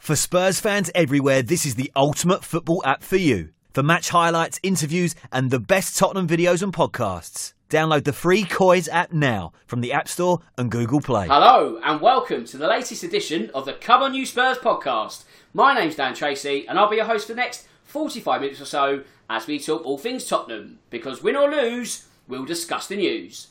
For 0.00 0.16
Spurs 0.16 0.58
fans 0.58 0.90
everywhere, 0.94 1.42
this 1.42 1.66
is 1.66 1.74
the 1.74 1.92
ultimate 1.94 2.42
football 2.42 2.82
app 2.86 3.02
for 3.02 3.18
you. 3.18 3.50
For 3.74 3.82
match 3.82 4.08
highlights, 4.08 4.58
interviews, 4.62 5.14
and 5.30 5.50
the 5.50 5.60
best 5.60 5.98
Tottenham 5.98 6.26
videos 6.26 6.62
and 6.62 6.72
podcasts. 6.72 7.52
Download 7.68 8.02
the 8.04 8.14
free 8.14 8.44
Coys 8.44 8.88
app 8.88 9.12
now 9.12 9.52
from 9.66 9.82
the 9.82 9.92
App 9.92 10.08
Store 10.08 10.40
and 10.56 10.70
Google 10.70 11.02
Play. 11.02 11.26
Hello, 11.28 11.78
and 11.84 12.00
welcome 12.00 12.46
to 12.46 12.56
the 12.56 12.66
latest 12.66 13.02
edition 13.02 13.50
of 13.52 13.66
the 13.66 13.74
Come 13.74 14.02
On 14.02 14.14
You 14.14 14.24
Spurs 14.24 14.56
podcast. 14.56 15.24
My 15.52 15.74
name's 15.74 15.96
Dan 15.96 16.14
Tracy, 16.14 16.66
and 16.66 16.78
I'll 16.78 16.88
be 16.88 16.96
your 16.96 17.04
host 17.04 17.26
for 17.26 17.34
the 17.34 17.36
next 17.36 17.66
45 17.84 18.40
minutes 18.40 18.60
or 18.62 18.64
so 18.64 19.04
as 19.28 19.46
we 19.46 19.58
talk 19.58 19.84
all 19.84 19.98
things 19.98 20.24
Tottenham. 20.24 20.78
Because 20.88 21.22
win 21.22 21.36
or 21.36 21.50
lose, 21.50 22.06
we'll 22.26 22.46
discuss 22.46 22.86
the 22.86 22.96
news. 22.96 23.48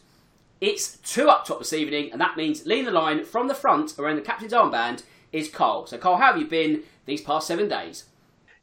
It's 0.59 0.97
two 0.97 1.29
up 1.29 1.45
top 1.45 1.59
this 1.59 1.73
evening, 1.73 2.11
and 2.11 2.19
that 2.19 2.37
means 2.37 2.65
leading 2.65 2.85
the 2.85 2.91
line 2.91 3.23
from 3.23 3.47
the 3.47 3.53
front 3.53 3.99
around 3.99 4.15
the 4.15 4.23
captain's 4.23 4.51
armband 4.51 5.03
is 5.31 5.49
Cole. 5.49 5.85
So, 5.85 5.97
Cole, 5.97 6.17
how 6.17 6.33
have 6.33 6.37
you 6.37 6.47
been 6.47 6.83
these 7.05 7.21
past 7.21 7.47
seven 7.47 7.67
days? 7.67 8.05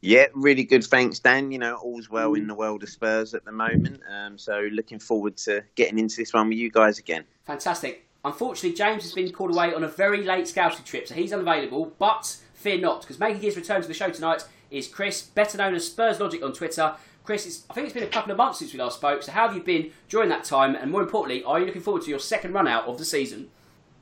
Yeah, 0.01 0.27
really 0.35 0.65
good. 0.65 0.85
Thanks, 0.85 1.19
Dan. 1.19 1.51
You 1.51 1.59
know, 1.59 1.77
all's 1.77 2.11
well 2.11 2.35
in 2.35 2.47
the 2.47 2.55
world 2.55 2.83
of 2.83 2.89
Spurs 2.89 3.35
at 3.35 3.45
the 3.45 3.53
moment. 3.53 4.01
Um, 4.11 4.39
so, 4.39 4.69
looking 4.73 4.99
forward 4.99 5.37
to 5.39 5.65
getting 5.75 5.99
into 5.99 6.17
this 6.17 6.33
one 6.33 6.49
with 6.49 6.59
you 6.59 6.71
guys 6.71 6.99
again. 6.99 7.25
Fantastic. 7.45 8.07
Unfortunately, 8.25 8.77
James 8.77 9.03
has 9.05 9.13
been 9.13 9.33
called 9.33 9.53
away 9.53 9.73
on 9.73 9.85
a 9.85 9.89
very 9.89 10.23
late 10.23 10.49
scouting 10.49 10.85
trip, 10.85 11.07
so 11.09 11.15
he's 11.15 11.33
unavailable. 11.33 11.93
But 11.99 12.37
fear 12.55 12.79
not, 12.79 13.03
because 13.03 13.19
making 13.19 13.41
his 13.41 13.57
return 13.57 13.83
to 13.83 13.89
the 13.89 13.95
show 13.95 14.11
tonight 14.11 14.45
is 14.71 14.89
Chris, 14.89 15.23
better 15.23 15.59
known 15.59 15.75
as 15.75 15.87
Spurs 15.87 16.21
Logic 16.21 16.43
on 16.43 16.53
Twitter. 16.53 16.95
Chris, 17.25 17.65
I 17.69 17.75
think 17.75 17.87
it's 17.87 17.95
been 17.95 18.05
a 18.05 18.09
couple 18.09 18.31
of 18.31 18.37
months 18.37 18.61
since 18.61 18.73
we 18.73 18.79
last 18.79 18.99
spoke. 18.99 19.23
So, 19.23 19.33
how 19.33 19.49
have 19.49 19.57
you 19.57 19.63
been 19.63 19.91
during 20.09 20.29
that 20.29 20.45
time? 20.45 20.75
And 20.77 20.91
more 20.91 21.03
importantly, 21.03 21.43
are 21.45 21.59
you 21.59 21.67
looking 21.67 21.83
forward 21.83 22.03
to 22.03 22.11
your 22.11 22.19
second 22.19 22.53
run 22.53 22.69
out 22.69 22.87
of 22.87 22.99
the 22.99 23.05
season? 23.05 23.49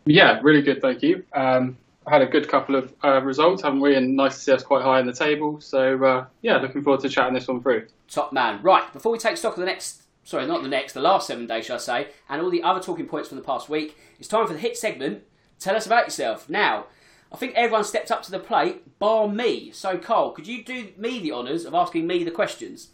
Yeah, 0.07 0.41
really 0.43 0.61
good, 0.61 0.83
thank 0.83 1.03
you. 1.03 1.25
Um, 1.33 1.79
had 2.07 2.23
a 2.23 2.27
good 2.27 2.49
couple 2.49 2.77
of 2.77 2.95
uh, 3.03 3.21
results, 3.23 3.63
haven't 3.63 3.81
we? 3.81 3.95
And 3.95 4.17
nice 4.17 4.35
to 4.35 4.41
see 4.41 4.53
us 4.53 4.63
quite 4.63 4.83
high 4.83 5.01
in 5.01 5.07
the 5.07 5.13
table. 5.13 5.61
So 5.61 6.05
uh, 6.05 6.27
yeah, 6.43 6.59
looking 6.59 6.83
forward 6.83 7.01
to 7.01 7.09
chatting 7.09 7.35
this 7.35 7.49
one 7.49 7.63
through. 7.63 7.87
Top 8.09 8.33
man. 8.33 8.63
Right, 8.63 8.93
before 8.93 9.13
we 9.13 9.19
take 9.19 9.37
stock 9.37 9.55
of 9.55 9.61
the 9.61 9.67
next, 9.67 10.03
sorry, 10.25 10.47
not 10.47 10.63
the 10.63 10.69
next, 10.69 10.93
the 10.93 11.01
last 11.01 11.27
seven 11.27 11.47
days, 11.47 11.67
shall 11.67 11.77
I 11.77 11.81
say, 11.81 12.09
and 12.29 12.43
all 12.43 12.51
the 12.51 12.63
other 12.63 12.81
talking 12.81 13.07
points 13.07 13.29
from 13.29 13.37
the 13.37 13.45
past 13.45 13.69
week, 13.69 13.97
it's 14.19 14.29
time 14.29 14.47
for 14.47 14.53
the 14.53 14.59
hit 14.59 14.77
segment. 14.77 15.25
Tell 15.59 15.77
us 15.77 15.87
about 15.87 16.07
yourself. 16.07 16.49
Now, 16.49 16.87
I 17.33 17.37
think 17.37 17.55
everyone 17.55 17.85
stepped 17.85 18.11
up 18.11 18.23
to 18.25 18.31
the 18.31 18.39
plate, 18.39 18.99
bar 18.99 19.29
me. 19.29 19.71
So, 19.73 19.99
Carl, 19.99 20.33
could 20.33 20.47
you 20.47 20.63
do 20.63 20.91
me 20.97 21.21
the 21.21 21.33
honours 21.33 21.65
of 21.65 21.75
asking 21.75 22.07
me 22.07 22.23
the 22.23 22.31
questions? 22.31 22.91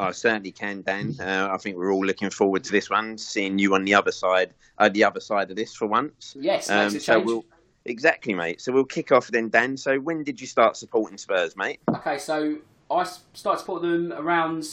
I 0.00 0.10
certainly 0.10 0.50
can, 0.50 0.82
Dan. 0.82 1.14
Uh, 1.20 1.48
I 1.52 1.56
think 1.58 1.76
we're 1.76 1.92
all 1.92 2.04
looking 2.04 2.30
forward 2.30 2.64
to 2.64 2.72
this 2.72 2.90
one, 2.90 3.16
seeing 3.16 3.58
you 3.58 3.74
on 3.74 3.84
the 3.84 3.94
other 3.94 4.10
side, 4.10 4.52
uh, 4.78 4.88
the 4.88 5.04
other 5.04 5.20
side 5.20 5.50
of 5.50 5.56
this 5.56 5.74
for 5.74 5.86
once. 5.86 6.34
Yes, 6.40 6.68
um, 6.68 6.92
makes 6.92 6.94
a 6.94 6.96
change. 6.96 7.04
So 7.04 7.20
we'll, 7.20 7.44
Exactly, 7.86 8.34
mate. 8.34 8.60
So 8.60 8.72
we'll 8.72 8.84
kick 8.84 9.12
off 9.12 9.28
then, 9.28 9.50
Dan. 9.50 9.76
So 9.76 9.98
when 9.98 10.24
did 10.24 10.40
you 10.40 10.46
start 10.46 10.76
supporting 10.76 11.18
Spurs, 11.18 11.56
mate? 11.56 11.80
Okay, 11.88 12.18
so 12.18 12.56
I 12.90 13.04
started 13.04 13.58
supporting 13.58 14.08
them 14.08 14.12
around 14.18 14.66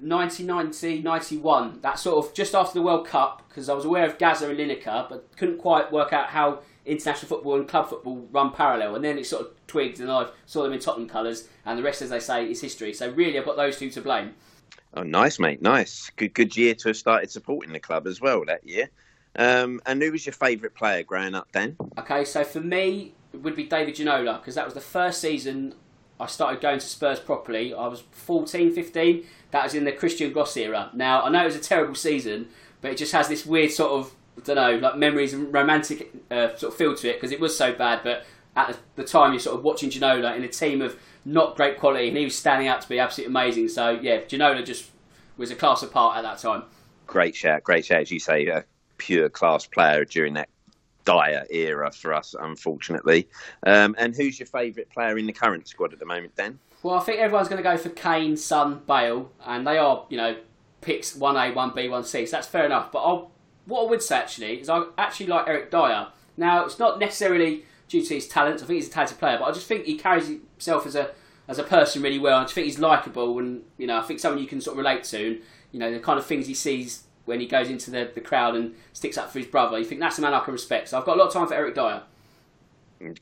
1990, 0.00 1.02
91. 1.02 1.80
That 1.80 1.98
sort 1.98 2.24
of 2.24 2.34
just 2.34 2.54
after 2.54 2.74
the 2.74 2.82
World 2.82 3.06
Cup, 3.06 3.42
because 3.48 3.68
I 3.68 3.74
was 3.74 3.84
aware 3.84 4.06
of 4.06 4.18
Gazza 4.18 4.48
and 4.48 4.58
Lineker, 4.58 5.08
but 5.08 5.36
couldn't 5.36 5.58
quite 5.58 5.90
work 5.90 6.12
out 6.12 6.28
how 6.28 6.60
international 6.84 7.28
football 7.28 7.56
and 7.56 7.66
club 7.66 7.88
football 7.88 8.28
run 8.30 8.52
parallel. 8.52 8.94
And 8.94 9.04
then 9.04 9.18
it 9.18 9.26
sort 9.26 9.42
of 9.42 9.66
twigged, 9.66 9.98
and 9.98 10.10
I 10.10 10.28
saw 10.44 10.62
them 10.62 10.72
in 10.72 10.78
Tottenham 10.78 11.08
colours, 11.08 11.48
and 11.64 11.78
the 11.78 11.82
rest, 11.82 12.02
as 12.02 12.10
they 12.10 12.20
say, 12.20 12.48
is 12.48 12.60
history. 12.60 12.92
So 12.92 13.10
really, 13.10 13.38
I've 13.38 13.44
got 13.44 13.56
those 13.56 13.78
two 13.78 13.90
to 13.90 14.00
blame. 14.00 14.34
Oh, 14.94 15.02
nice, 15.02 15.38
mate. 15.38 15.60
Nice. 15.60 16.10
Good, 16.16 16.32
good 16.32 16.56
year 16.56 16.74
to 16.76 16.88
have 16.90 16.96
started 16.96 17.30
supporting 17.30 17.72
the 17.72 17.80
club 17.80 18.06
as 18.06 18.20
well 18.20 18.44
that 18.46 18.66
year. 18.66 18.88
Um, 19.36 19.80
and 19.86 20.02
who 20.02 20.12
was 20.12 20.24
your 20.24 20.32
favourite 20.32 20.74
player 20.74 21.02
growing 21.02 21.34
up 21.34 21.48
then? 21.52 21.76
Okay, 21.98 22.24
so 22.24 22.42
for 22.44 22.60
me, 22.60 23.14
it 23.32 23.42
would 23.42 23.56
be 23.56 23.64
David 23.64 23.96
Ginola 23.96 24.38
because 24.40 24.54
that 24.54 24.64
was 24.64 24.74
the 24.74 24.80
first 24.80 25.20
season 25.20 25.74
I 26.18 26.26
started 26.26 26.60
going 26.60 26.78
to 26.78 26.86
Spurs 26.86 27.20
properly. 27.20 27.74
I 27.74 27.86
was 27.86 28.02
14, 28.12 28.72
15. 28.72 29.24
That 29.50 29.64
was 29.64 29.74
in 29.74 29.84
the 29.84 29.92
Christian 29.92 30.32
Gross 30.32 30.56
era. 30.56 30.90
Now, 30.94 31.22
I 31.22 31.28
know 31.28 31.42
it 31.42 31.46
was 31.46 31.56
a 31.56 31.60
terrible 31.60 31.94
season, 31.94 32.48
but 32.80 32.92
it 32.92 32.96
just 32.96 33.12
has 33.12 33.28
this 33.28 33.44
weird 33.44 33.70
sort 33.70 33.92
of, 33.92 34.14
I 34.38 34.40
don't 34.42 34.56
know, 34.56 34.88
like 34.88 34.96
memories 34.96 35.34
and 35.34 35.52
romantic 35.52 36.10
uh, 36.30 36.56
sort 36.56 36.72
of 36.72 36.74
feel 36.74 36.94
to 36.94 37.10
it 37.10 37.14
because 37.14 37.32
it 37.32 37.40
was 37.40 37.56
so 37.56 37.74
bad. 37.74 38.00
But 38.02 38.24
at 38.56 38.78
the 38.96 39.04
time, 39.04 39.32
you're 39.32 39.40
sort 39.40 39.58
of 39.58 39.64
watching 39.64 39.90
Ginola 39.90 40.34
in 40.34 40.42
a 40.42 40.48
team 40.48 40.80
of 40.80 40.98
not 41.26 41.56
great 41.56 41.78
quality, 41.78 42.08
and 42.08 42.16
he 42.16 42.24
was 42.24 42.36
standing 42.36 42.68
out 42.68 42.80
to 42.80 42.88
be 42.88 42.98
absolutely 42.98 43.32
amazing. 43.32 43.68
So, 43.68 43.90
yeah, 43.90 44.20
Ginola 44.20 44.64
just 44.64 44.90
was 45.36 45.50
a 45.50 45.54
class 45.54 45.82
apart 45.82 46.16
at 46.16 46.22
that 46.22 46.38
time. 46.38 46.62
Great 47.06 47.36
shout, 47.36 47.62
great 47.62 47.84
shout, 47.84 48.00
as 48.00 48.10
you 48.10 48.18
say. 48.18 48.48
Uh, 48.48 48.62
pure 48.98 49.28
class 49.28 49.66
player 49.66 50.04
during 50.04 50.34
that 50.34 50.48
dire 51.04 51.46
era 51.50 51.90
for 51.90 52.12
us, 52.12 52.34
unfortunately. 52.38 53.28
Um, 53.64 53.94
and 53.98 54.14
who's 54.14 54.38
your 54.38 54.46
favourite 54.46 54.90
player 54.90 55.16
in 55.16 55.26
the 55.26 55.32
current 55.32 55.68
squad 55.68 55.92
at 55.92 55.98
the 55.98 56.06
moment, 56.06 56.36
Dan? 56.36 56.58
Well, 56.82 56.96
I 56.96 57.00
think 57.00 57.20
everyone's 57.20 57.48
going 57.48 57.62
to 57.62 57.68
go 57.68 57.76
for 57.76 57.88
Kane, 57.88 58.36
Son, 58.36 58.82
Bale, 58.86 59.30
and 59.44 59.66
they 59.66 59.78
are, 59.78 60.04
you 60.10 60.16
know, 60.16 60.36
picks 60.80 61.16
1A, 61.16 61.54
1B, 61.54 61.88
1C, 61.88 62.26
so 62.26 62.36
that's 62.36 62.46
fair 62.46 62.66
enough. 62.66 62.92
But 62.92 62.98
I'll, 62.98 63.30
what 63.64 63.86
I 63.86 63.90
would 63.90 64.02
say 64.02 64.16
actually 64.16 64.60
is 64.60 64.68
I 64.68 64.84
actually 64.98 65.26
like 65.26 65.48
Eric 65.48 65.70
Dier. 65.70 66.08
Now, 66.36 66.64
it's 66.64 66.78
not 66.78 66.98
necessarily 66.98 67.64
due 67.88 68.04
to 68.04 68.14
his 68.14 68.28
talent, 68.28 68.62
I 68.62 68.66
think 68.66 68.76
he's 68.76 68.88
a 68.88 68.90
talented 68.90 69.18
player, 69.18 69.38
but 69.38 69.46
I 69.46 69.52
just 69.52 69.66
think 69.66 69.84
he 69.84 69.96
carries 69.96 70.26
himself 70.26 70.86
as 70.86 70.94
a 70.94 71.12
as 71.48 71.58
a 71.58 71.62
person 71.62 72.02
really 72.02 72.18
well. 72.18 72.38
I 72.38 72.42
just 72.42 72.54
think 72.54 72.66
he's 72.66 72.78
likable 72.78 73.38
and, 73.38 73.62
you 73.78 73.86
know, 73.86 73.98
I 73.98 74.02
think 74.02 74.20
someone 74.20 74.42
you 74.42 74.48
can 74.48 74.60
sort 74.60 74.74
of 74.74 74.78
relate 74.78 75.04
to. 75.04 75.26
And, 75.26 75.40
you 75.70 75.78
know, 75.78 75.92
the 75.92 76.00
kind 76.00 76.18
of 76.18 76.26
things 76.26 76.46
he 76.46 76.54
sees 76.54 77.04
when 77.26 77.40
he 77.40 77.46
goes 77.46 77.68
into 77.68 77.90
the, 77.90 78.10
the 78.14 78.20
crowd 78.20 78.54
and 78.54 78.74
sticks 78.92 79.18
up 79.18 79.30
for 79.30 79.38
his 79.38 79.48
brother. 79.48 79.78
You 79.78 79.84
think 79.84 80.00
that's 80.00 80.18
a 80.18 80.22
man 80.22 80.32
I 80.32 80.40
can 80.40 80.52
respect. 80.52 80.88
So 80.88 80.98
I've 80.98 81.04
got 81.04 81.16
a 81.16 81.20
lot 81.20 81.28
of 81.28 81.32
time 81.32 81.46
for 81.46 81.54
Eric 81.54 81.74
Dier. 81.74 82.02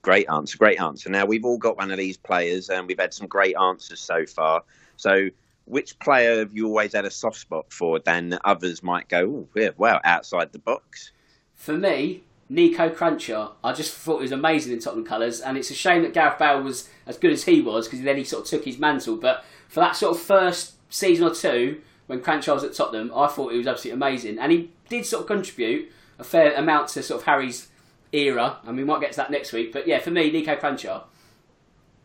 Great 0.02 0.28
answer, 0.28 0.56
great 0.56 0.80
answer. 0.80 1.10
Now 1.10 1.26
we've 1.26 1.44
all 1.44 1.58
got 1.58 1.76
one 1.76 1.90
of 1.90 1.98
these 1.98 2.16
players, 2.16 2.70
and 2.70 2.86
we've 2.86 2.98
had 2.98 3.12
some 3.12 3.26
great 3.26 3.56
answers 3.56 3.98
so 3.98 4.24
far. 4.24 4.62
So, 4.96 5.30
which 5.64 5.98
player 5.98 6.38
have 6.38 6.54
you 6.54 6.66
always 6.66 6.92
had 6.92 7.04
a 7.04 7.10
soft 7.10 7.38
spot 7.38 7.72
for? 7.72 7.98
Then 7.98 8.38
others 8.44 8.82
might 8.82 9.08
go, 9.08 9.46
oh, 9.56 9.72
well, 9.76 10.00
outside 10.04 10.52
the 10.52 10.60
box. 10.60 11.10
For 11.54 11.72
me, 11.72 12.22
Nico 12.48 12.90
Kranjčar. 12.90 13.52
I 13.64 13.72
just 13.72 13.94
thought 13.94 14.18
he 14.18 14.22
was 14.22 14.32
amazing 14.32 14.72
in 14.72 14.78
Tottenham 14.78 15.04
colours, 15.04 15.40
and 15.40 15.56
it's 15.56 15.70
a 15.70 15.74
shame 15.74 16.02
that 16.02 16.12
Gareth 16.12 16.38
Bale 16.38 16.62
was 16.62 16.88
as 17.06 17.16
good 17.16 17.32
as 17.32 17.44
he 17.44 17.60
was 17.60 17.88
because 17.88 18.02
then 18.02 18.16
he 18.16 18.24
sort 18.24 18.44
of 18.44 18.50
took 18.50 18.64
his 18.64 18.78
mantle. 18.78 19.16
But 19.16 19.44
for 19.68 19.80
that 19.80 19.96
sort 19.96 20.16
of 20.16 20.22
first 20.22 20.74
season 20.92 21.26
or 21.26 21.34
two, 21.34 21.80
when 22.06 22.20
Kranjčar 22.20 22.54
was 22.54 22.64
at 22.64 22.74
Tottenham, 22.74 23.12
I 23.14 23.26
thought 23.28 23.52
he 23.52 23.58
was 23.58 23.66
absolutely 23.66 23.96
amazing, 23.96 24.38
and 24.38 24.52
he 24.52 24.70
did 24.88 25.06
sort 25.06 25.22
of 25.22 25.26
contribute 25.26 25.90
a 26.18 26.24
fair 26.24 26.54
amount 26.54 26.88
to 26.88 27.02
sort 27.02 27.20
of 27.20 27.26
Harry's 27.26 27.68
era, 28.12 28.58
and 28.64 28.76
we 28.76 28.84
might 28.84 29.00
get 29.00 29.12
to 29.12 29.16
that 29.18 29.30
next 29.30 29.52
week. 29.52 29.72
But 29.72 29.86
yeah, 29.86 29.98
for 29.98 30.10
me, 30.10 30.30
Nico 30.30 30.56
Kranjčar. 30.56 31.04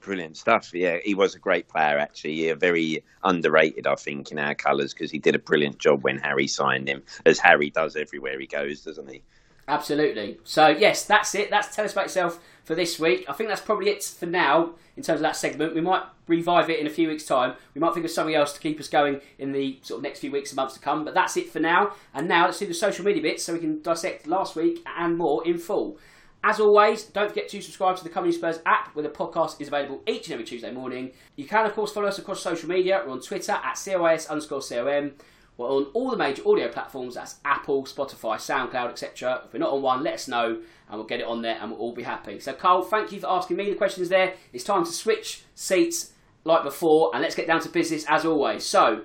Brilliant 0.02 0.38
stuff. 0.38 0.74
Yeah, 0.74 0.98
he 1.04 1.14
was 1.14 1.36
a 1.36 1.40
great 1.40 1.68
player 1.68 2.00
actually. 2.00 2.46
Yeah, 2.46 2.54
very 2.54 3.04
underrated, 3.24 3.86
I 3.86 3.96
think, 3.96 4.32
in 4.32 4.40
our 4.40 4.56
colours 4.56 4.94
because 4.94 5.12
he 5.12 5.20
did 5.20 5.36
a 5.36 5.40
brilliant 5.40 5.78
job 5.78 6.04
when 6.04 6.18
Harry 6.18 6.48
signed 6.48 6.88
him, 6.88 7.04
as 7.26 7.38
Harry 7.40 7.70
does 7.70 7.96
everywhere 7.96 8.40
he 8.40 8.48
goes, 8.48 8.82
doesn't 8.82 9.10
he? 9.10 9.22
Absolutely. 9.68 10.40
So 10.46 10.68
yes, 10.70 11.06
that's 11.06 11.36
it. 11.36 11.52
That's 11.52 11.76
tell 11.76 11.86
us 11.86 11.92
about 11.92 12.06
yourself 12.06 12.40
for 12.70 12.76
this 12.76 13.00
week. 13.00 13.26
I 13.28 13.34
think 13.34 13.50
that's 13.50 13.62
probably 13.62 13.90
it 13.90 14.04
for 14.04 14.28
now 14.28 14.76
in 14.96 15.02
terms 15.02 15.18
of 15.18 15.24
that 15.24 15.36
segment. 15.36 15.74
We 15.74 15.82
might 15.82 16.04
revive 16.28 16.70
it 16.70 16.80
in 16.80 16.86
a 16.86 16.92
few 16.92 17.08
weeks' 17.08 17.26
time. 17.26 17.56
We 17.74 17.82
might 17.82 17.96
think 17.96 18.06
of 18.06 18.12
something 18.12 18.36
else 18.36 18.54
to 18.54 18.60
keep 18.60 18.80
us 18.80 18.88
going 18.88 19.22
in 19.40 19.54
the 19.54 19.80
sort 19.82 19.98
of 19.98 20.04
next 20.04 20.20
few 20.20 20.32
weeks 20.32 20.52
and 20.52 20.58
months 20.58 20.76
to 20.76 20.80
come. 20.80 21.04
But 21.04 21.16
that's 21.16 21.36
it 21.36 21.52
for 21.52 21.60
now. 21.60 21.94
And 22.14 22.28
now 22.28 22.46
let's 22.46 22.60
do 22.60 22.68
the 22.68 22.76
social 22.76 23.04
media 23.04 23.24
bits 23.24 23.44
so 23.44 23.54
we 23.54 23.60
can 23.60 23.82
dissect 23.82 24.28
last 24.28 24.56
week 24.56 24.86
and 25.00 25.18
more 25.18 25.44
in 25.48 25.58
full. 25.58 25.98
As 26.44 26.60
always, 26.60 27.06
don't 27.06 27.30
forget 27.30 27.50
to 27.50 27.60
subscribe 27.60 27.98
to 27.98 28.04
the 28.04 28.10
Come 28.12 28.26
On 28.26 28.32
Spurs 28.32 28.60
app 28.68 28.94
where 28.96 29.02
the 29.02 29.10
podcast 29.10 29.60
is 29.60 29.70
available 29.70 30.04
each 30.08 30.28
and 30.28 30.34
every 30.34 30.46
Tuesday 30.46 30.72
morning. 30.72 31.14
You 31.38 31.46
can, 31.46 31.66
of 31.66 31.74
course, 31.74 31.92
follow 31.92 32.08
us 32.08 32.20
across 32.20 32.40
social 32.40 32.70
media. 32.70 33.02
We're 33.04 33.14
on 33.14 33.22
Twitter 33.22 33.54
at 33.54 33.80
COIS 33.84 34.28
underscore 34.30 34.62
COM. 34.62 35.14
We're 35.60 35.68
on 35.68 35.88
all 35.94 36.10
the 36.10 36.16
major 36.16 36.42
audio 36.48 36.70
platforms. 36.70 37.16
That's 37.16 37.36
Apple, 37.44 37.84
Spotify, 37.84 38.38
SoundCloud, 38.38 38.92
etc. 38.92 39.42
If 39.46 39.52
we're 39.52 39.60
not 39.60 39.74
on 39.74 39.82
one, 39.82 40.04
let 40.04 40.14
us 40.14 40.30
know 40.30 40.62
and 40.88 40.98
we'll 40.98 41.04
get 41.04 41.20
it 41.20 41.26
on 41.26 41.42
there 41.42 41.58
and 41.60 41.70
we'll 41.70 41.82
all 41.82 41.94
be 41.94 42.04
happy. 42.04 42.40
So, 42.40 42.54
Carl, 42.54 42.82
thank 42.82 43.12
you 43.12 43.20
for 43.20 43.28
asking 43.28 43.58
me 43.58 43.70
the 43.70 43.76
questions 43.76 44.08
there. 44.08 44.36
It's 44.54 44.64
time 44.64 44.86
to 44.86 44.92
switch 44.92 45.44
seats 45.56 46.14
like 46.46 46.64
before 46.64 47.12
and 47.14 47.22
let's 47.22 47.36
get 47.36 47.46
down 47.46 47.60
to 47.60 47.70
business 47.70 48.06
as 48.08 48.24
always. 48.24 48.66
So, 48.66 49.02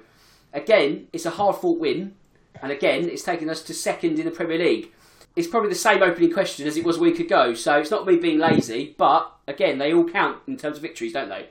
again, 0.52 1.08
it's 1.12 1.26
a 1.26 1.30
hard 1.30 1.56
fought 1.56 1.80
win 1.80 2.14
and 2.62 2.70
again, 2.70 3.08
it's 3.08 3.24
taken 3.24 3.50
us 3.50 3.60
to 3.62 3.74
second 3.74 4.20
in 4.20 4.24
the 4.24 4.30
Premier 4.30 4.58
League. 4.58 4.92
It's 5.34 5.48
probably 5.48 5.70
the 5.70 5.74
same 5.74 6.04
opening 6.04 6.32
question 6.32 6.68
as 6.68 6.76
it 6.76 6.84
was 6.84 6.98
a 6.98 7.00
week 7.00 7.18
ago, 7.18 7.54
so 7.54 7.78
it's 7.78 7.90
not 7.90 8.06
me 8.06 8.14
being 8.14 8.38
lazy, 8.38 8.94
but 8.96 9.32
again, 9.48 9.78
they 9.78 9.92
all 9.92 10.08
count 10.08 10.38
in 10.46 10.56
terms 10.56 10.76
of 10.76 10.82
victories, 10.82 11.14
don't 11.14 11.30
they? 11.30 11.48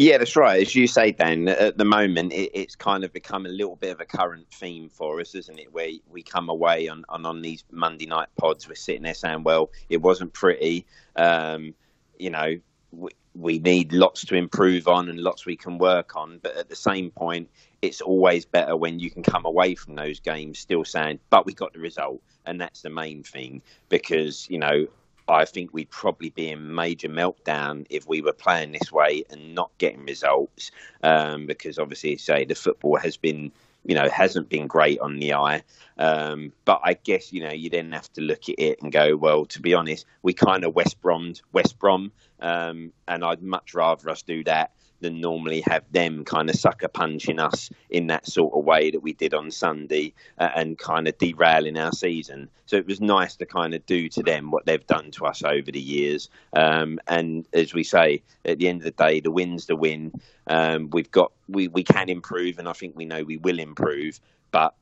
Yeah, 0.00 0.18
that's 0.18 0.36
right. 0.36 0.62
As 0.62 0.76
you 0.76 0.86
say, 0.86 1.10
Dan, 1.10 1.48
at 1.48 1.76
the 1.76 1.84
moment, 1.84 2.32
it, 2.32 2.52
it's 2.54 2.76
kind 2.76 3.02
of 3.02 3.12
become 3.12 3.46
a 3.46 3.48
little 3.48 3.74
bit 3.74 3.90
of 3.90 4.00
a 4.00 4.04
current 4.04 4.46
theme 4.52 4.88
for 4.88 5.20
us, 5.20 5.34
isn't 5.34 5.58
it? 5.58 5.72
Where 5.72 5.90
we 6.08 6.22
come 6.22 6.48
away 6.48 6.86
on, 6.86 7.04
on, 7.08 7.26
on 7.26 7.42
these 7.42 7.64
Monday 7.72 8.06
night 8.06 8.28
pods, 8.38 8.68
we're 8.68 8.76
sitting 8.76 9.02
there 9.02 9.14
saying, 9.14 9.42
well, 9.42 9.72
it 9.88 10.00
wasn't 10.00 10.32
pretty. 10.32 10.86
Um, 11.16 11.74
you 12.16 12.30
know, 12.30 12.60
we, 12.92 13.10
we 13.34 13.58
need 13.58 13.92
lots 13.92 14.24
to 14.26 14.36
improve 14.36 14.86
on 14.86 15.08
and 15.08 15.18
lots 15.18 15.46
we 15.46 15.56
can 15.56 15.78
work 15.78 16.14
on. 16.14 16.38
But 16.44 16.56
at 16.56 16.68
the 16.68 16.76
same 16.76 17.10
point, 17.10 17.48
it's 17.82 18.00
always 18.00 18.44
better 18.44 18.76
when 18.76 19.00
you 19.00 19.10
can 19.10 19.24
come 19.24 19.46
away 19.46 19.74
from 19.74 19.96
those 19.96 20.20
games 20.20 20.60
still 20.60 20.84
saying, 20.84 21.18
but 21.28 21.44
we 21.44 21.54
got 21.54 21.72
the 21.72 21.80
result. 21.80 22.22
And 22.46 22.60
that's 22.60 22.82
the 22.82 22.90
main 22.90 23.24
thing 23.24 23.62
because, 23.88 24.48
you 24.48 24.58
know, 24.58 24.86
I 25.28 25.44
think 25.44 25.72
we'd 25.72 25.90
probably 25.90 26.30
be 26.30 26.50
in 26.50 26.74
major 26.74 27.08
meltdown 27.08 27.86
if 27.90 28.08
we 28.08 28.22
were 28.22 28.32
playing 28.32 28.72
this 28.72 28.90
way 28.90 29.24
and 29.30 29.54
not 29.54 29.70
getting 29.78 30.04
results. 30.04 30.70
Um, 31.02 31.46
because 31.46 31.78
obviously, 31.78 32.16
say 32.16 32.44
the 32.44 32.54
football 32.54 32.96
has 32.96 33.16
been, 33.16 33.52
you 33.84 33.94
know, 33.94 34.08
hasn't 34.08 34.48
been 34.48 34.66
great 34.66 34.98
on 35.00 35.18
the 35.18 35.34
eye. 35.34 35.62
Um, 35.98 36.52
but 36.64 36.80
I 36.84 36.94
guess 36.94 37.32
you 37.32 37.42
know 37.42 37.52
you 37.52 37.70
then 37.70 37.92
have 37.92 38.12
to 38.14 38.20
look 38.20 38.48
at 38.48 38.54
it 38.58 38.82
and 38.82 38.92
go, 38.92 39.16
well, 39.16 39.46
to 39.46 39.60
be 39.60 39.74
honest, 39.74 40.06
we 40.22 40.32
kind 40.32 40.64
of 40.64 40.74
West 40.74 41.00
Brommed 41.00 41.40
West 41.52 41.78
Brom, 41.78 42.12
um, 42.40 42.92
and 43.06 43.24
I'd 43.24 43.42
much 43.42 43.74
rather 43.74 44.08
us 44.10 44.22
do 44.22 44.44
that 44.44 44.72
than 45.00 45.20
normally 45.20 45.62
have 45.62 45.84
them 45.92 46.24
kind 46.24 46.50
of 46.50 46.56
sucker 46.56 46.88
punching 46.88 47.38
us 47.38 47.70
in 47.90 48.08
that 48.08 48.26
sort 48.26 48.54
of 48.54 48.64
way 48.64 48.90
that 48.90 49.00
we 49.00 49.12
did 49.12 49.34
on 49.34 49.50
Sunday 49.50 50.12
uh, 50.38 50.50
and 50.54 50.78
kind 50.78 51.08
of 51.08 51.16
derailing 51.18 51.78
our 51.78 51.92
season. 51.92 52.48
So 52.66 52.76
it 52.76 52.86
was 52.86 53.00
nice 53.00 53.36
to 53.36 53.46
kind 53.46 53.74
of 53.74 53.84
do 53.86 54.08
to 54.10 54.22
them 54.22 54.50
what 54.50 54.66
they've 54.66 54.86
done 54.86 55.10
to 55.12 55.26
us 55.26 55.42
over 55.42 55.70
the 55.70 55.80
years. 55.80 56.28
Um, 56.52 56.98
and 57.06 57.46
as 57.52 57.74
we 57.74 57.84
say, 57.84 58.22
at 58.44 58.58
the 58.58 58.68
end 58.68 58.80
of 58.80 58.84
the 58.84 59.04
day, 59.04 59.20
the 59.20 59.30
win's 59.30 59.66
the 59.66 59.76
win. 59.76 60.12
Um, 60.46 60.90
we've 60.90 61.10
got 61.10 61.32
we, 61.48 61.68
we 61.68 61.82
can 61.82 62.08
improve, 62.08 62.58
and 62.58 62.68
I 62.68 62.72
think 62.72 62.96
we 62.96 63.04
know 63.04 63.22
we 63.22 63.36
will 63.36 63.58
improve, 63.58 64.20
but 64.50 64.74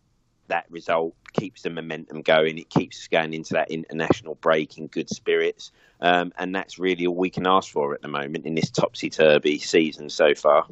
that 0.49 0.67
result 0.71 1.15
keeps 1.33 1.63
the 1.63 1.71
momentum 1.71 2.23
going. 2.23 2.59
It 2.59 2.71
keeps 2.71 3.01
us 3.01 3.09
going 3.09 3.35
into 3.35 3.55
that 3.55 3.71
international 3.71 4.37
break 4.37 4.79
in 4.79 4.87
good 4.87 5.09
spirits. 5.09 5.73
Um, 6.01 6.33
and 6.39 6.55
that's 6.55 6.79
really 6.79 7.07
all 7.07 7.15
we 7.15 7.31
can 7.31 7.47
ask 7.47 7.71
for 7.71 7.95
at 7.95 8.03
the 8.03 8.09
moment 8.09 8.47
in 8.47 8.55
this 8.55 8.71
topsy 8.71 9.11
turvy 9.11 9.59
season 9.59 10.11
so 10.11 10.35
far. 10.35 10.67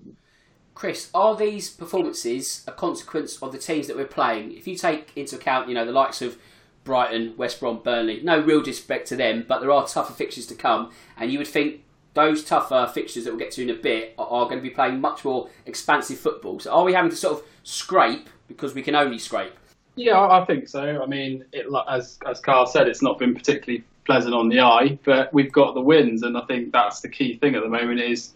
Chris, 0.75 1.11
are 1.15 1.37
these 1.37 1.71
performances 1.71 2.65
a 2.67 2.73
consequence 2.73 3.41
of 3.41 3.53
the 3.53 3.59
teams 3.59 3.87
that 3.87 3.97
we're 3.97 4.07
playing? 4.07 4.53
If 4.53 4.67
you 4.67 4.77
take 4.77 5.13
into 5.17 5.37
account, 5.37 5.69
you 5.69 5.75
know, 5.75 5.85
the 5.85 5.93
likes 5.93 6.21
of 6.21 6.37
Brighton, 6.83 7.35
West 7.37 7.61
Brom, 7.61 7.81
Burnley, 7.83 8.21
no 8.23 8.41
real 8.41 8.61
disrespect 8.61 9.09
to 9.09 9.17
them, 9.17 9.45
but 9.47 9.61
there 9.61 9.71
are 9.71 9.87
tougher 9.87 10.13
fixtures 10.13 10.47
to 10.49 10.55
come, 10.55 10.91
and 11.17 11.33
you 11.33 11.39
would 11.39 11.47
think 11.47 11.85
those 12.15 12.45
tougher 12.45 12.91
fixtures 12.93 13.25
that 13.25 13.31
we'll 13.31 13.39
get 13.39 13.53
to 13.53 13.63
in 13.63 13.71
a 13.71 13.75
bit 13.75 14.15
are, 14.19 14.27
are 14.27 14.45
going 14.45 14.59
to 14.59 14.63
be 14.63 14.71
playing 14.71 15.01
much 15.01 15.25
more 15.25 15.49
expansive 15.67 16.19
football. 16.19 16.59
So 16.61 16.73
are 16.73 16.85
we 16.85 16.93
having 16.93 17.11
to 17.11 17.17
sort 17.17 17.39
of 17.39 17.47
scrape 17.63 18.29
because 18.49 18.75
we 18.75 18.83
can 18.83 18.95
only 18.95 19.19
scrape? 19.19 19.53
Yeah, 19.97 20.21
I 20.21 20.45
think 20.45 20.69
so. 20.69 21.03
I 21.03 21.07
mean, 21.07 21.45
it, 21.53 21.67
as 21.89 22.19
as 22.27 22.41
Carl 22.41 22.67
said, 22.67 22.89
it's 22.89 23.03
not 23.03 23.19
been 23.19 23.35
particularly 23.35 23.85
pleasant 24.05 24.35
on 24.35 24.49
the 24.49 24.61
eye, 24.61 24.99
but 25.05 25.33
we've 25.33 25.53
got 25.53 25.75
the 25.75 25.81
wins, 25.81 26.23
and 26.23 26.37
I 26.37 26.43
think 26.47 26.73
that's 26.73 27.01
the 27.01 27.09
key 27.09 27.37
thing 27.37 27.55
at 27.55 27.63
the 27.63 27.69
moment 27.69 28.01
is 28.01 28.33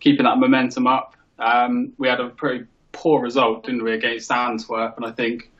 keeping 0.00 0.24
that 0.24 0.38
momentum 0.38 0.86
up. 0.86 1.16
Um, 1.38 1.92
we 1.98 2.08
had 2.08 2.20
a 2.20 2.28
pretty 2.28 2.66
poor 2.92 3.22
result, 3.22 3.64
didn't 3.64 3.84
we, 3.84 3.92
against 3.92 4.30
Antwerp, 4.30 4.96
and 4.96 5.06
I 5.06 5.12
think 5.12 5.50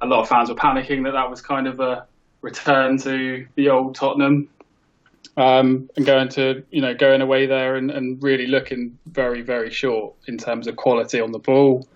a 0.00 0.06
lot 0.06 0.20
of 0.20 0.28
fans 0.28 0.48
were 0.48 0.56
panicking 0.56 1.04
that 1.04 1.12
that 1.12 1.28
was 1.28 1.42
kind 1.42 1.66
of 1.66 1.80
a 1.80 2.06
return 2.40 2.96
to 2.98 3.46
the 3.54 3.68
old 3.68 3.94
Tottenham 3.94 4.48
um, 5.36 5.90
and 5.96 6.06
going 6.06 6.28
to 6.30 6.64
you 6.70 6.80
know 6.80 6.94
going 6.94 7.20
away 7.20 7.46
there 7.46 7.76
and, 7.76 7.90
and 7.90 8.22
really 8.22 8.46
looking 8.46 8.98
very 9.06 9.42
very 9.42 9.70
short 9.70 10.14
in 10.26 10.38
terms 10.38 10.66
of 10.66 10.76
quality 10.76 11.20
on 11.20 11.32
the 11.32 11.38
ball. 11.38 11.86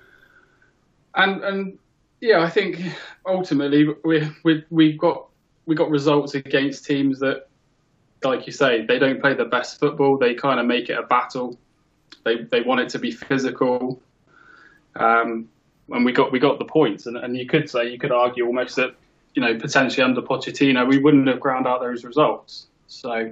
And 1.14 1.42
and 1.44 1.78
yeah, 2.24 2.40
I 2.40 2.48
think 2.48 2.80
ultimately 3.26 3.86
we 4.02 4.26
we 4.44 4.64
we 4.70 4.92
got 4.94 5.26
we 5.66 5.74
got 5.74 5.90
results 5.90 6.34
against 6.34 6.86
teams 6.86 7.20
that, 7.20 7.48
like 8.22 8.46
you 8.46 8.52
say, 8.52 8.86
they 8.86 8.98
don't 8.98 9.20
play 9.20 9.34
the 9.34 9.44
best 9.44 9.78
football. 9.78 10.16
They 10.16 10.32
kind 10.32 10.58
of 10.58 10.64
make 10.64 10.88
it 10.88 10.98
a 10.98 11.02
battle. 11.02 11.58
They 12.24 12.36
they 12.44 12.62
want 12.62 12.80
it 12.80 12.88
to 12.90 12.98
be 12.98 13.10
physical. 13.10 14.00
Um, 14.96 15.50
and 15.90 16.02
we 16.06 16.12
got 16.12 16.32
we 16.32 16.38
got 16.38 16.58
the 16.58 16.64
points, 16.64 17.04
and, 17.04 17.18
and 17.18 17.36
you 17.36 17.44
could 17.44 17.68
say 17.68 17.90
you 17.90 17.98
could 17.98 18.12
argue 18.12 18.46
almost 18.46 18.76
that 18.76 18.94
you 19.34 19.42
know 19.42 19.58
potentially 19.58 20.02
under 20.02 20.22
Pochettino 20.22 20.88
we 20.88 20.96
wouldn't 20.96 21.28
have 21.28 21.40
ground 21.40 21.66
out 21.66 21.82
those 21.82 22.04
results. 22.04 22.68
So 22.86 23.30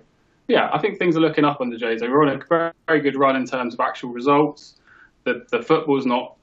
yeah, 0.48 0.68
I 0.70 0.78
think 0.78 0.98
things 0.98 1.16
are 1.16 1.20
looking 1.20 1.46
up 1.46 1.62
under 1.62 1.78
Jose. 1.78 2.06
We're 2.06 2.28
on 2.28 2.28
a 2.28 2.44
very, 2.46 2.72
very 2.86 3.00
good 3.00 3.16
run 3.16 3.36
in 3.36 3.46
terms 3.46 3.72
of 3.72 3.80
actual 3.80 4.10
results. 4.10 4.74
The 5.24 5.46
the 5.48 5.62
football's 5.62 6.04
not 6.04 6.36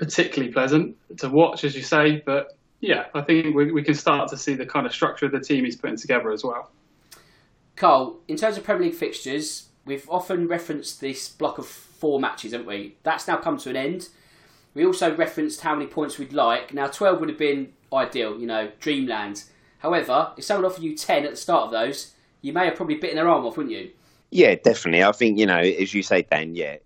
particularly 0.00 0.50
pleasant 0.50 0.96
to 1.18 1.28
watch, 1.28 1.62
as 1.62 1.76
you 1.76 1.82
say. 1.82 2.22
But 2.24 2.56
yeah, 2.80 3.04
I 3.14 3.20
think 3.20 3.54
we, 3.54 3.70
we 3.70 3.82
can 3.82 3.94
start 3.94 4.30
to 4.30 4.36
see 4.36 4.54
the 4.54 4.64
kind 4.64 4.86
of 4.86 4.92
structure 4.92 5.26
of 5.26 5.32
the 5.32 5.40
team 5.40 5.64
he's 5.64 5.76
putting 5.76 5.98
together 5.98 6.32
as 6.32 6.42
well. 6.42 6.70
Carl, 7.76 8.18
in 8.26 8.36
terms 8.36 8.56
of 8.56 8.64
Premier 8.64 8.88
League 8.88 8.96
fixtures, 8.96 9.68
we've 9.84 10.08
often 10.08 10.48
referenced 10.48 11.02
this 11.02 11.28
block 11.28 11.58
of 11.58 11.66
four 11.66 12.18
matches, 12.18 12.52
haven't 12.52 12.66
we? 12.66 12.96
That's 13.02 13.28
now 13.28 13.36
come 13.36 13.58
to 13.58 13.70
an 13.70 13.76
end. 13.76 14.08
We 14.72 14.86
also 14.86 15.14
referenced 15.14 15.60
how 15.60 15.74
many 15.74 15.86
points 15.86 16.18
we'd 16.18 16.32
like. 16.32 16.72
Now, 16.72 16.86
12 16.86 17.20
would 17.20 17.28
have 17.28 17.38
been 17.38 17.72
ideal, 17.92 18.38
you 18.38 18.46
know, 18.46 18.70
dreamland. 18.80 19.44
However, 19.80 20.32
if 20.38 20.44
someone 20.44 20.70
offered 20.70 20.82
you 20.82 20.96
10 20.96 21.24
at 21.24 21.32
the 21.32 21.36
start 21.36 21.64
of 21.64 21.70
those, 21.72 22.14
you 22.40 22.54
may 22.54 22.64
have 22.66 22.76
probably 22.76 22.94
bitten 22.94 23.16
their 23.16 23.28
arm 23.28 23.44
off, 23.44 23.58
wouldn't 23.58 23.74
you? 23.74 23.90
Yeah, 24.30 24.54
definitely. 24.54 25.04
I 25.04 25.12
think, 25.12 25.38
you 25.38 25.46
know, 25.46 25.58
as 25.58 25.92
you 25.92 26.02
say, 26.02 26.22
Dan, 26.22 26.54
yeah, 26.54 26.76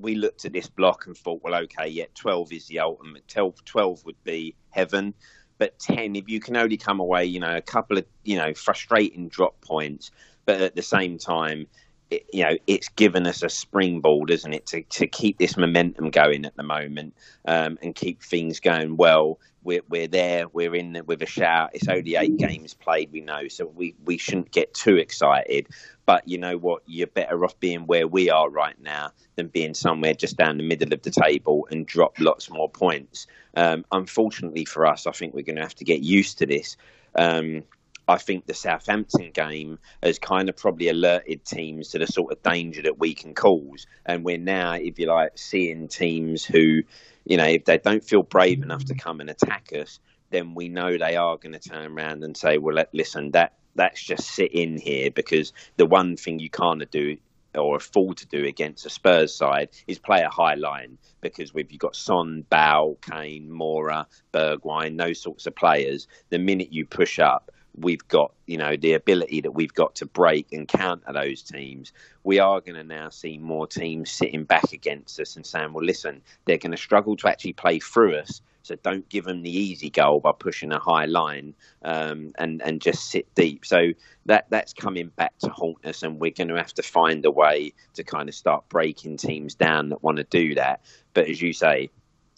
we 0.00 0.14
looked 0.14 0.44
at 0.44 0.52
this 0.52 0.68
block 0.68 1.06
and 1.06 1.16
thought, 1.16 1.42
well, 1.42 1.54
okay, 1.54 1.88
yeah, 1.88 2.06
12 2.14 2.52
is 2.52 2.66
the 2.66 2.80
ultimate. 2.80 3.26
12, 3.28 3.64
12 3.64 4.04
would 4.04 4.22
be 4.24 4.54
heaven. 4.70 5.14
But 5.58 5.78
10, 5.78 6.14
if 6.16 6.28
you 6.28 6.40
can 6.40 6.56
only 6.56 6.76
come 6.76 7.00
away, 7.00 7.24
you 7.24 7.40
know, 7.40 7.56
a 7.56 7.60
couple 7.60 7.98
of, 7.98 8.04
you 8.22 8.38
know, 8.38 8.54
frustrating 8.54 9.28
drop 9.28 9.60
points, 9.60 10.10
but 10.44 10.60
at 10.60 10.76
the 10.76 10.82
same 10.82 11.18
time, 11.18 11.66
it, 12.10 12.26
you 12.32 12.44
know, 12.44 12.56
it's 12.66 12.88
given 12.88 13.26
us 13.26 13.42
a 13.42 13.48
springboard, 13.48 14.30
isn't 14.30 14.52
it, 14.52 14.66
to, 14.66 14.82
to 14.82 15.06
keep 15.06 15.38
this 15.38 15.56
momentum 15.56 16.10
going 16.10 16.44
at 16.44 16.56
the 16.56 16.62
moment 16.62 17.14
um, 17.44 17.78
and 17.82 17.94
keep 17.94 18.22
things 18.22 18.60
going 18.60 18.96
well. 18.96 19.38
We're, 19.64 19.82
we're 19.88 20.08
there, 20.08 20.48
we're 20.48 20.74
in 20.74 21.02
with 21.06 21.20
a 21.22 21.26
shout. 21.26 21.70
It's 21.74 21.88
only 21.88 22.14
eight 22.14 22.36
games 22.38 22.72
played, 22.72 23.10
we 23.12 23.20
know, 23.20 23.48
so 23.48 23.66
we, 23.66 23.94
we 24.04 24.16
shouldn't 24.16 24.52
get 24.52 24.72
too 24.72 24.96
excited. 24.96 25.66
But 26.08 26.26
you 26.26 26.38
know 26.38 26.56
what? 26.56 26.84
You're 26.86 27.06
better 27.06 27.44
off 27.44 27.60
being 27.60 27.86
where 27.86 28.08
we 28.08 28.30
are 28.30 28.48
right 28.48 28.80
now 28.80 29.10
than 29.36 29.48
being 29.48 29.74
somewhere 29.74 30.14
just 30.14 30.38
down 30.38 30.56
the 30.56 30.62
middle 30.62 30.94
of 30.94 31.02
the 31.02 31.10
table 31.10 31.68
and 31.70 31.86
drop 31.86 32.18
lots 32.18 32.48
more 32.48 32.70
points. 32.70 33.26
Um, 33.54 33.84
unfortunately 33.92 34.64
for 34.64 34.86
us, 34.86 35.06
I 35.06 35.10
think 35.10 35.34
we're 35.34 35.42
going 35.42 35.56
to 35.56 35.62
have 35.62 35.74
to 35.74 35.84
get 35.84 36.00
used 36.00 36.38
to 36.38 36.46
this. 36.46 36.78
Um, 37.14 37.62
I 38.08 38.16
think 38.16 38.46
the 38.46 38.54
Southampton 38.54 39.32
game 39.34 39.78
has 40.02 40.18
kind 40.18 40.48
of 40.48 40.56
probably 40.56 40.88
alerted 40.88 41.44
teams 41.44 41.90
to 41.90 41.98
the 41.98 42.06
sort 42.06 42.32
of 42.32 42.42
danger 42.42 42.80
that 42.80 42.98
we 42.98 43.12
can 43.12 43.34
cause. 43.34 43.86
And 44.06 44.24
we're 44.24 44.38
now, 44.38 44.76
if 44.76 44.98
you 44.98 45.08
like, 45.08 45.32
seeing 45.36 45.88
teams 45.88 46.42
who, 46.42 46.84
you 47.26 47.36
know, 47.36 47.44
if 47.44 47.66
they 47.66 47.76
don't 47.76 48.02
feel 48.02 48.22
brave 48.22 48.62
enough 48.62 48.86
to 48.86 48.94
come 48.94 49.20
and 49.20 49.28
attack 49.28 49.74
us, 49.78 50.00
then 50.30 50.54
we 50.54 50.70
know 50.70 50.96
they 50.96 51.16
are 51.16 51.36
going 51.36 51.52
to 51.52 51.58
turn 51.58 51.92
around 51.98 52.24
and 52.24 52.34
say, 52.34 52.56
well, 52.56 52.82
listen, 52.94 53.32
that 53.32 53.57
that's 53.78 54.02
just 54.02 54.28
sit 54.28 54.52
in 54.52 54.76
here 54.76 55.10
because 55.10 55.52
the 55.76 55.86
one 55.86 56.16
thing 56.16 56.38
you 56.38 56.50
can't 56.50 56.90
do 56.90 57.16
or 57.54 57.76
afford 57.76 58.18
to 58.18 58.26
do 58.26 58.44
against 58.44 58.84
a 58.84 58.90
Spurs 58.90 59.34
side 59.34 59.70
is 59.86 59.98
play 59.98 60.20
a 60.20 60.28
high 60.28 60.54
line 60.54 60.98
because 61.22 61.52
if 61.54 61.72
you've 61.72 61.80
got 61.80 61.96
Son, 61.96 62.44
Bale, 62.50 62.98
Kane, 63.00 63.48
Moura, 63.48 64.04
Bergwijn, 64.34 64.98
those 64.98 65.20
sorts 65.20 65.46
of 65.46 65.56
players, 65.56 66.06
the 66.28 66.38
minute 66.38 66.72
you 66.72 66.84
push 66.84 67.18
up, 67.18 67.50
we've 67.76 68.06
got 68.08 68.32
you 68.46 68.58
know 68.58 68.76
the 68.76 68.92
ability 68.94 69.40
that 69.40 69.52
we've 69.52 69.74
got 69.74 69.94
to 69.94 70.06
break 70.06 70.52
and 70.52 70.66
counter 70.66 71.12
those 71.12 71.42
teams. 71.42 71.92
We 72.24 72.40
are 72.40 72.60
going 72.60 72.74
to 72.74 72.84
now 72.84 73.08
see 73.08 73.38
more 73.38 73.66
teams 73.66 74.10
sitting 74.10 74.44
back 74.44 74.72
against 74.72 75.18
us 75.20 75.36
and 75.36 75.46
saying, 75.46 75.72
well, 75.72 75.84
listen, 75.84 76.20
they're 76.44 76.58
going 76.58 76.72
to 76.72 76.76
struggle 76.76 77.16
to 77.16 77.28
actually 77.28 77.54
play 77.54 77.78
through 77.78 78.16
us 78.16 78.42
so 78.68 78.76
don't 78.82 79.08
give 79.08 79.24
them 79.24 79.42
the 79.42 79.50
easy 79.50 79.88
goal 79.88 80.20
by 80.20 80.32
pushing 80.38 80.72
a 80.72 80.78
high 80.78 81.06
line 81.06 81.54
um, 81.82 82.32
and 82.38 82.60
and 82.62 82.82
just 82.82 83.10
sit 83.10 83.34
deep. 83.34 83.64
So 83.64 83.78
that 84.26 84.46
that's 84.50 84.74
coming 84.74 85.08
back 85.16 85.36
to 85.38 85.50
haunt 85.50 85.84
us, 85.86 86.02
and 86.02 86.20
we're 86.20 86.32
going 86.32 86.48
to 86.48 86.56
have 86.56 86.74
to 86.74 86.82
find 86.82 87.24
a 87.24 87.30
way 87.30 87.72
to 87.94 88.04
kind 88.04 88.28
of 88.28 88.34
start 88.34 88.68
breaking 88.68 89.16
teams 89.16 89.54
down 89.54 89.88
that 89.88 90.02
want 90.02 90.18
to 90.18 90.24
do 90.24 90.54
that. 90.56 90.82
But 91.14 91.28
as 91.28 91.40
you 91.40 91.54
say, 91.54 91.88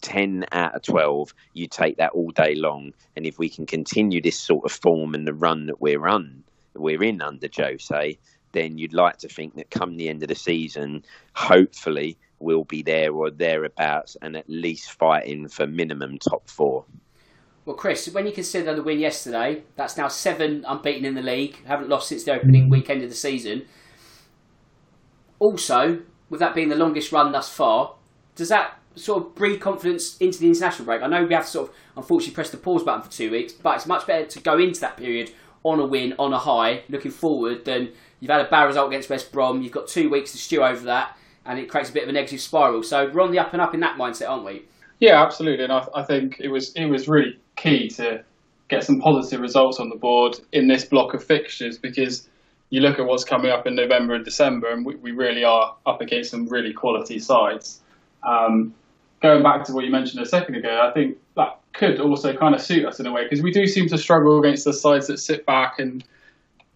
10 0.01 0.45
out 0.51 0.73
of 0.73 0.81
12, 0.83 1.33
you 1.53 1.67
take 1.67 1.97
that 1.97 2.13
all 2.13 2.31
day 2.31 2.55
long. 2.55 2.93
And 3.15 3.25
if 3.25 3.37
we 3.37 3.49
can 3.49 3.65
continue 3.65 4.21
this 4.21 4.39
sort 4.39 4.65
of 4.65 4.71
form 4.71 5.13
and 5.13 5.27
the 5.27 5.33
run 5.33 5.67
that 5.67 5.81
we're 5.81 6.07
on, 6.07 6.43
we're 6.73 7.03
in 7.03 7.21
under 7.21 7.49
Jose, 7.55 8.17
then 8.53 8.77
you'd 8.77 8.93
like 8.93 9.17
to 9.17 9.27
think 9.27 9.55
that 9.55 9.69
come 9.69 9.97
the 9.97 10.09
end 10.09 10.23
of 10.23 10.29
the 10.29 10.35
season, 10.35 11.03
hopefully 11.35 12.17
will 12.41 12.63
be 12.63 12.81
there 12.81 13.13
or 13.13 13.29
thereabouts 13.29 14.17
and 14.21 14.35
at 14.35 14.49
least 14.49 14.91
fighting 14.91 15.47
for 15.47 15.67
minimum 15.67 16.17
top 16.17 16.49
four. 16.49 16.85
Well, 17.65 17.75
Chris, 17.75 18.09
when 18.11 18.25
you 18.25 18.31
consider 18.31 18.75
the 18.75 18.81
win 18.81 18.99
yesterday, 18.99 19.63
that's 19.75 19.95
now 19.95 20.07
seven 20.07 20.65
unbeaten 20.67 21.05
in 21.05 21.13
the 21.13 21.21
league, 21.21 21.63
haven't 21.65 21.89
lost 21.89 22.09
since 22.09 22.23
the 22.23 22.33
opening 22.33 22.67
mm. 22.67 22.71
weekend 22.71 23.03
of 23.03 23.09
the 23.09 23.15
season. 23.15 23.63
Also, 25.39 26.01
with 26.29 26.39
that 26.39 26.55
being 26.55 26.69
the 26.69 26.75
longest 26.75 27.11
run 27.11 27.31
thus 27.31 27.49
far, 27.49 27.95
does 28.35 28.49
that 28.49 28.79
sort 28.95 29.23
of 29.23 29.35
breed 29.35 29.59
confidence 29.59 30.17
into 30.17 30.39
the 30.39 30.47
international 30.47 30.85
break? 30.85 31.01
I 31.01 31.07
know 31.07 31.23
we 31.23 31.33
have 31.33 31.45
to 31.45 31.49
sort 31.49 31.69
of 31.69 31.75
unfortunately 31.97 32.33
press 32.33 32.49
the 32.49 32.57
pause 32.57 32.83
button 32.83 33.03
for 33.03 33.11
two 33.11 33.31
weeks, 33.31 33.53
but 33.53 33.75
it's 33.75 33.85
much 33.85 34.07
better 34.07 34.25
to 34.25 34.39
go 34.39 34.57
into 34.57 34.81
that 34.81 34.97
period 34.97 35.31
on 35.63 35.79
a 35.79 35.85
win, 35.85 36.15
on 36.17 36.33
a 36.33 36.39
high, 36.39 36.83
looking 36.89 37.11
forward, 37.11 37.65
than 37.65 37.91
you've 38.19 38.31
had 38.31 38.41
a 38.41 38.49
bad 38.49 38.63
result 38.63 38.87
against 38.87 39.09
West 39.09 39.31
Brom, 39.31 39.61
you've 39.61 39.71
got 39.71 39.87
two 39.87 40.09
weeks 40.09 40.31
to 40.31 40.37
stew 40.37 40.63
over 40.63 40.85
that, 40.85 41.15
and 41.45 41.59
it 41.59 41.69
creates 41.69 41.89
a 41.89 41.93
bit 41.93 42.03
of 42.03 42.09
a 42.09 42.11
negative 42.11 42.41
spiral. 42.41 42.83
So 42.83 43.09
we're 43.11 43.21
on 43.21 43.31
the 43.31 43.39
up 43.39 43.53
and 43.53 43.61
up 43.61 43.73
in 43.73 43.79
that 43.81 43.97
mindset, 43.97 44.29
aren't 44.29 44.45
we? 44.45 44.63
Yeah, 44.99 45.21
absolutely. 45.21 45.63
And 45.63 45.73
I, 45.73 45.87
I 45.95 46.03
think 46.03 46.39
it 46.39 46.49
was 46.49 46.73
it 46.73 46.85
was 46.85 47.07
really 47.07 47.37
key 47.55 47.89
to 47.89 48.23
get 48.69 48.83
some 48.83 49.01
positive 49.01 49.41
results 49.41 49.79
on 49.79 49.89
the 49.89 49.95
board 49.95 50.39
in 50.53 50.67
this 50.67 50.85
block 50.85 51.13
of 51.13 51.23
fixtures 51.23 51.77
because 51.77 52.29
you 52.69 52.79
look 52.79 52.99
at 52.99 53.05
what's 53.05 53.25
coming 53.25 53.51
up 53.51 53.67
in 53.67 53.75
November 53.75 54.15
and 54.15 54.23
December, 54.23 54.71
and 54.71 54.85
we, 54.85 54.95
we 54.95 55.11
really 55.11 55.43
are 55.43 55.75
up 55.85 55.99
against 55.99 56.31
some 56.31 56.47
really 56.47 56.71
quality 56.71 57.19
sides. 57.19 57.81
Um, 58.23 58.73
going 59.21 59.43
back 59.43 59.65
to 59.65 59.73
what 59.73 59.83
you 59.83 59.91
mentioned 59.91 60.21
a 60.23 60.25
second 60.25 60.55
ago, 60.55 60.87
I 60.89 60.93
think 60.93 61.17
that 61.35 61.59
could 61.73 61.99
also 61.99 62.35
kind 62.35 62.55
of 62.55 62.61
suit 62.61 62.85
us 62.85 62.99
in 62.99 63.05
a 63.05 63.11
way 63.11 63.23
because 63.23 63.41
we 63.41 63.51
do 63.51 63.67
seem 63.67 63.87
to 63.89 63.97
struggle 63.97 64.39
against 64.39 64.65
the 64.65 64.73
sides 64.73 65.07
that 65.07 65.17
sit 65.17 65.45
back 65.45 65.79
and 65.79 66.03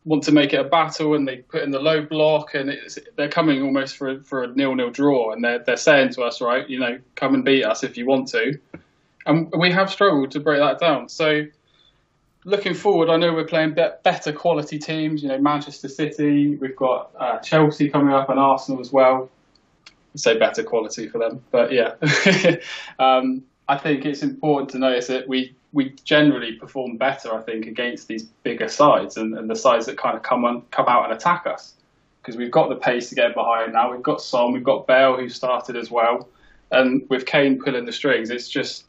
want 0.05 0.23
to 0.23 0.31
make 0.31 0.53
it 0.53 0.59
a 0.59 0.63
battle 0.63 1.15
and 1.15 1.27
they 1.27 1.37
put 1.37 1.63
in 1.63 1.71
the 1.71 1.79
low 1.79 2.01
block 2.01 2.53
and 2.53 2.77
they're 3.17 3.29
coming 3.29 3.63
almost 3.63 3.97
for 3.97 4.21
for 4.21 4.43
a 4.43 4.47
nil 4.47 4.75
nil 4.75 4.91
draw 4.91 5.31
and 5.31 5.43
they're 5.43 5.59
they're 5.59 5.75
saying 5.75 6.09
to 6.09 6.21
us 6.21 6.41
right 6.41 6.69
you 6.69 6.79
know 6.79 6.99
come 7.15 7.33
and 7.33 7.43
beat 7.43 7.63
us 7.63 7.83
if 7.83 7.97
you 7.97 8.05
want 8.05 8.27
to. 8.29 8.59
And 9.25 9.51
we 9.57 9.71
have 9.71 9.91
struggled 9.91 10.31
to 10.31 10.39
break 10.39 10.59
that 10.59 10.79
down. 10.79 11.09
So 11.09 11.45
looking 12.43 12.75
forward 12.75 13.09
I 13.09 13.17
know 13.17 13.33
we're 13.33 13.45
playing 13.45 13.73
better 13.73 14.31
quality 14.31 14.77
teams 14.77 15.23
you 15.23 15.29
know 15.29 15.39
Manchester 15.39 15.89
City 15.89 16.55
we've 16.55 16.75
got 16.75 17.11
uh, 17.19 17.39
Chelsea 17.39 17.89
coming 17.89 18.13
up 18.13 18.29
and 18.29 18.39
Arsenal 18.39 18.79
as 18.79 18.93
well. 18.93 19.29
I'd 20.13 20.19
say 20.19 20.37
better 20.37 20.63
quality 20.63 21.07
for 21.09 21.17
them 21.17 21.43
but 21.51 21.71
yeah. 21.71 21.95
Um, 22.99 23.43
I 23.67 23.77
think 23.77 24.05
it's 24.05 24.21
important 24.21 24.69
to 24.71 24.77
notice 24.77 25.07
that 25.07 25.27
we 25.27 25.55
we 25.75 25.89
generally 26.05 26.53
perform 26.53 26.95
better, 26.95 27.35
I 27.35 27.41
think, 27.41 27.67
against 27.67 28.07
these 28.07 28.23
bigger 28.23 28.69
sides 28.69 29.17
and, 29.17 29.37
and 29.37 29.49
the 29.49 29.57
sides 29.57 29.85
that 29.87 29.97
kind 29.97 30.15
of 30.15 30.23
come 30.23 30.45
on, 30.45 30.61
come 30.71 30.87
out 30.87 31.03
and 31.03 31.13
attack 31.13 31.45
us 31.45 31.73
because 32.21 32.37
we've 32.37 32.49
got 32.49 32.69
the 32.69 32.77
pace 32.77 33.09
to 33.09 33.15
get 33.15 33.35
behind 33.35 33.73
now. 33.73 33.91
We've 33.91 34.01
got 34.01 34.21
Son, 34.21 34.53
we've 34.53 34.63
got 34.63 34.87
Bale 34.87 35.17
who 35.17 35.27
started 35.27 35.75
as 35.75 35.91
well, 35.91 36.29
and 36.71 37.05
with 37.09 37.25
Kane 37.25 37.61
pulling 37.61 37.83
the 37.83 37.91
strings, 37.91 38.29
it's 38.29 38.47
just 38.47 38.85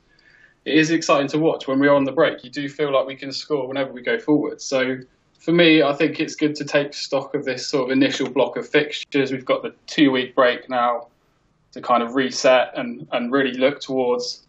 it 0.65 0.75
is 0.75 0.93
exciting 0.93 1.27
to 1.29 1.39
watch 1.41 1.67
when 1.67 1.81
we're 1.81 1.93
on 1.93 2.05
the 2.05 2.13
break. 2.13 2.45
You 2.45 2.51
do 2.51 2.69
feel 2.69 2.93
like 2.93 3.05
we 3.05 3.17
can 3.17 3.33
score 3.33 3.67
whenever 3.67 3.93
we 3.93 4.01
go 4.01 4.21
forward. 4.21 4.63
So 4.63 4.99
for 5.41 5.51
me, 5.51 5.83
I 5.83 5.93
think 5.93 6.21
it's 6.21 6.37
good 6.37 6.55
to 6.55 6.65
take 6.65 6.95
stock 6.95 7.35
of 7.35 7.45
this 7.45 7.67
sort 7.67 7.91
of 7.91 7.91
initial 7.91 8.31
block 8.31 8.57
of 8.57 8.69
fixtures. 8.69 9.33
We've 9.33 9.45
got 9.45 9.63
the 9.63 9.75
two 9.89 10.13
week 10.13 10.37
break 10.37 10.71
now 10.71 11.09
to 11.73 11.81
kind 11.81 12.05
of 12.05 12.15
reset 12.15 12.71
and, 12.77 13.09
and 13.11 13.33
really 13.33 13.55
look 13.55 13.81
towards 13.81 14.46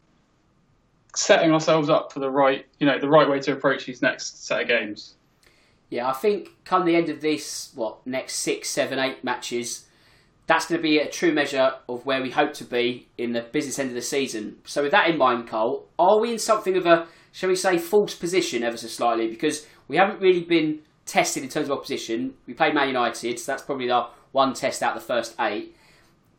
setting 1.15 1.51
ourselves 1.51 1.89
up 1.89 2.11
for 2.11 2.19
the 2.19 2.29
right, 2.29 2.65
you 2.79 2.87
know, 2.87 2.99
the 2.99 3.09
right 3.09 3.29
way 3.29 3.39
to 3.39 3.53
approach 3.53 3.85
these 3.85 4.01
next 4.01 4.45
set 4.45 4.61
of 4.61 4.67
games. 4.67 5.15
Yeah, 5.89 6.09
I 6.09 6.13
think 6.13 6.49
come 6.65 6.85
the 6.85 6.95
end 6.95 7.09
of 7.09 7.21
this, 7.21 7.71
what 7.75 8.05
next 8.05 8.35
six, 8.35 8.69
seven, 8.69 8.99
eight 8.99 9.23
matches, 9.23 9.85
that's 10.45 10.67
going 10.67 10.79
to 10.79 10.83
be 10.83 10.99
a 10.99 11.09
true 11.09 11.33
measure 11.33 11.73
of 11.87 12.05
where 12.05 12.21
we 12.21 12.31
hope 12.31 12.53
to 12.53 12.63
be 12.63 13.07
in 13.17 13.33
the 13.33 13.41
business 13.41 13.79
end 13.79 13.89
of 13.89 13.95
the 13.95 14.01
season. 14.01 14.57
So, 14.65 14.83
with 14.83 14.91
that 14.91 15.09
in 15.09 15.17
mind, 15.17 15.47
Cole, 15.47 15.87
are 15.99 16.19
we 16.19 16.31
in 16.31 16.39
something 16.39 16.75
of 16.77 16.85
a, 16.85 17.07
shall 17.31 17.49
we 17.49 17.55
say, 17.55 17.77
false 17.77 18.15
position 18.15 18.63
ever 18.63 18.77
so 18.77 18.87
slightly? 18.87 19.27
Because 19.27 19.65
we 19.87 19.97
haven't 19.97 20.21
really 20.21 20.43
been 20.43 20.79
tested 21.05 21.43
in 21.43 21.49
terms 21.49 21.69
of 21.69 21.77
opposition. 21.77 22.33
We 22.45 22.53
played 22.53 22.73
Man 22.73 22.87
United, 22.87 23.39
so 23.39 23.51
that's 23.51 23.63
probably 23.63 23.89
our 23.89 24.11
one 24.31 24.53
test 24.53 24.83
out 24.83 24.95
the 24.95 25.01
first 25.01 25.35
eight. 25.39 25.75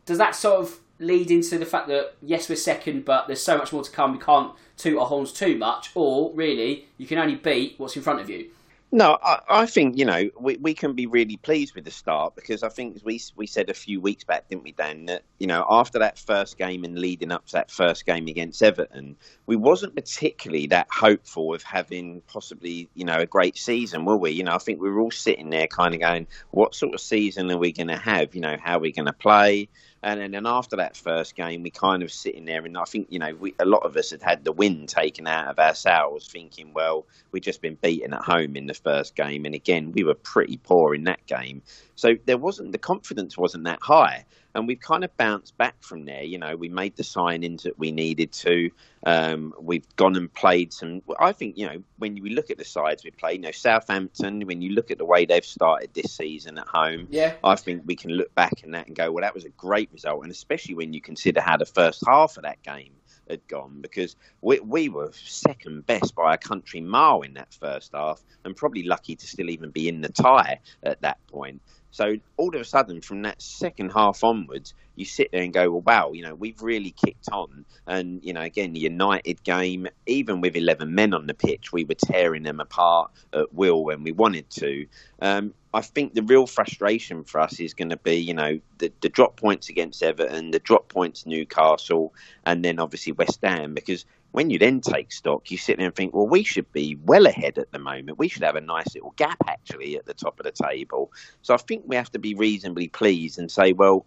Does 0.05 0.17
that 0.17 0.35
sort 0.35 0.59
of 0.59 0.79
lead 0.99 1.31
into 1.31 1.57
the 1.57 1.65
fact 1.65 1.87
that 1.87 2.15
yes, 2.21 2.49
we're 2.49 2.55
second, 2.55 3.05
but 3.05 3.27
there's 3.27 3.41
so 3.41 3.57
much 3.57 3.73
more 3.73 3.83
to 3.83 3.91
come. 3.91 4.13
We 4.13 4.19
can't 4.19 4.53
toot 4.77 4.97
our 4.97 5.07
horns 5.07 5.31
too 5.31 5.57
much, 5.57 5.91
or 5.95 6.31
really, 6.33 6.87
you 6.97 7.07
can 7.07 7.17
only 7.17 7.35
beat 7.35 7.75
what's 7.77 7.95
in 7.95 8.01
front 8.01 8.19
of 8.19 8.29
you. 8.29 8.49
No, 8.91 9.19
I, 9.21 9.39
I, 9.47 9.65
think 9.67 9.99
you 9.99 10.05
know 10.05 10.31
we, 10.39 10.57
we 10.57 10.73
can 10.73 10.93
be 10.93 11.05
really 11.05 11.37
pleased 11.37 11.75
with 11.75 11.85
the 11.85 11.91
start 11.91 12.33
because 12.35 12.63
I 12.63 12.69
think 12.69 12.99
we 13.03 13.21
we 13.35 13.45
said 13.45 13.69
a 13.69 13.73
few 13.75 14.01
weeks 14.01 14.23
back, 14.23 14.49
didn't 14.49 14.63
we, 14.63 14.71
Dan? 14.71 15.05
That 15.05 15.21
you 15.37 15.45
know 15.45 15.63
after 15.69 15.99
that 15.99 16.17
first 16.17 16.57
game 16.57 16.83
and 16.83 16.97
leading 16.97 17.31
up 17.31 17.45
to 17.47 17.51
that 17.53 17.69
first 17.69 18.07
game 18.07 18.27
against 18.27 18.63
Everton, 18.63 19.15
we 19.45 19.55
wasn't 19.55 19.93
particularly 19.93 20.65
that 20.67 20.87
hopeful 20.89 21.53
of 21.53 21.61
having 21.61 22.21
possibly 22.21 22.89
you 22.95 23.05
know 23.05 23.19
a 23.19 23.27
great 23.27 23.59
season, 23.59 24.05
were 24.05 24.17
we? 24.17 24.31
You 24.31 24.43
know, 24.43 24.55
I 24.55 24.57
think 24.57 24.81
we 24.81 24.89
were 24.89 25.01
all 25.01 25.11
sitting 25.11 25.51
there 25.51 25.67
kind 25.67 25.93
of 25.93 26.01
going, 26.01 26.25
what 26.49 26.73
sort 26.73 26.95
of 26.95 26.99
season 26.99 27.51
are 27.51 27.59
we 27.59 27.71
going 27.71 27.89
to 27.89 27.97
have? 27.97 28.33
You 28.33 28.41
know, 28.41 28.57
how 28.59 28.77
are 28.77 28.79
we 28.79 28.91
going 28.91 29.05
to 29.05 29.13
play? 29.13 29.69
And 30.01 30.21
then, 30.21 30.33
and 30.33 30.47
after 30.47 30.77
that 30.77 30.95
first 30.95 31.35
game, 31.35 31.61
we 31.61 31.71
kind 31.71 32.03
of 32.03 32.11
sitting 32.11 32.45
there, 32.45 32.63
and 32.65 32.77
I 32.77 32.85
think 32.85 33.07
you 33.09 33.19
know 33.19 33.35
we, 33.35 33.53
a 33.59 33.65
lot 33.65 33.83
of 33.83 33.97
us 33.97 34.11
had 34.11 34.21
had 34.21 34.45
the 34.45 34.51
wind 34.51 34.87
taken 34.87 35.27
out 35.27 35.47
of 35.47 35.59
ourselves, 35.59 36.27
thinking, 36.27 36.73
well, 36.73 37.05
we've 37.31 37.43
just 37.43 37.61
been 37.61 37.75
beaten 37.75 38.13
at 38.13 38.21
home 38.21 38.55
in 38.55 38.67
the 38.67 38.73
first 38.73 39.15
game, 39.15 39.45
and 39.45 39.53
again 39.53 39.91
we 39.91 40.03
were 40.03 40.15
pretty 40.15 40.57
poor 40.57 40.95
in 40.95 41.03
that 41.03 41.25
game. 41.25 41.61
So 41.99 42.15
there 42.25 42.37
wasn't 42.37 42.71
the 42.71 42.77
confidence 42.77 43.37
wasn't 43.37 43.65
that 43.65 43.79
high 43.81 44.25
and 44.55 44.67
we've 44.67 44.79
kind 44.79 45.03
of 45.03 45.15
bounced 45.17 45.57
back 45.57 45.75
from 45.81 46.05
there. 46.05 46.23
You 46.23 46.37
know, 46.37 46.55
we 46.55 46.69
made 46.69 46.95
the 46.95 47.03
signings 47.03 47.63
that 47.63 47.77
we 47.77 47.91
needed 47.91 48.31
to. 48.33 48.71
Um, 49.05 49.53
we've 49.59 49.85
gone 49.95 50.15
and 50.15 50.33
played 50.33 50.73
some. 50.73 51.01
I 51.19 51.31
think 51.31 51.57
you 51.57 51.67
know 51.67 51.83
when 51.97 52.21
we 52.21 52.31
look 52.31 52.49
at 52.49 52.57
the 52.57 52.65
sides 52.65 53.03
we 53.03 53.11
played. 53.11 53.35
You 53.35 53.41
know, 53.41 53.51
Southampton. 53.51 54.41
When 54.41 54.61
you 54.61 54.71
look 54.71 54.91
at 54.91 54.97
the 54.97 55.05
way 55.05 55.25
they've 55.25 55.45
started 55.45 55.93
this 55.93 56.11
season 56.13 56.57
at 56.57 56.67
home, 56.67 57.07
yeah, 57.09 57.33
I 57.43 57.55
think 57.55 57.83
we 57.85 57.95
can 57.95 58.11
look 58.11 58.33
back 58.35 58.63
in 58.63 58.71
that 58.71 58.87
and 58.87 58.95
go, 58.95 59.11
well, 59.11 59.21
that 59.21 59.35
was 59.35 59.45
a 59.45 59.49
great 59.49 59.91
result, 59.93 60.23
and 60.23 60.31
especially 60.31 60.75
when 60.75 60.93
you 60.93 61.01
consider 61.01 61.41
how 61.41 61.57
the 61.57 61.65
first 61.65 62.03
half 62.05 62.37
of 62.37 62.43
that 62.43 62.61
game 62.63 62.93
had 63.29 63.47
gone 63.47 63.79
because 63.79 64.15
we, 64.41 64.59
we 64.59 64.89
were 64.89 65.11
second 65.13 65.85
best 65.85 66.15
by 66.15 66.33
a 66.33 66.37
country 66.37 66.81
mile 66.81 67.21
in 67.21 67.35
that 67.35 67.53
first 67.53 67.91
half 67.93 68.19
and 68.43 68.55
probably 68.55 68.81
lucky 68.83 69.15
to 69.15 69.27
still 69.27 69.51
even 69.51 69.69
be 69.69 69.87
in 69.87 70.01
the 70.01 70.09
tie 70.09 70.59
at 70.81 70.99
that 71.01 71.19
point. 71.27 71.61
So 71.91 72.15
all 72.37 72.55
of 72.55 72.61
a 72.61 72.65
sudden, 72.65 73.01
from 73.01 73.23
that 73.23 73.41
second 73.41 73.91
half 73.91 74.23
onwards, 74.23 74.73
you 74.95 75.05
sit 75.05 75.29
there 75.31 75.41
and 75.41 75.53
go, 75.53 75.71
well, 75.71 75.81
wow, 75.81 76.11
you 76.13 76.23
know, 76.23 76.35
we've 76.35 76.61
really 76.61 76.91
kicked 76.91 77.29
on. 77.31 77.65
And, 77.87 78.23
you 78.23 78.33
know, 78.33 78.41
again, 78.41 78.73
the 78.73 78.81
United 78.81 79.43
game, 79.43 79.87
even 80.05 80.41
with 80.41 80.55
11 80.55 80.93
men 80.93 81.13
on 81.13 81.25
the 81.25 81.33
pitch, 81.33 81.71
we 81.71 81.85
were 81.85 81.95
tearing 81.95 82.43
them 82.43 82.59
apart 82.59 83.11
at 83.33 83.53
will 83.53 83.83
when 83.83 84.03
we 84.03 84.11
wanted 84.11 84.49
to. 84.51 84.85
Um, 85.21 85.53
I 85.73 85.81
think 85.81 86.13
the 86.13 86.23
real 86.23 86.47
frustration 86.47 87.23
for 87.23 87.39
us 87.39 87.59
is 87.59 87.73
going 87.73 87.89
to 87.89 87.97
be, 87.97 88.15
you 88.15 88.33
know, 88.33 88.59
the, 88.79 88.91
the 89.01 89.09
drop 89.09 89.37
points 89.37 89.69
against 89.69 90.01
Everton, 90.01 90.51
the 90.51 90.59
drop 90.59 90.89
points 90.89 91.25
Newcastle, 91.25 92.13
and 92.45 92.65
then 92.65 92.79
obviously 92.79 93.13
West 93.13 93.39
Ham, 93.43 93.73
because 93.73 94.05
when 94.31 94.49
you 94.49 94.59
then 94.59 94.81
take 94.81 95.11
stock, 95.11 95.49
you 95.49 95.57
sit 95.57 95.77
there 95.77 95.87
and 95.87 95.95
think, 95.95 96.13
well, 96.13 96.27
we 96.27 96.43
should 96.43 96.71
be 96.71 96.97
well 97.03 97.25
ahead 97.25 97.57
at 97.57 97.71
the 97.71 97.79
moment. 97.79 98.19
We 98.19 98.27
should 98.27 98.43
have 98.43 98.55
a 98.55 98.61
nice 98.61 98.93
little 98.93 99.13
gap 99.17 99.37
actually 99.47 99.97
at 99.97 100.05
the 100.05 100.13
top 100.13 100.39
of 100.39 100.45
the 100.45 100.51
table. 100.51 101.11
So 101.41 101.53
I 101.53 101.57
think 101.57 101.83
we 101.87 101.95
have 101.95 102.11
to 102.11 102.19
be 102.19 102.35
reasonably 102.35 102.87
pleased 102.87 103.39
and 103.39 103.51
say, 103.51 103.73
well, 103.73 104.05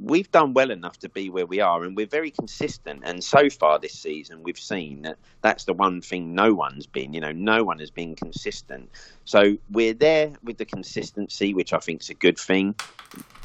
we've 0.00 0.30
done 0.30 0.54
well 0.54 0.70
enough 0.70 0.98
to 0.98 1.08
be 1.08 1.30
where 1.30 1.46
we 1.46 1.60
are, 1.60 1.84
and 1.84 1.96
we're 1.96 2.06
very 2.06 2.30
consistent. 2.30 3.02
And 3.04 3.22
so 3.22 3.50
far 3.50 3.78
this 3.78 3.98
season, 3.98 4.42
we've 4.42 4.58
seen 4.58 5.02
that 5.02 5.18
that's 5.42 5.64
the 5.64 5.74
one 5.74 6.00
thing 6.00 6.34
no 6.34 6.54
one's 6.54 6.86
been. 6.86 7.12
You 7.12 7.20
know, 7.20 7.32
no 7.32 7.64
one 7.64 7.78
has 7.78 7.90
been 7.90 8.14
consistent. 8.14 8.90
So 9.24 9.56
we're 9.70 9.94
there 9.94 10.32
with 10.42 10.58
the 10.58 10.64
consistency, 10.64 11.54
which 11.54 11.72
I 11.72 11.78
think 11.78 12.02
is 12.02 12.10
a 12.10 12.14
good 12.14 12.38
thing. 12.38 12.74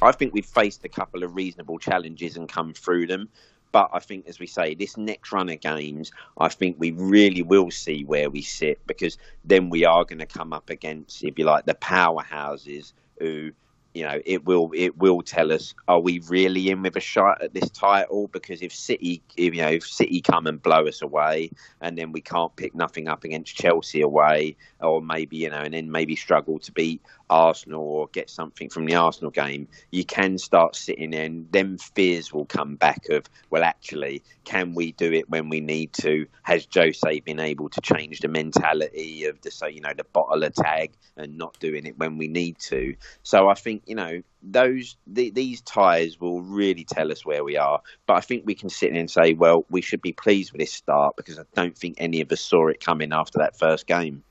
I 0.02 0.12
think 0.12 0.34
we've 0.34 0.46
faced 0.46 0.86
a 0.86 0.90
couple 0.90 1.24
of 1.24 1.36
reasonable 1.36 1.80
challenges 1.80 2.38
and 2.38 2.48
come 2.48 2.74
through 2.74 3.08
them. 3.08 3.30
But 3.72 3.90
I 3.94 4.00
think, 4.00 4.28
as 4.28 4.40
we 4.40 4.48
say, 4.48 4.76
this 4.76 4.98
next 4.98 5.32
run 5.32 5.50
of 5.50 5.60
games, 5.60 6.12
I 6.38 6.50
think 6.50 6.78
we 6.80 6.92
really 6.92 7.44
will 7.44 7.72
see 7.72 8.04
where 8.04 8.30
we 8.30 8.42
sit 8.42 8.86
because 8.88 9.18
then 9.44 9.70
we 9.70 9.86
are 9.86 10.06
going 10.06 10.20
to 10.20 10.26
come 10.26 10.54
up 10.54 10.70
against, 10.70 11.24
if 11.24 11.38
you 11.38 11.46
like, 11.46 11.66
the 11.66 11.76
powerhouses 11.76 12.94
who 13.20 13.52
you 13.98 14.04
know, 14.04 14.22
it 14.26 14.46
will 14.46 14.70
it 14.76 14.96
will 15.00 15.24
tell 15.24 15.52
us 15.52 15.74
are 15.88 16.00
we 16.00 16.20
really 16.30 16.70
in 16.70 16.84
with 16.84 16.96
a 16.98 17.00
shot 17.00 17.42
at 17.42 17.56
this 17.56 17.68
title? 17.72 18.28
Because 18.28 18.62
if 18.62 18.72
City, 18.72 19.24
if, 19.36 19.56
you 19.56 19.62
know, 19.64 19.70
if 19.70 19.88
City 19.88 20.22
come 20.22 20.46
and 20.46 20.62
blow 20.62 20.86
us 20.86 21.02
away, 21.02 21.50
and 21.82 21.98
then 21.98 22.12
we 22.12 22.22
can't 22.22 22.56
pick 22.56 22.76
nothing 22.76 23.08
up 23.08 23.24
against 23.24 23.56
Chelsea 23.56 24.02
away, 24.02 24.56
or 24.82 25.02
maybe 25.02 25.38
you 25.38 25.50
know, 25.50 25.62
and 25.62 25.74
then 25.74 25.92
maybe 25.92 26.16
struggle 26.16 26.60
to 26.60 26.72
beat 26.72 27.02
Arsenal 27.30 27.82
or 27.82 28.08
get 28.08 28.30
something 28.30 28.70
from 28.70 28.86
the 28.86 28.96
Arsenal 28.96 29.32
game, 29.32 29.68
you 29.92 30.06
can 30.06 30.38
start 30.38 30.76
sitting 30.76 31.12
there 31.12 31.26
and 31.26 31.48
then 31.52 31.78
fears 31.78 32.34
will 32.34 32.46
come 32.46 32.76
back 32.76 33.10
of, 33.10 33.26
well, 33.50 33.64
actually, 33.64 34.24
can 34.46 34.74
we 34.74 34.92
do 34.94 35.12
it 35.12 35.30
when 35.30 35.50
we 35.50 35.60
need 35.60 35.94
to? 35.94 36.26
Has 36.44 36.68
Jose 36.74 37.20
been 37.22 37.40
able 37.40 37.70
to 37.70 37.82
change 37.82 38.20
the 38.20 38.28
mentality 38.28 39.26
of 39.26 39.42
the, 39.42 39.52
so, 39.52 39.68
you 39.68 39.82
know, 39.82 39.94
the 39.96 40.06
bottler 40.16 40.54
tag 40.54 40.92
and 41.18 41.38
not 41.38 41.60
doing 41.60 41.86
it 41.86 41.98
when 41.98 42.18
we 42.18 42.28
need 42.28 42.58
to? 42.60 42.96
So 43.24 43.50
I 43.50 43.56
think, 43.56 43.84
you 43.86 43.96
know, 43.96 44.22
those 44.44 44.98
the, 45.08 45.30
these 45.32 45.62
ties 45.62 46.20
will 46.20 46.42
really 46.42 46.84
tell 46.84 47.12
us 47.12 47.26
where 47.26 47.44
we 47.44 47.58
are. 47.58 47.82
But 48.06 48.16
I 48.16 48.22
think 48.22 48.44
we 48.46 48.56
can 48.56 48.70
sit 48.70 48.90
in 48.90 48.96
and 48.96 49.10
say, 49.10 49.34
well, 49.34 49.66
we 49.70 49.82
should 49.82 50.02
be 50.02 50.14
pleased 50.14 50.52
with 50.52 50.60
this 50.60 50.74
start 50.74 51.16
because 51.16 51.40
I 51.40 51.44
don't 51.56 51.78
think 51.78 51.96
any 51.98 52.22
of 52.22 52.32
us 52.32 52.42
saw 52.42 52.68
it 52.68 52.80
coming 52.80 53.12
after 53.12 53.40
that 53.40 53.58
first 53.58 53.88
game. 53.88 54.24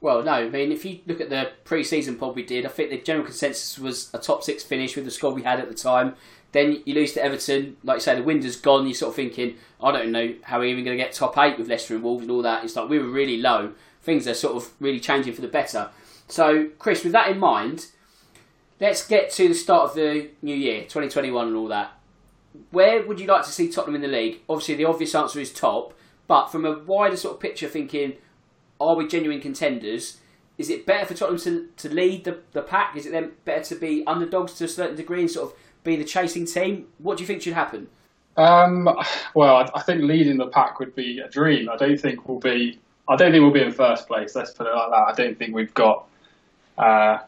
Well, 0.00 0.22
no. 0.22 0.32
I 0.32 0.48
mean, 0.48 0.72
if 0.72 0.84
you 0.84 1.00
look 1.06 1.20
at 1.20 1.30
the 1.30 1.50
pre-season 1.64 2.16
pod 2.16 2.34
we 2.34 2.42
did, 2.42 2.64
I 2.64 2.70
think 2.70 2.90
the 2.90 2.98
general 2.98 3.24
consensus 3.24 3.78
was 3.78 4.10
a 4.14 4.18
top 4.18 4.42
six 4.42 4.62
finish 4.62 4.96
with 4.96 5.04
the 5.04 5.10
squad 5.10 5.34
we 5.34 5.42
had 5.42 5.60
at 5.60 5.68
the 5.68 5.74
time. 5.74 6.14
Then 6.52 6.82
you 6.84 6.94
lose 6.94 7.12
to 7.12 7.22
Everton, 7.22 7.76
like 7.84 7.96
you 7.96 8.00
say, 8.00 8.16
the 8.16 8.22
wind 8.22 8.42
has 8.44 8.56
gone. 8.56 8.86
You're 8.86 8.94
sort 8.94 9.10
of 9.10 9.16
thinking, 9.16 9.56
I 9.80 9.92
don't 9.92 10.10
know 10.10 10.34
how 10.42 10.58
we're 10.58 10.64
even 10.66 10.84
going 10.84 10.96
to 10.96 11.02
get 11.02 11.12
top 11.12 11.38
eight 11.38 11.58
with 11.58 11.68
Leicester 11.68 11.94
and 11.94 12.02
Wolves 12.02 12.22
and 12.22 12.30
all 12.30 12.42
that. 12.42 12.64
It's 12.64 12.74
like 12.74 12.88
we 12.88 12.98
were 12.98 13.08
really 13.08 13.36
low. 13.36 13.72
Things 14.02 14.26
are 14.26 14.34
sort 14.34 14.56
of 14.56 14.70
really 14.80 14.98
changing 14.98 15.34
for 15.34 15.42
the 15.42 15.48
better. 15.48 15.90
So, 16.26 16.70
Chris, 16.78 17.04
with 17.04 17.12
that 17.12 17.30
in 17.30 17.38
mind, 17.38 17.86
let's 18.80 19.06
get 19.06 19.30
to 19.32 19.48
the 19.48 19.54
start 19.54 19.90
of 19.90 19.94
the 19.94 20.30
new 20.42 20.54
year, 20.54 20.82
2021, 20.82 21.48
and 21.48 21.56
all 21.56 21.68
that. 21.68 21.92
Where 22.70 23.06
would 23.06 23.20
you 23.20 23.26
like 23.26 23.44
to 23.44 23.52
see 23.52 23.70
Tottenham 23.70 23.96
in 23.96 24.10
the 24.10 24.16
league? 24.16 24.40
Obviously, 24.48 24.74
the 24.74 24.86
obvious 24.86 25.14
answer 25.14 25.38
is 25.38 25.52
top, 25.52 25.94
but 26.26 26.46
from 26.46 26.64
a 26.64 26.78
wider 26.78 27.16
sort 27.16 27.34
of 27.34 27.40
picture, 27.40 27.68
thinking 27.68 28.14
are 28.80 28.96
we 28.96 29.06
genuine 29.06 29.40
contenders? 29.40 30.18
is 30.60 30.68
it 30.68 30.84
better 30.84 31.06
for 31.06 31.14
Tottenham 31.14 31.38
to, 31.38 31.88
to 31.88 31.94
lead 31.94 32.24
the, 32.24 32.38
the 32.52 32.60
pack? 32.60 32.94
Is 32.94 33.06
it 33.06 33.12
then 33.12 33.32
better 33.46 33.64
to 33.64 33.76
be 33.76 34.04
underdogs 34.06 34.52
to 34.54 34.66
a 34.66 34.68
certain 34.68 34.94
degree 34.94 35.20
and 35.20 35.30
sort 35.30 35.50
of 35.50 35.58
be 35.84 35.96
the 35.96 36.04
chasing 36.04 36.44
team? 36.44 36.86
What 36.98 37.16
do 37.16 37.22
you 37.22 37.26
think 37.26 37.40
should 37.40 37.54
happen? 37.54 37.88
Um, 38.36 38.84
well, 39.34 39.56
I, 39.56 39.70
I, 39.74 39.80
think 39.80 40.02
leading 40.02 40.36
the 40.36 40.48
pack 40.48 40.78
would 40.78 40.94
be 40.94 41.18
a 41.18 41.30
dream. 41.30 41.70
I 41.70 41.76
don't 41.76 41.98
think 41.98 42.28
we'll 42.28 42.40
be. 42.40 42.78
I 43.08 43.16
don't 43.16 43.32
think 43.32 43.42
we'll 43.42 43.54
be 43.54 43.62
in 43.62 43.72
first 43.72 44.06
place. 44.06 44.34
Let's 44.34 44.52
put 44.52 44.66
it 44.66 44.74
like 44.74 44.90
that. 44.90 45.06
I 45.08 45.12
don't 45.14 45.38
think 45.38 45.54
we've 45.54 45.72
got. 45.72 46.06
Uh, 46.76 47.18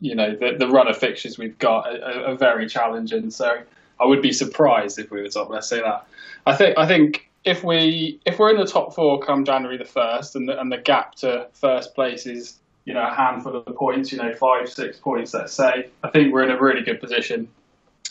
you 0.00 0.14
know, 0.14 0.34
the, 0.34 0.56
the 0.58 0.68
run 0.68 0.88
of 0.88 0.96
fixtures 0.96 1.38
we've 1.38 1.58
got 1.58 1.86
are, 1.86 2.30
are, 2.30 2.36
very 2.36 2.66
challenging. 2.66 3.30
So 3.30 3.58
I 4.00 4.06
would 4.06 4.22
be 4.22 4.32
surprised 4.32 4.98
if 4.98 5.10
we 5.10 5.20
were 5.20 5.28
top. 5.28 5.50
Let's 5.50 5.68
say 5.68 5.80
that. 5.82 6.06
I 6.46 6.56
think. 6.56 6.78
I 6.78 6.86
think 6.86 7.28
if 7.44 7.62
we 7.62 8.20
if 8.24 8.38
we're 8.38 8.50
in 8.50 8.56
the 8.56 8.66
top 8.66 8.94
four 8.94 9.20
come 9.20 9.44
January 9.44 9.76
the 9.76 9.84
first, 9.84 10.34
and 10.34 10.48
the, 10.48 10.58
and 10.58 10.72
the 10.72 10.78
gap 10.78 11.14
to 11.16 11.46
first 11.52 11.94
place 11.94 12.26
is 12.26 12.58
you 12.84 12.94
know 12.94 13.06
a 13.06 13.14
handful 13.14 13.56
of 13.56 13.66
points, 13.76 14.12
you 14.12 14.18
know 14.18 14.32
five 14.34 14.68
six 14.68 14.98
points, 14.98 15.34
let's 15.34 15.52
say, 15.52 15.88
I 16.02 16.10
think 16.10 16.32
we're 16.32 16.44
in 16.44 16.50
a 16.50 16.60
really 16.60 16.82
good 16.82 17.00
position. 17.00 17.48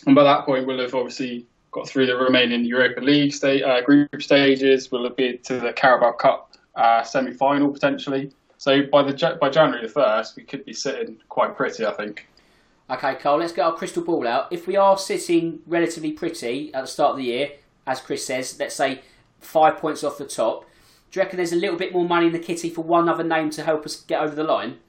And 0.06 0.16
by 0.16 0.24
that 0.24 0.46
point, 0.46 0.68
we'll 0.68 0.82
have 0.82 0.94
obviously 0.94 1.46
got 1.72 1.88
through 1.88 2.06
the 2.06 2.16
remaining 2.16 2.66
Europa 2.66 3.00
League 3.00 3.34
state, 3.34 3.64
uh, 3.64 3.82
group 3.82 4.22
stages. 4.22 4.92
We'll 4.92 5.06
have 5.06 5.16
been 5.16 5.40
to 5.44 5.60
the 5.60 5.74
Carabao 5.74 6.14
Cup 6.14 6.54
uh, 6.76 7.04
semi 7.04 7.32
final 7.32 7.72
potentially. 7.72 8.32
So 8.58 8.84
by 8.84 9.04
the 9.04 9.38
by 9.42 9.50
January 9.50 9.86
the 9.86 9.92
first, 9.92 10.36
we 10.36 10.44
could 10.44 10.64
be 10.64 10.74
sitting 10.74 11.18
quite 11.30 11.58
pretty, 11.58 11.86
I 11.86 11.92
think. 11.92 12.28
Okay, 12.90 13.16
Carl, 13.16 13.40
let's 13.40 13.54
get 13.54 13.66
our 13.66 13.74
crystal 13.74 14.04
ball 14.04 14.28
out. 14.28 14.52
If 14.52 14.68
we 14.68 14.76
are 14.76 14.98
sitting 14.98 15.60
relatively 15.66 16.12
pretty 16.12 16.72
at 16.74 16.82
the 16.82 16.88
start 16.88 17.12
of 17.12 17.18
the 17.18 17.24
year, 17.24 17.52
as 17.88 18.02
Chris 18.02 18.26
says, 18.26 18.58
let's 18.60 18.76
say 18.76 19.02
five 19.44 19.78
points 19.78 20.04
off 20.04 20.18
the 20.18 20.26
top, 20.26 20.66
do 21.12 21.20
you 21.20 21.24
reckon 21.24 21.38
there's 21.38 21.54
a 21.54 21.58
little 21.58 21.78
bit 21.78 21.94
more 21.94 22.06
money 22.06 22.28
in 22.28 22.34
the 22.34 22.40
kitty 22.40 22.70
for 22.70 22.82
one 22.82 23.08
other 23.08 23.24
name 23.24 23.50
to 23.52 23.64
help 23.64 23.86
us 23.86 24.02
get 24.02 24.22
over 24.22 24.34
the 24.34 24.44
line? 24.44 24.80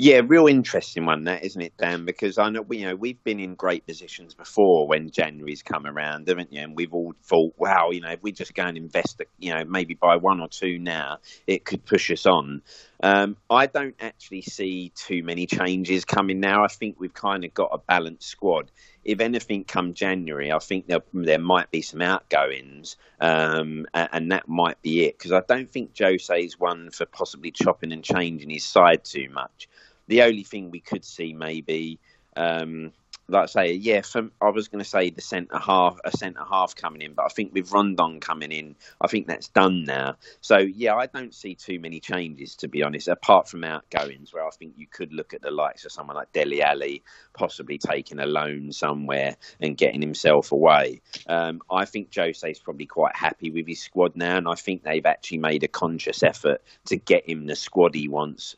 Yeah, 0.00 0.20
real 0.24 0.46
interesting 0.46 1.06
one 1.06 1.24
that, 1.24 1.42
isn't 1.42 1.60
it, 1.60 1.76
Dan? 1.76 2.04
Because 2.04 2.38
I 2.38 2.48
know 2.50 2.64
you 2.70 2.86
know 2.86 2.94
we've 2.94 3.22
been 3.24 3.40
in 3.40 3.56
great 3.56 3.84
positions 3.84 4.32
before 4.32 4.86
when 4.86 5.10
January's 5.10 5.62
come 5.64 5.86
around, 5.86 6.28
haven't 6.28 6.52
you? 6.52 6.60
And 6.60 6.76
we've 6.76 6.94
all 6.94 7.14
thought, 7.24 7.52
wow, 7.58 7.90
you 7.90 8.00
know, 8.00 8.10
if 8.10 8.22
we 8.22 8.30
just 8.30 8.54
go 8.54 8.62
and 8.62 8.76
invest, 8.76 9.20
you 9.40 9.52
know, 9.52 9.64
maybe 9.64 9.94
buy 9.94 10.14
one 10.14 10.40
or 10.40 10.46
two 10.46 10.78
now, 10.78 11.18
it 11.48 11.64
could 11.64 11.84
push 11.84 12.12
us 12.12 12.26
on. 12.26 12.62
Um, 13.00 13.36
I 13.48 13.66
don't 13.66 13.94
actually 14.00 14.42
see 14.42 14.92
too 14.94 15.22
many 15.22 15.46
changes 15.46 16.04
coming 16.04 16.40
now. 16.40 16.64
I 16.64 16.68
think 16.68 16.96
we've 16.98 17.14
kind 17.14 17.44
of 17.44 17.54
got 17.54 17.70
a 17.72 17.78
balanced 17.78 18.28
squad. 18.28 18.70
If 19.04 19.20
anything, 19.20 19.64
come 19.64 19.94
January, 19.94 20.50
I 20.52 20.58
think 20.58 20.88
there, 20.88 21.02
there 21.14 21.38
might 21.38 21.70
be 21.70 21.80
some 21.80 22.02
outgoings, 22.02 22.96
um, 23.20 23.86
and, 23.94 24.08
and, 24.12 24.32
that 24.32 24.48
might 24.48 24.82
be 24.82 25.04
it. 25.04 25.16
Because 25.16 25.32
I 25.32 25.42
don't 25.46 25.70
think 25.70 25.96
Jose's 25.96 26.58
one 26.58 26.90
for 26.90 27.06
possibly 27.06 27.50
chopping 27.52 27.92
and 27.92 28.02
changing 28.02 28.50
his 28.50 28.64
side 28.64 29.04
too 29.04 29.28
much. 29.30 29.68
The 30.08 30.22
only 30.22 30.42
thing 30.42 30.70
we 30.70 30.80
could 30.80 31.04
see 31.04 31.32
maybe 31.32 32.00
um, 32.36 32.92
like 33.28 33.44
I 33.44 33.46
say, 33.46 33.72
yeah, 33.74 34.00
from, 34.00 34.32
I 34.40 34.50
was 34.50 34.68
going 34.68 34.82
to 34.82 34.88
say 34.88 35.10
the 35.10 35.20
centre 35.20 35.58
half, 35.58 35.98
a 36.04 36.10
centre 36.10 36.44
half 36.48 36.74
coming 36.74 37.02
in, 37.02 37.12
but 37.12 37.26
I 37.26 37.28
think 37.28 37.52
with 37.52 37.70
Rodon 37.70 38.20
coming 38.20 38.52
in, 38.52 38.74
I 39.00 39.06
think 39.08 39.26
that's 39.26 39.48
done 39.48 39.84
now. 39.84 40.16
So 40.40 40.58
yeah, 40.58 40.94
I 40.94 41.06
don't 41.06 41.34
see 41.34 41.54
too 41.54 41.78
many 41.78 42.00
changes 42.00 42.56
to 42.56 42.68
be 42.68 42.82
honest, 42.82 43.08
apart 43.08 43.48
from 43.48 43.64
outgoings, 43.64 44.32
where 44.32 44.46
I 44.46 44.50
think 44.50 44.74
you 44.76 44.86
could 44.86 45.12
look 45.12 45.34
at 45.34 45.42
the 45.42 45.50
likes 45.50 45.84
of 45.84 45.92
someone 45.92 46.16
like 46.16 46.32
Dele 46.32 46.62
Alli 46.62 47.02
possibly 47.34 47.78
taking 47.78 48.18
a 48.18 48.26
loan 48.26 48.72
somewhere 48.72 49.36
and 49.60 49.76
getting 49.76 50.00
himself 50.00 50.52
away. 50.52 51.02
Um, 51.28 51.60
I 51.70 51.84
think 51.84 52.14
Jose's 52.14 52.60
probably 52.60 52.86
quite 52.86 53.14
happy 53.14 53.50
with 53.50 53.66
his 53.66 53.82
squad 53.82 54.16
now, 54.16 54.38
and 54.38 54.48
I 54.48 54.54
think 54.54 54.82
they've 54.82 55.04
actually 55.04 55.38
made 55.38 55.64
a 55.64 55.68
conscious 55.68 56.22
effort 56.22 56.62
to 56.86 56.96
get 56.96 57.28
him 57.28 57.46
the 57.46 57.56
squad 57.56 57.94
he 57.94 58.08
wants 58.08 58.56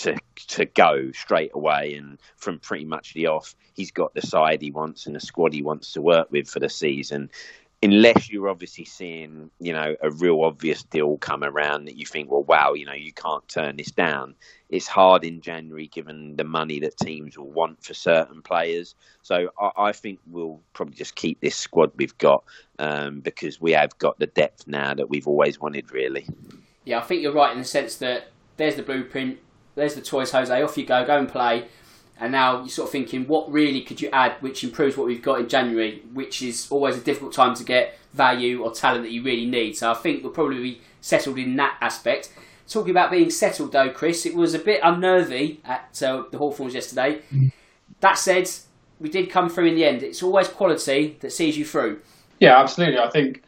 to 0.00 0.16
to 0.48 0.64
go 0.64 1.12
straight 1.12 1.52
away 1.54 1.94
and 1.94 2.18
from 2.36 2.58
pretty 2.58 2.84
much 2.84 3.14
the 3.14 3.26
off 3.26 3.54
he's 3.74 3.90
got 3.90 4.14
the 4.14 4.22
side 4.22 4.62
he 4.62 4.70
wants 4.70 5.06
and 5.06 5.14
the 5.14 5.20
squad 5.20 5.52
he 5.52 5.62
wants 5.62 5.92
to 5.92 6.02
work 6.02 6.30
with 6.30 6.48
for 6.48 6.60
the 6.60 6.68
season. 6.68 7.30
Unless 7.82 8.28
you're 8.28 8.50
obviously 8.50 8.84
seeing 8.84 9.50
you 9.58 9.72
know 9.72 9.96
a 10.02 10.10
real 10.10 10.42
obvious 10.42 10.82
deal 10.82 11.16
come 11.16 11.42
around 11.42 11.86
that 11.86 11.96
you 11.96 12.04
think 12.04 12.30
well 12.30 12.42
wow 12.42 12.74
you 12.74 12.84
know 12.84 12.92
you 12.92 13.12
can't 13.12 13.46
turn 13.48 13.76
this 13.76 13.90
down. 13.90 14.34
It's 14.68 14.86
hard 14.86 15.24
in 15.24 15.40
January 15.40 15.86
given 15.86 16.36
the 16.36 16.44
money 16.44 16.78
that 16.80 16.98
teams 16.98 17.38
will 17.38 17.50
want 17.50 17.82
for 17.82 17.94
certain 17.94 18.42
players. 18.42 18.94
So 19.22 19.50
I, 19.58 19.70
I 19.76 19.92
think 19.92 20.18
we'll 20.26 20.60
probably 20.74 20.94
just 20.94 21.14
keep 21.14 21.40
this 21.40 21.56
squad 21.56 21.92
we've 21.96 22.16
got 22.18 22.44
um, 22.78 23.20
because 23.20 23.60
we 23.60 23.72
have 23.72 23.98
got 23.98 24.18
the 24.18 24.26
depth 24.26 24.66
now 24.66 24.92
that 24.92 25.08
we've 25.08 25.26
always 25.26 25.58
wanted 25.58 25.90
really. 25.90 26.26
Yeah 26.84 26.98
I 26.98 27.02
think 27.02 27.22
you're 27.22 27.32
right 27.32 27.52
in 27.52 27.58
the 27.58 27.64
sense 27.64 27.96
that 27.96 28.28
there's 28.58 28.76
the 28.76 28.82
blueprint 28.82 29.38
there's 29.74 29.94
the 29.94 30.02
toys, 30.02 30.30
Jose. 30.30 30.62
Off 30.62 30.76
you 30.76 30.86
go, 30.86 31.04
go 31.06 31.18
and 31.18 31.28
play. 31.28 31.66
And 32.18 32.32
now 32.32 32.58
you're 32.58 32.68
sort 32.68 32.88
of 32.88 32.92
thinking, 32.92 33.26
what 33.26 33.50
really 33.50 33.80
could 33.80 34.00
you 34.00 34.10
add 34.10 34.32
which 34.40 34.62
improves 34.62 34.96
what 34.96 35.06
we've 35.06 35.22
got 35.22 35.40
in 35.40 35.48
January, 35.48 36.02
which 36.12 36.42
is 36.42 36.70
always 36.70 36.96
a 36.96 37.00
difficult 37.00 37.32
time 37.32 37.54
to 37.54 37.64
get 37.64 37.98
value 38.12 38.62
or 38.62 38.72
talent 38.72 39.04
that 39.04 39.10
you 39.10 39.22
really 39.22 39.46
need. 39.46 39.76
So 39.76 39.90
I 39.90 39.94
think 39.94 40.22
we'll 40.22 40.32
probably 40.32 40.62
be 40.62 40.80
settled 41.00 41.38
in 41.38 41.56
that 41.56 41.78
aspect. 41.80 42.32
Talking 42.68 42.90
about 42.90 43.10
being 43.10 43.30
settled 43.30 43.72
though, 43.72 43.90
Chris, 43.90 44.26
it 44.26 44.34
was 44.34 44.54
a 44.54 44.58
bit 44.58 44.82
unnervy 44.82 45.58
at 45.64 46.02
uh, 46.02 46.24
the 46.30 46.38
Hawthorns 46.38 46.74
yesterday. 46.74 47.22
That 48.00 48.18
said, 48.18 48.48
we 49.00 49.08
did 49.08 49.30
come 49.30 49.48
through 49.48 49.66
in 49.66 49.74
the 49.74 49.84
end. 49.84 50.02
It's 50.02 50.22
always 50.22 50.48
quality 50.48 51.16
that 51.20 51.32
sees 51.32 51.56
you 51.56 51.64
through. 51.64 52.00
Yeah, 52.38 52.60
absolutely. 52.60 52.98
I 52.98 53.10
think 53.10 53.42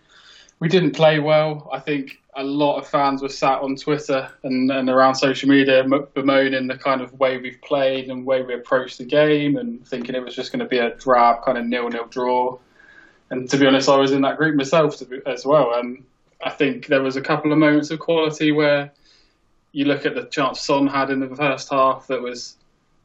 we 0.60 0.68
didn't 0.68 0.92
play 0.92 1.18
well. 1.18 1.68
I 1.72 1.78
think 1.78 2.21
a 2.34 2.42
lot 2.42 2.78
of 2.78 2.88
fans 2.88 3.20
were 3.20 3.28
sat 3.28 3.60
on 3.60 3.76
Twitter 3.76 4.30
and, 4.42 4.70
and 4.70 4.88
around 4.88 5.14
social 5.14 5.48
media 5.48 5.84
bemoaning 6.14 6.66
the 6.66 6.78
kind 6.78 7.02
of 7.02 7.12
way 7.18 7.36
we've 7.36 7.60
played 7.60 8.08
and 8.08 8.24
way 8.24 8.42
we 8.42 8.54
approached 8.54 8.98
the 8.98 9.04
game 9.04 9.56
and 9.56 9.86
thinking 9.86 10.14
it 10.14 10.24
was 10.24 10.34
just 10.34 10.50
going 10.50 10.60
to 10.60 10.66
be 10.66 10.78
a 10.78 10.94
drab 10.96 11.44
kind 11.44 11.58
of 11.58 11.66
nil-nil 11.66 12.06
draw. 12.06 12.58
And 13.30 13.50
to 13.50 13.58
be 13.58 13.66
honest, 13.66 13.88
I 13.88 13.96
was 13.96 14.12
in 14.12 14.22
that 14.22 14.38
group 14.38 14.56
myself 14.56 14.98
be, 15.08 15.20
as 15.26 15.44
well. 15.44 15.74
And 15.74 16.04
I 16.42 16.50
think 16.50 16.86
there 16.86 17.02
was 17.02 17.16
a 17.16 17.20
couple 17.20 17.52
of 17.52 17.58
moments 17.58 17.90
of 17.90 17.98
quality 17.98 18.50
where 18.50 18.90
you 19.72 19.84
look 19.84 20.06
at 20.06 20.14
the 20.14 20.24
chance 20.24 20.60
Son 20.60 20.86
had 20.86 21.10
in 21.10 21.20
the 21.20 21.36
first 21.36 21.70
half 21.70 22.06
that 22.06 22.22
was, 22.22 22.56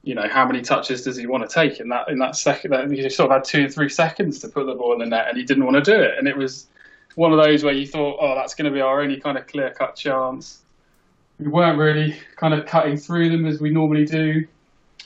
you 0.04 0.16
know, 0.16 0.28
how 0.30 0.46
many 0.46 0.62
touches 0.62 1.04
does 1.04 1.18
he 1.18 1.28
want 1.28 1.48
to 1.48 1.54
take 1.54 1.82
in 1.82 1.90
that 1.90 2.08
in 2.10 2.18
that 2.20 2.36
second? 2.38 2.72
That 2.72 2.90
he 2.90 3.10
sort 3.10 3.30
of 3.30 3.36
had 3.36 3.44
two, 3.44 3.66
or 3.66 3.70
three 3.70 3.90
seconds 3.90 4.40
to 4.40 4.48
put 4.48 4.66
the 4.66 4.76
ball 4.76 4.94
in 4.94 5.00
the 5.00 5.06
net, 5.06 5.28
and 5.28 5.38
he 5.38 5.44
didn't 5.44 5.66
want 5.66 5.84
to 5.84 5.92
do 5.92 6.00
it. 6.02 6.18
And 6.18 6.28
it 6.28 6.38
was 6.38 6.68
one 7.17 7.34
of 7.34 7.43
those 7.43 7.63
where 7.63 7.73
you 7.73 7.88
thought, 7.88 8.19
oh, 8.21 8.36
that's 8.36 8.53
going 8.53 8.65
to 8.65 8.71
be 8.71 8.80
our 8.80 9.01
only 9.01 9.19
kind 9.19 9.39
of 9.39 9.47
clear 9.47 9.71
cut 9.71 9.95
chance. 9.95 10.62
We 11.39 11.47
weren't 11.47 11.80
really 11.80 12.15
kind 12.36 12.53
of 12.53 12.67
cutting 12.67 12.95
through 12.95 13.32
them 13.32 13.47
as 13.47 13.60
we 13.60 13.71
normally 13.71 14.06
do. 14.06 14.47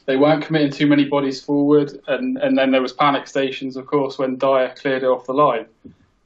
They 0.07 0.17
weren't 0.17 0.43
committing 0.43 0.71
too 0.71 0.87
many 0.87 1.05
bodies 1.05 1.41
forward, 1.41 1.97
and, 2.07 2.37
and 2.37 2.57
then 2.57 2.71
there 2.71 2.81
was 2.81 2.91
panic 2.91 3.27
stations, 3.27 3.77
of 3.77 3.87
course, 3.87 4.17
when 4.17 4.35
Dier 4.35 4.73
cleared 4.75 5.03
it 5.03 5.05
off 5.05 5.25
the 5.25 5.33
line. 5.33 5.67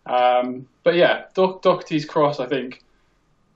Um, 0.07 0.67
but 0.83 0.95
yeah, 0.95 1.25
Do- 1.35 1.59
Doherty's 1.61 2.05
cross, 2.05 2.39
I 2.39 2.47
think, 2.47 2.81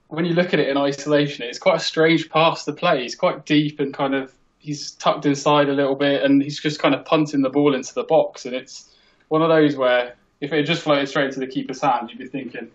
when 0.09 0.25
you 0.25 0.33
look 0.33 0.53
at 0.53 0.59
it 0.59 0.69
in 0.69 0.77
isolation, 0.77 1.47
it's 1.47 1.57
quite 1.57 1.77
a 1.77 1.83
strange 1.83 2.29
pass 2.29 2.63
to 2.65 2.73
play. 2.73 3.01
He's 3.01 3.15
quite 3.15 3.47
deep 3.47 3.79
and 3.79 3.91
kind 3.91 4.13
of 4.13 4.31
he's 4.59 4.91
tucked 4.91 5.25
inside 5.25 5.67
a 5.67 5.73
little 5.73 5.95
bit, 5.95 6.21
and 6.21 6.43
he's 6.43 6.59
just 6.59 6.79
kind 6.79 6.93
of 6.93 7.05
punting 7.05 7.41
the 7.41 7.49
ball 7.49 7.73
into 7.73 7.95
the 7.95 8.03
box, 8.03 8.45
and 8.45 8.53
it's 8.53 8.93
one 9.29 9.41
of 9.41 9.49
those 9.49 9.75
where 9.75 10.13
if 10.41 10.54
it 10.54 10.58
had 10.58 10.65
just 10.65 10.82
floated 10.82 11.08
straight 11.08 11.32
to 11.34 11.39
the 11.39 11.47
keeper's 11.47 11.82
hand, 11.82 12.10
you'd 12.10 12.19
be 12.19 12.28
thinking, 12.28 12.69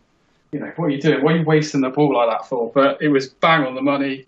you 0.53 0.61
know, 0.61 0.73
what 0.77 0.87
are 0.87 0.91
you 0.91 1.01
doing? 1.01 1.23
What 1.23 1.35
are 1.35 1.39
you 1.39 1.45
wasting 1.45 1.81
the 1.81 1.91
ball 1.91 2.15
like 2.15 2.31
that 2.31 2.49
for? 2.49 2.71
But 2.73 3.03
it 3.03 3.09
was 3.09 3.29
bang 3.29 3.65
on 3.65 3.75
the 3.75 3.83
money. 3.83 4.27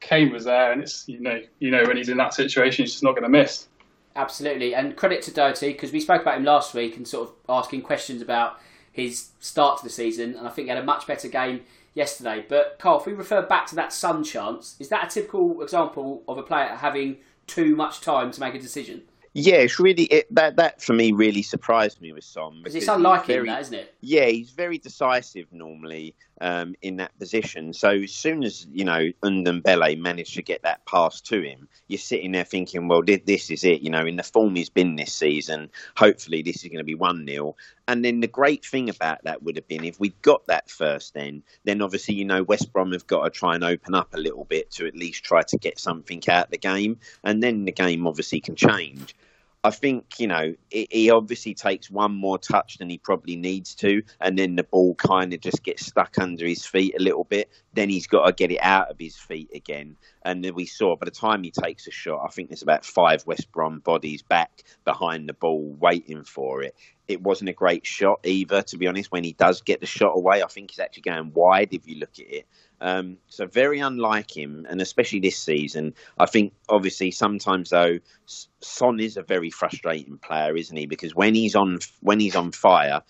Kane 0.00 0.32
was 0.32 0.44
there, 0.44 0.72
and 0.72 0.82
it's 0.82 1.08
you 1.08 1.20
know, 1.20 1.40
you 1.58 1.70
know, 1.70 1.84
when 1.84 1.96
he's 1.96 2.08
in 2.08 2.16
that 2.18 2.34
situation, 2.34 2.84
he's 2.84 2.92
just 2.92 3.02
not 3.02 3.12
going 3.12 3.24
to 3.24 3.28
miss. 3.28 3.68
Absolutely, 4.14 4.74
and 4.74 4.96
credit 4.96 5.22
to 5.22 5.30
Doherty 5.30 5.72
because 5.72 5.92
we 5.92 6.00
spoke 6.00 6.22
about 6.22 6.38
him 6.38 6.44
last 6.44 6.74
week 6.74 6.96
and 6.96 7.06
sort 7.06 7.28
of 7.28 7.34
asking 7.48 7.82
questions 7.82 8.22
about 8.22 8.58
his 8.90 9.28
start 9.40 9.78
to 9.78 9.84
the 9.84 9.90
season, 9.90 10.34
and 10.34 10.46
I 10.46 10.50
think 10.50 10.66
he 10.66 10.70
had 10.70 10.78
a 10.78 10.84
much 10.84 11.06
better 11.06 11.28
game 11.28 11.62
yesterday. 11.92 12.44
But 12.48 12.78
Carl, 12.78 13.00
if 13.00 13.06
we 13.06 13.12
refer 13.12 13.42
back 13.42 13.66
to 13.66 13.74
that 13.74 13.92
Son 13.92 14.24
chance, 14.24 14.76
is 14.78 14.88
that 14.88 15.06
a 15.06 15.10
typical 15.10 15.60
example 15.62 16.22
of 16.26 16.38
a 16.38 16.42
player 16.42 16.68
having 16.68 17.16
too 17.46 17.76
much 17.76 18.00
time 18.00 18.30
to 18.30 18.40
make 18.40 18.54
a 18.54 18.58
decision? 18.58 19.02
Yeah, 19.38 19.56
it's 19.56 19.78
really 19.78 20.04
it, 20.04 20.34
that. 20.34 20.56
That 20.56 20.80
for 20.80 20.94
me 20.94 21.12
really 21.12 21.42
surprised 21.42 22.00
me 22.00 22.10
with 22.10 22.24
Son 22.24 22.60
because 22.62 22.74
it's 22.74 22.88
unlike 22.88 23.26
him, 23.26 23.44
that, 23.44 23.60
isn't 23.60 23.74
it? 23.74 23.94
Yeah, 24.00 24.24
he's 24.24 24.50
very 24.50 24.78
decisive 24.78 25.52
normally 25.52 26.14
um, 26.40 26.74
in 26.80 26.96
that 26.96 27.18
position. 27.18 27.74
So 27.74 27.90
as 27.90 28.12
soon 28.12 28.44
as 28.44 28.66
you 28.72 28.86
know 28.86 29.12
Ndombele 29.22 29.98
managed 29.98 30.36
to 30.36 30.42
get 30.42 30.62
that 30.62 30.86
pass 30.86 31.20
to 31.20 31.42
him, 31.42 31.68
you're 31.86 31.98
sitting 31.98 32.32
there 32.32 32.44
thinking, 32.44 32.88
well, 32.88 33.02
this 33.02 33.50
is 33.50 33.62
it. 33.62 33.82
You 33.82 33.90
know, 33.90 34.06
in 34.06 34.16
the 34.16 34.22
form 34.22 34.56
he's 34.56 34.70
been 34.70 34.96
this 34.96 35.12
season, 35.12 35.68
hopefully 35.98 36.40
this 36.40 36.64
is 36.64 36.70
going 36.70 36.78
to 36.78 36.84
be 36.84 36.94
one 36.94 37.26
0 37.26 37.56
And 37.88 38.02
then 38.02 38.20
the 38.20 38.26
great 38.26 38.64
thing 38.64 38.88
about 38.88 39.22
that 39.24 39.42
would 39.42 39.56
have 39.56 39.68
been 39.68 39.84
if 39.84 40.00
we 40.00 40.14
got 40.22 40.46
that 40.46 40.70
first, 40.70 41.12
then 41.12 41.42
then 41.64 41.82
obviously 41.82 42.14
you 42.14 42.24
know 42.24 42.42
West 42.42 42.72
Brom 42.72 42.92
have 42.92 43.06
got 43.06 43.24
to 43.24 43.30
try 43.30 43.54
and 43.54 43.64
open 43.64 43.94
up 43.94 44.14
a 44.14 44.18
little 44.18 44.46
bit 44.46 44.70
to 44.70 44.86
at 44.86 44.96
least 44.96 45.24
try 45.24 45.42
to 45.42 45.58
get 45.58 45.78
something 45.78 46.22
out 46.30 46.46
of 46.46 46.50
the 46.52 46.56
game, 46.56 46.98
and 47.22 47.42
then 47.42 47.66
the 47.66 47.72
game 47.72 48.06
obviously 48.06 48.40
can 48.40 48.56
change. 48.56 49.14
I 49.66 49.70
think 49.70 50.20
you 50.20 50.28
know 50.28 50.54
he 50.70 51.10
obviously 51.10 51.54
takes 51.54 51.90
one 51.90 52.14
more 52.14 52.38
touch 52.38 52.78
than 52.78 52.88
he 52.88 52.98
probably 52.98 53.34
needs 53.34 53.74
to, 53.76 54.02
and 54.20 54.38
then 54.38 54.54
the 54.54 54.62
ball 54.62 54.94
kind 54.94 55.34
of 55.34 55.40
just 55.40 55.64
gets 55.64 55.84
stuck 55.86 56.18
under 56.18 56.46
his 56.46 56.64
feet 56.64 56.94
a 56.96 57.02
little 57.02 57.24
bit. 57.24 57.50
then 57.74 57.88
he's 57.90 58.06
got 58.06 58.26
to 58.26 58.32
get 58.32 58.52
it 58.52 58.60
out 58.62 58.90
of 58.90 58.96
his 58.98 59.16
feet 59.16 59.50
again. 59.54 59.96
And 60.24 60.44
then 60.44 60.54
we 60.54 60.66
saw 60.66 60.96
by 60.96 61.04
the 61.04 61.10
time 61.10 61.42
he 61.42 61.50
takes 61.50 61.86
a 61.86 61.90
shot, 61.90 62.24
I 62.24 62.28
think 62.28 62.48
there's 62.48 62.62
about 62.62 62.84
five 62.84 63.26
West 63.26 63.50
Brom 63.52 63.80
bodies 63.80 64.22
back 64.22 64.62
behind 64.84 65.28
the 65.28 65.34
ball 65.34 65.76
waiting 65.78 66.24
for 66.24 66.62
it. 66.62 66.74
It 67.08 67.22
wasn't 67.22 67.50
a 67.50 67.52
great 67.52 67.86
shot 67.86 68.20
either, 68.24 68.62
to 68.62 68.78
be 68.78 68.86
honest. 68.86 69.12
When 69.12 69.24
he 69.24 69.32
does 69.32 69.62
get 69.62 69.80
the 69.80 69.86
shot 69.86 70.12
away, 70.16 70.42
I 70.42 70.46
think 70.46 70.70
he's 70.70 70.80
actually 70.80 71.02
going 71.02 71.32
wide 71.32 71.72
if 71.72 71.86
you 71.86 71.96
look 71.98 72.18
at 72.18 72.32
it. 72.32 72.46
Um, 72.80 73.18
so 73.28 73.46
very 73.46 73.80
unlike 73.80 74.36
him, 74.36 74.66
and 74.68 74.80
especially 74.80 75.20
this 75.20 75.38
season. 75.38 75.94
I 76.18 76.26
think 76.26 76.52
obviously 76.68 77.10
sometimes 77.10 77.70
though, 77.70 77.98
Son 78.60 79.00
is 79.00 79.16
a 79.16 79.22
very 79.22 79.50
frustrating 79.50 80.18
player, 80.18 80.56
isn't 80.56 80.76
he? 80.76 80.86
Because 80.86 81.14
when 81.14 81.34
he's 81.34 81.54
on 81.54 81.78
when 82.00 82.20
he's 82.20 82.36
on 82.36 82.52
fire, 82.52 83.02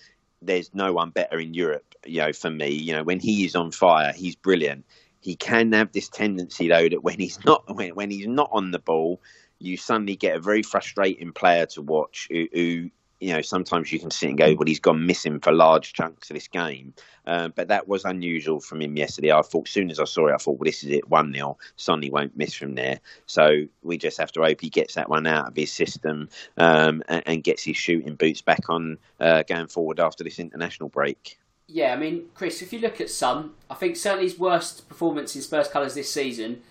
there's 0.42 0.74
no 0.74 0.92
one 0.92 1.11
better 1.11 1.38
in 1.38 1.55
Europe. 1.55 1.94
You 2.05 2.20
know, 2.20 2.33
for 2.33 2.50
me, 2.50 2.70
you 2.70 2.92
know, 2.92 3.02
when 3.02 3.20
he 3.20 3.44
is 3.44 3.57
on 3.57 3.72
fire, 3.72 4.12
he's 4.12 4.37
brilliant. 4.37 4.85
He 5.20 5.35
can 5.35 5.72
have 5.72 5.90
this 5.92 6.09
tendency 6.09 6.68
though 6.68 6.88
that 6.88 7.02
when 7.02 7.18
he's 7.18 7.38
not 7.44 7.74
when, 7.74 7.94
when 7.94 8.11
he's 8.11 8.29
not 8.29 8.50
on 8.52 8.70
the 8.70 8.79
ball, 8.79 9.20
you 9.59 9.76
suddenly 9.76 10.16
get 10.16 10.37
a 10.37 10.40
very 10.40 10.62
frustrating 10.62 11.33
player 11.33 11.66
to 11.66 11.83
watch 11.83 12.29
who, 12.31 12.46
who 12.52 12.90
you 13.20 13.33
know, 13.33 13.40
sometimes 13.40 13.90
you 13.92 13.98
can 13.98 14.11
sit 14.11 14.29
and 14.29 14.38
go, 14.38 14.55
well, 14.55 14.66
he's 14.66 14.81
gone 14.81 15.07
missing 15.07 15.40
for 15.40 15.52
large 15.52 15.92
chunks 15.92 16.31
of 16.31 16.35
this 16.35 16.48
game. 16.48 16.92
Uh, 17.26 17.48
but 17.48 17.68
that 17.68 17.88
was 17.88 18.05
unusual 18.05 18.61
from 18.61 18.83
him 18.83 18.96
yesterday. 18.96 19.33
I 19.33 19.42
thought, 19.42 19.68
as 19.68 19.72
soon 19.72 19.90
as 19.90 19.98
I 19.98 20.05
saw 20.05 20.29
it, 20.29 20.35
I 20.35 20.37
thought, 20.37 20.59
well, 20.59 20.66
this 20.66 20.85
is 20.85 20.90
it, 20.90 21.09
1 21.09 21.33
0. 21.33 21.57
Sonny 21.76 22.11
won't 22.11 22.37
miss 22.37 22.55
from 22.55 22.74
there. 22.74 23.00
So 23.26 23.64
we 23.83 23.96
just 23.98 24.18
have 24.18 24.33
to 24.33 24.42
hope 24.42 24.61
he 24.61 24.68
gets 24.68 24.94
that 24.94 25.09
one 25.09 25.26
out 25.26 25.48
of 25.48 25.57
his 25.57 25.72
system 25.72 26.29
um, 26.57 27.02
and, 27.09 27.22
and, 27.26 27.44
gets 27.44 27.64
his 27.64 27.76
shooting 27.76 28.16
boots 28.16 28.42
back 28.42 28.68
on 28.68 28.98
uh, 29.18 29.42
going 29.44 29.66
forward 29.66 29.98
after 29.98 30.22
this 30.22 30.38
international 30.38 30.88
break. 30.88 31.38
Yeah, 31.68 31.92
I 31.92 31.96
mean, 31.96 32.26
Chris, 32.35 32.62
if 32.62 32.72
you 32.72 32.79
look 32.79 33.00
at 33.00 33.11
Son, 33.11 33.50
I 33.68 33.74
think 33.74 33.96
certainly 33.96 34.24
his 34.24 34.38
worst 34.38 34.88
performance 34.88 35.35
in 35.35 35.42
Spurs 35.42 35.68
colours 35.68 35.94
this 35.94 36.12
season 36.12 36.62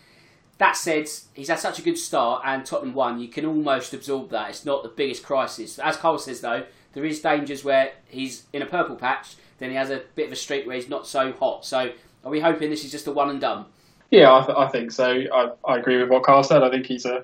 that 0.58 0.78
said, 0.78 1.10
he's 1.34 1.50
had 1.50 1.60
such 1.60 1.80
a 1.80 1.82
good 1.82 1.98
start 1.98 2.44
and 2.46 2.66
Tottenham 2.66 2.94
won. 2.94 3.20
You 3.20 3.28
can 3.28 3.46
almost 3.46 3.94
absorb 3.94 4.30
that. 4.30 4.50
It's 4.50 4.66
not 4.66 4.84
the 4.84 4.90
biggest 4.90 5.24
crisis. 5.24 5.78
As 5.80 5.98
Cole 5.98 6.18
says, 6.18 6.42
though, 6.42 6.64
there 6.94 7.04
is 7.04 7.20
dangers 7.20 7.64
where 7.64 7.92
he's 8.08 8.44
in 8.54 8.62
a 8.62 8.66
purple 8.66 8.96
patch, 8.96 9.36
then 9.58 9.70
he 9.70 9.76
has 9.76 9.90
a 9.90 10.04
bit 10.16 10.28
of 10.28 10.32
a 10.32 10.36
streak 10.36 10.66
where 10.66 10.76
he's 10.76 10.90
not 10.90 11.08
so 11.08 11.34
hot. 11.34 11.66
So 11.66 11.92
are 12.24 12.32
we 12.32 12.40
hoping 12.40 12.70
this 12.70 12.86
is 12.86 12.92
just 12.92 13.08
a 13.08 13.12
one 13.12 13.30
and 13.30 13.42
done? 13.42 13.66
Yeah, 14.12 14.34
I, 14.34 14.46
th- 14.46 14.58
I 14.58 14.68
think 14.68 14.92
so. 14.92 15.24
I, 15.34 15.52
I 15.66 15.78
agree 15.78 15.98
with 15.98 16.10
what 16.10 16.24
Carl 16.24 16.44
said. 16.44 16.64
I 16.64 16.70
think 16.70 16.86
he's 16.86 17.06
a 17.06 17.24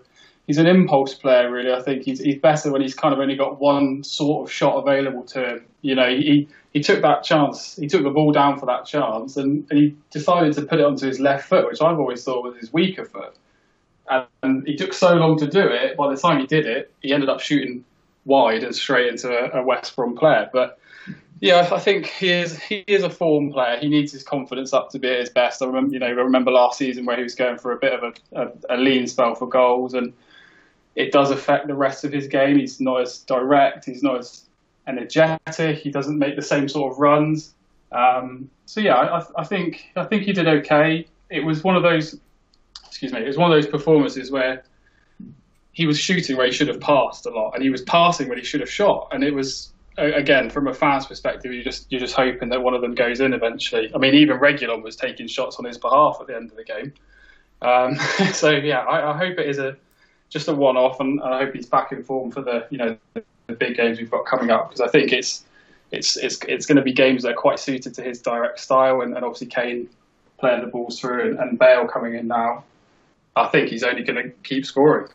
he's 0.52 0.58
an 0.58 0.68
impulse 0.68 1.14
player, 1.14 1.50
really. 1.50 1.72
I 1.72 1.82
think 1.82 2.04
he's 2.04 2.20
he's 2.20 2.38
better 2.38 2.74
when 2.74 2.82
he's 2.82 2.94
kind 2.94 3.14
of 3.14 3.22
only 3.22 3.38
got 3.38 3.62
one 3.62 4.04
sort 4.04 4.46
of 4.46 4.52
shot 4.52 4.76
available 4.76 5.24
to 5.28 5.50
him. 5.50 5.66
You 5.82 5.96
know, 5.96 6.10
he 6.10 6.50
he 6.74 6.82
took 6.82 7.02
that 7.04 7.24
chance. 7.24 7.78
He 7.78 7.88
took 7.88 8.04
the 8.04 8.10
ball 8.10 8.34
down 8.34 8.60
for 8.60 8.66
that 8.66 8.86
chance, 8.86 9.38
and, 9.38 9.66
and 9.70 9.80
he 9.80 9.96
decided 10.10 10.52
to 10.56 10.64
put 10.64 10.80
it 10.80 10.86
onto 10.86 11.08
his 11.08 11.22
left 11.22 11.48
foot, 11.48 11.66
which 11.68 11.82
I've 11.82 12.00
always 12.00 12.22
thought 12.22 12.44
was 12.44 12.58
his 12.58 12.74
weaker 12.74 13.06
foot. 13.06 13.34
And, 14.10 14.26
and 14.44 14.68
he 14.68 14.76
took 14.76 14.94
so 14.94 15.14
long 15.14 15.40
to 15.40 15.48
do 15.48 15.66
it. 15.66 15.96
By 15.96 16.14
the 16.14 16.20
time 16.20 16.42
he 16.42 16.48
did 16.48 16.66
it, 16.66 16.92
he 17.02 17.14
ended 17.14 17.30
up 17.30 17.40
shooting 17.40 17.86
wide 18.26 18.64
and 18.64 18.76
straight 18.76 19.08
into 19.08 19.30
a, 19.30 19.62
a 19.62 19.64
West 19.64 19.96
Brom 19.96 20.18
player. 20.18 20.50
But 20.52 20.78
yeah, 21.40 21.70
I 21.72 21.80
think 21.80 22.08
he 22.08 22.30
is 22.30 22.60
he 22.60 22.84
is 22.88 23.04
a 23.04 23.10
form 23.10 23.54
player. 23.54 23.78
He 23.80 23.88
needs 23.88 24.12
his 24.12 24.24
confidence 24.24 24.74
up 24.74 24.90
to 24.90 25.00
be 25.00 25.08
at 25.08 25.20
his 25.20 25.30
best. 25.30 25.62
I 25.62 25.66
remember, 25.66 25.94
you 25.94 26.00
know, 26.00 26.08
I 26.08 26.10
remember 26.10 26.52
last 26.52 26.78
season 26.78 27.06
where 27.06 27.16
he 27.16 27.24
was 27.24 27.36
going 27.36 27.58
for 27.58 27.72
a 27.72 27.78
bit 27.78 27.94
of 27.94 28.04
a, 28.04 28.42
a, 28.42 28.76
a 28.76 28.78
lean 28.78 29.08
spell 29.08 29.34
for 29.36 29.48
goals, 29.48 29.94
and 29.94 30.12
it 30.96 31.12
does 31.12 31.32
affect 31.32 31.68
the 31.68 31.76
rest 31.76 32.04
of 32.04 32.12
his 32.12 32.28
game. 32.28 32.58
He's 32.58 32.80
not 32.80 33.02
as 33.02 33.20
direct. 33.20 33.86
He's 33.86 34.04
not 34.04 34.20
as 34.20 34.44
energetic. 34.88 35.78
He 35.78 35.90
doesn't 35.90 36.18
make 36.18 36.36
the 36.36 36.42
same 36.42 36.68
sort 36.68 36.92
of 36.92 37.00
runs. 37.00 37.54
Um, 37.92 38.50
so 38.66 38.82
yeah, 38.82 38.96
I, 38.96 39.42
I, 39.42 39.44
think 39.44 39.92
I 39.96 40.06
think 40.06 40.24
he 40.24 40.34
did 40.34 40.48
okay. 40.48 41.08
It 41.30 41.42
was 41.42 41.64
one 41.64 41.76
of 41.76 41.84
those, 41.84 42.18
excuse 42.86 43.12
me, 43.14 43.22
it 43.22 43.28
was 43.28 43.38
one 43.38 43.52
of 43.52 43.56
those 43.56 43.70
performances 43.70 44.32
where 44.32 44.64
he 45.74 45.86
was 45.86 45.98
shooting 46.00 46.38
where 46.38 46.46
he 46.46 46.52
should 46.52 46.68
have 46.68 46.82
passed 46.82 47.26
a 47.26 47.30
lot, 47.30 47.54
and 47.54 47.64
he 47.64 47.70
was 47.70 47.82
passing 47.84 48.28
when 48.28 48.38
he 48.38 48.44
should 48.44 48.60
have 48.60 48.70
shot. 48.70 49.10
And 49.12 49.24
it 49.24 49.34
was 49.34 49.72
again 49.98 50.50
from 50.50 50.68
a 50.68 50.74
fan's 50.74 51.06
perspective, 51.06 51.54
you 51.54 51.64
just 51.64 51.92
you're 51.92 52.00
just 52.00 52.16
hoping 52.16 52.50
that 52.50 52.62
one 52.62 52.74
of 52.74 52.82
them 52.82 52.96
goes 52.96 53.20
in 53.20 53.34
eventually. 53.34 53.92
I 53.94 53.98
mean, 53.98 54.14
even 54.16 54.38
Reguilón 54.40 54.84
was 54.84 54.96
taking 54.96 55.28
shots 55.28 55.58
on 55.58 55.66
his 55.66 55.78
behalf 55.78 56.18
at 56.20 56.28
the 56.28 56.36
end 56.36 56.52
of 56.52 56.58
the 56.58 56.64
game. 56.64 56.94
Um, 57.62 57.96
so 58.34 58.50
yeah, 58.50 58.80
I, 58.80 59.12
I, 59.12 59.18
hope 59.18 59.38
it 59.38 59.48
is 59.48 59.60
a 59.60 59.78
just 60.32 60.48
a 60.48 60.54
one-off, 60.54 61.00
and 61.00 61.22
I 61.22 61.40
hope 61.40 61.54
he's 61.54 61.68
back 61.68 61.92
in 61.92 62.04
form 62.04 62.32
for 62.32 62.42
the 62.42 62.66
you 62.72 62.80
know 62.80 62.98
the 63.14 63.54
big 63.54 63.76
games 63.76 64.00
we've 64.00 64.10
got 64.10 64.26
coming 64.26 64.50
up 64.50 64.70
because 64.70 64.82
I 64.82 64.88
think 64.88 65.12
it's 65.12 65.46
it's 65.92 66.18
it's 66.18 66.40
it's 66.48 66.66
going 66.66 66.78
to 66.78 66.82
be 66.82 66.94
games 66.94 67.24
that 67.24 67.34
are 67.34 67.36
quite 67.36 67.60
suited 67.60 67.94
to 67.96 68.02
his 68.02 68.22
direct 68.22 68.60
style, 68.60 69.02
and, 69.02 69.14
and 69.14 69.24
obviously 69.24 69.48
Kane 69.48 69.90
playing 70.40 70.62
the 70.62 70.68
balls 70.68 71.00
through 71.00 71.30
and, 71.30 71.40
and 71.40 71.60
Bale 71.60 71.88
coming 71.88 72.16
in 72.16 72.28
now. 72.28 72.64
I 73.36 73.48
think 73.48 73.70
he's 73.70 73.84
only 73.84 74.04
going 74.04 74.24
to 74.24 74.30
keep 74.44 74.66
scoring. 74.66 75.08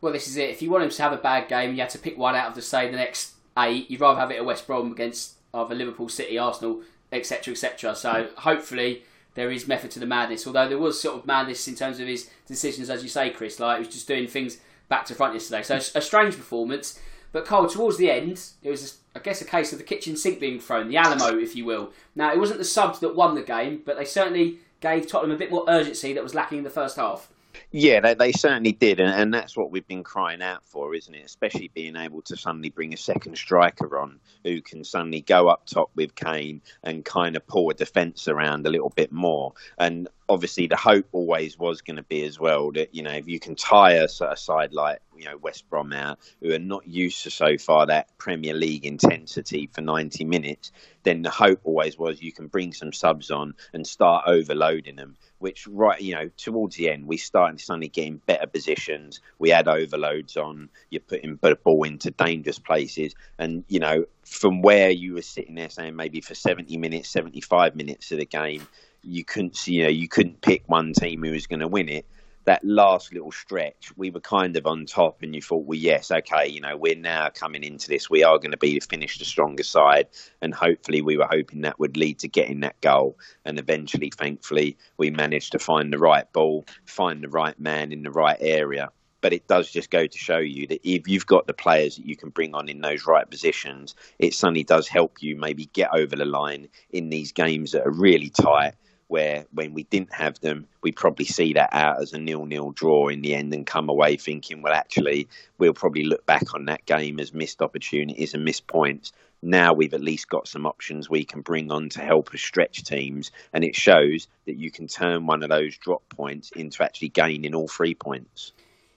Well, 0.00 0.12
this 0.12 0.26
is 0.26 0.36
it. 0.36 0.50
If 0.50 0.60
you 0.60 0.70
want 0.70 0.84
him 0.84 0.90
to 0.90 1.02
have 1.02 1.12
a 1.12 1.18
bad 1.18 1.48
game, 1.48 1.74
you 1.74 1.80
have 1.80 1.90
to 1.90 1.98
pick 1.98 2.18
one 2.18 2.34
out 2.34 2.48
of 2.48 2.54
the 2.54 2.62
say 2.62 2.90
the 2.90 2.96
next 2.96 3.34
eight. 3.56 3.90
You'd 3.90 4.00
rather 4.00 4.20
have 4.20 4.30
it 4.30 4.36
at 4.36 4.44
West 4.44 4.66
Brom 4.66 4.92
against 4.92 5.34
either 5.52 5.74
Liverpool, 5.74 6.08
City, 6.08 6.36
Arsenal, 6.36 6.82
etc., 7.12 7.52
etc. 7.52 7.94
So 7.94 8.28
hopefully 8.36 9.04
there 9.34 9.50
is 9.50 9.68
method 9.68 9.90
to 9.92 10.00
the 10.00 10.06
madness. 10.06 10.46
Although 10.46 10.68
there 10.68 10.78
was 10.78 11.00
sort 11.00 11.18
of 11.18 11.26
madness 11.26 11.68
in 11.68 11.74
terms 11.74 12.00
of 12.00 12.06
his 12.06 12.30
decisions, 12.46 12.90
as 12.90 13.02
you 13.02 13.08
say, 13.08 13.30
Chris. 13.30 13.60
Like 13.60 13.78
he 13.78 13.86
was 13.86 13.94
just 13.94 14.08
doing 14.08 14.26
things 14.26 14.58
back 14.88 15.04
to 15.06 15.14
front 15.14 15.34
yesterday. 15.34 15.62
So 15.62 15.76
a 15.76 16.00
strange 16.00 16.36
performance. 16.36 16.98
But 17.32 17.46
Cole, 17.46 17.66
towards 17.66 17.96
the 17.96 18.12
end, 18.12 18.40
it 18.62 18.70
was, 18.70 18.98
I 19.16 19.18
guess, 19.18 19.42
a 19.42 19.44
case 19.44 19.72
of 19.72 19.78
the 19.78 19.84
kitchen 19.84 20.16
sink 20.16 20.38
being 20.38 20.60
thrown, 20.60 20.88
the 20.88 20.96
Alamo, 20.96 21.36
if 21.36 21.56
you 21.56 21.64
will. 21.64 21.90
Now, 22.14 22.32
it 22.32 22.38
wasn't 22.38 22.60
the 22.60 22.64
subs 22.64 23.00
that 23.00 23.16
won 23.16 23.34
the 23.34 23.42
game, 23.42 23.82
but 23.84 23.98
they 23.98 24.04
certainly 24.04 24.58
gave 24.80 25.08
Tottenham 25.08 25.34
a 25.34 25.38
bit 25.38 25.50
more 25.50 25.64
urgency 25.66 26.12
that 26.12 26.22
was 26.22 26.34
lacking 26.34 26.58
in 26.58 26.64
the 26.64 26.70
first 26.70 26.96
half. 26.96 27.28
Yeah, 27.70 28.00
they, 28.00 28.14
they 28.14 28.32
certainly 28.32 28.72
did, 28.72 29.00
and, 29.00 29.10
and, 29.10 29.34
that's 29.34 29.56
what 29.56 29.70
we've 29.70 29.86
been 29.86 30.04
crying 30.04 30.42
out 30.42 30.64
for, 30.64 30.94
isn't 30.94 31.14
it? 31.14 31.24
Especially 31.24 31.70
being 31.74 31.96
able 31.96 32.22
to 32.22 32.36
suddenly 32.36 32.70
bring 32.70 32.94
a 32.94 32.96
second 32.96 33.36
striker 33.36 33.98
on 33.98 34.20
who 34.44 34.60
can 34.60 34.84
suddenly 34.84 35.20
go 35.20 35.48
up 35.48 35.66
top 35.66 35.90
with 35.94 36.14
Kane 36.14 36.60
and 36.82 37.04
kind 37.04 37.36
of 37.36 37.46
pull 37.46 37.70
a 37.70 37.74
defence 37.74 38.28
around 38.28 38.66
a 38.66 38.70
little 38.70 38.90
bit 38.90 39.12
more. 39.12 39.52
And 39.78 40.08
obviously, 40.28 40.66
the 40.66 40.76
hope 40.76 41.06
always 41.12 41.58
was 41.58 41.80
going 41.80 41.96
to 41.96 42.02
be 42.04 42.24
as 42.24 42.38
well 42.38 42.70
that 42.72 42.94
you 42.94 43.02
know 43.02 43.12
if 43.12 43.26
you 43.26 43.40
can 43.40 43.54
tire 43.54 44.06
a 44.20 44.36
side 44.36 44.72
like 44.72 45.00
you 45.16 45.24
know 45.24 45.36
West 45.36 45.68
Brom 45.68 45.92
out, 45.92 46.18
who 46.40 46.52
are 46.52 46.58
not 46.58 46.86
used 46.86 47.22
to 47.24 47.30
so 47.30 47.58
far 47.58 47.86
that 47.86 48.16
Premier 48.18 48.54
League 48.54 48.84
intensity 48.84 49.68
for 49.72 49.80
90 49.80 50.24
minutes, 50.24 50.72
then 51.02 51.22
the 51.22 51.30
hope 51.30 51.60
always 51.64 51.98
was 51.98 52.22
you 52.22 52.32
can 52.32 52.48
bring 52.48 52.72
some 52.72 52.92
subs 52.92 53.30
on 53.30 53.54
and 53.72 53.86
start 53.86 54.24
overloading 54.26 54.96
them. 54.96 55.16
Which 55.38 55.66
right, 55.66 56.00
you 56.00 56.14
know, 56.14 56.30
towards 56.36 56.76
the 56.76 56.90
end 56.90 57.06
we 57.06 57.16
started 57.18 57.60
suddenly 57.60 57.88
getting 57.88 58.16
better 58.16 58.46
positions. 58.46 59.20
We 59.38 59.50
had 59.50 59.68
overloads 59.68 60.36
on. 60.36 60.70
You're 60.90 61.00
putting 61.00 61.38
the 61.40 61.56
ball 61.56 61.84
into 61.84 62.10
dangerous 62.10 62.58
places, 62.58 63.14
and 63.38 63.64
you 63.68 63.80
know 63.80 64.06
from 64.24 64.62
where 64.62 64.90
you 64.90 65.14
were 65.14 65.22
sitting 65.22 65.54
there 65.54 65.68
saying 65.68 65.96
maybe 65.96 66.20
for 66.20 66.34
70 66.34 66.76
minutes, 66.78 67.10
75 67.10 67.76
minutes 67.76 68.10
of 68.10 68.18
the 68.18 68.24
game, 68.24 68.66
you 69.02 69.24
couldn't 69.24 69.56
see, 69.56 69.74
you 69.74 69.82
know, 69.84 69.90
you 69.90 70.08
couldn't 70.08 70.40
pick 70.40 70.62
one 70.66 70.92
team 70.94 71.22
who 71.22 71.32
was 71.32 71.46
going 71.46 71.60
to 71.60 71.68
win 71.68 71.88
it 71.88 72.06
that 72.44 72.64
last 72.64 73.12
little 73.12 73.32
stretch, 73.32 73.92
we 73.96 74.10
were 74.10 74.20
kind 74.20 74.56
of 74.56 74.66
on 74.66 74.86
top, 74.86 75.22
and 75.22 75.34
you 75.34 75.40
thought, 75.40 75.64
well, 75.64 75.78
yes, 75.78 76.10
okay, 76.10 76.46
you 76.46 76.60
know, 76.60 76.76
we're 76.76 76.94
now 76.94 77.30
coming 77.30 77.64
into 77.64 77.88
this. 77.88 78.10
We 78.10 78.22
are 78.22 78.38
going 78.38 78.50
to 78.50 78.56
be 78.56 78.78
finished 78.80 79.18
the 79.18 79.24
stronger 79.24 79.62
side, 79.62 80.08
and 80.42 80.54
hopefully, 80.54 81.02
we 81.02 81.16
were 81.16 81.28
hoping 81.30 81.62
that 81.62 81.78
would 81.78 81.96
lead 81.96 82.18
to 82.20 82.28
getting 82.28 82.60
that 82.60 82.80
goal. 82.80 83.18
And 83.44 83.58
eventually, 83.58 84.10
thankfully, 84.10 84.76
we 84.96 85.10
managed 85.10 85.52
to 85.52 85.58
find 85.58 85.92
the 85.92 85.98
right 85.98 86.30
ball, 86.32 86.64
find 86.84 87.22
the 87.22 87.28
right 87.28 87.58
man 87.58 87.92
in 87.92 88.02
the 88.02 88.10
right 88.10 88.38
area. 88.40 88.90
But 89.20 89.32
it 89.32 89.48
does 89.48 89.70
just 89.70 89.90
go 89.90 90.06
to 90.06 90.18
show 90.18 90.36
you 90.36 90.66
that 90.66 90.80
if 90.84 91.08
you've 91.08 91.26
got 91.26 91.46
the 91.46 91.54
players 91.54 91.96
that 91.96 92.04
you 92.04 92.14
can 92.14 92.28
bring 92.28 92.54
on 92.54 92.68
in 92.68 92.82
those 92.82 93.06
right 93.06 93.28
positions, 93.28 93.94
it 94.18 94.34
suddenly 94.34 94.64
does 94.64 94.86
help 94.86 95.22
you 95.22 95.34
maybe 95.34 95.64
get 95.72 95.94
over 95.94 96.14
the 96.14 96.26
line 96.26 96.68
in 96.90 97.08
these 97.08 97.32
games 97.32 97.72
that 97.72 97.86
are 97.86 97.90
really 97.90 98.28
tight 98.28 98.74
where 99.08 99.46
when 99.52 99.74
we 99.74 99.84
didn't 99.84 100.12
have 100.12 100.40
them, 100.40 100.66
we 100.82 100.92
probably 100.92 101.24
see 101.24 101.52
that 101.52 101.70
out 101.72 102.00
as 102.00 102.12
a 102.12 102.18
nil-nil 102.18 102.70
draw 102.72 103.08
in 103.08 103.20
the 103.22 103.34
end 103.34 103.52
and 103.52 103.66
come 103.66 103.88
away 103.88 104.16
thinking, 104.16 104.62
well, 104.62 104.72
actually, 104.72 105.28
we'll 105.58 105.74
probably 105.74 106.04
look 106.04 106.24
back 106.26 106.54
on 106.54 106.64
that 106.66 106.84
game 106.86 107.20
as 107.20 107.32
missed 107.34 107.62
opportunities 107.62 108.34
and 108.34 108.44
missed 108.44 108.66
points. 108.66 109.12
Now 109.42 109.74
we've 109.74 109.92
at 109.92 110.00
least 110.00 110.30
got 110.30 110.48
some 110.48 110.64
options 110.64 111.10
we 111.10 111.24
can 111.24 111.42
bring 111.42 111.70
on 111.70 111.90
to 111.90 112.00
help 112.00 112.32
us 112.34 112.40
stretch 112.40 112.82
teams, 112.82 113.30
and 113.52 113.62
it 113.62 113.76
shows 113.76 114.26
that 114.46 114.56
you 114.56 114.70
can 114.70 114.86
turn 114.86 115.26
one 115.26 115.42
of 115.42 115.50
those 115.50 115.76
drop 115.76 116.02
points 116.08 116.50
into 116.52 116.82
actually 116.82 117.08
gaining 117.08 117.54
all 117.54 117.68
three 117.68 117.94
points. 117.94 118.52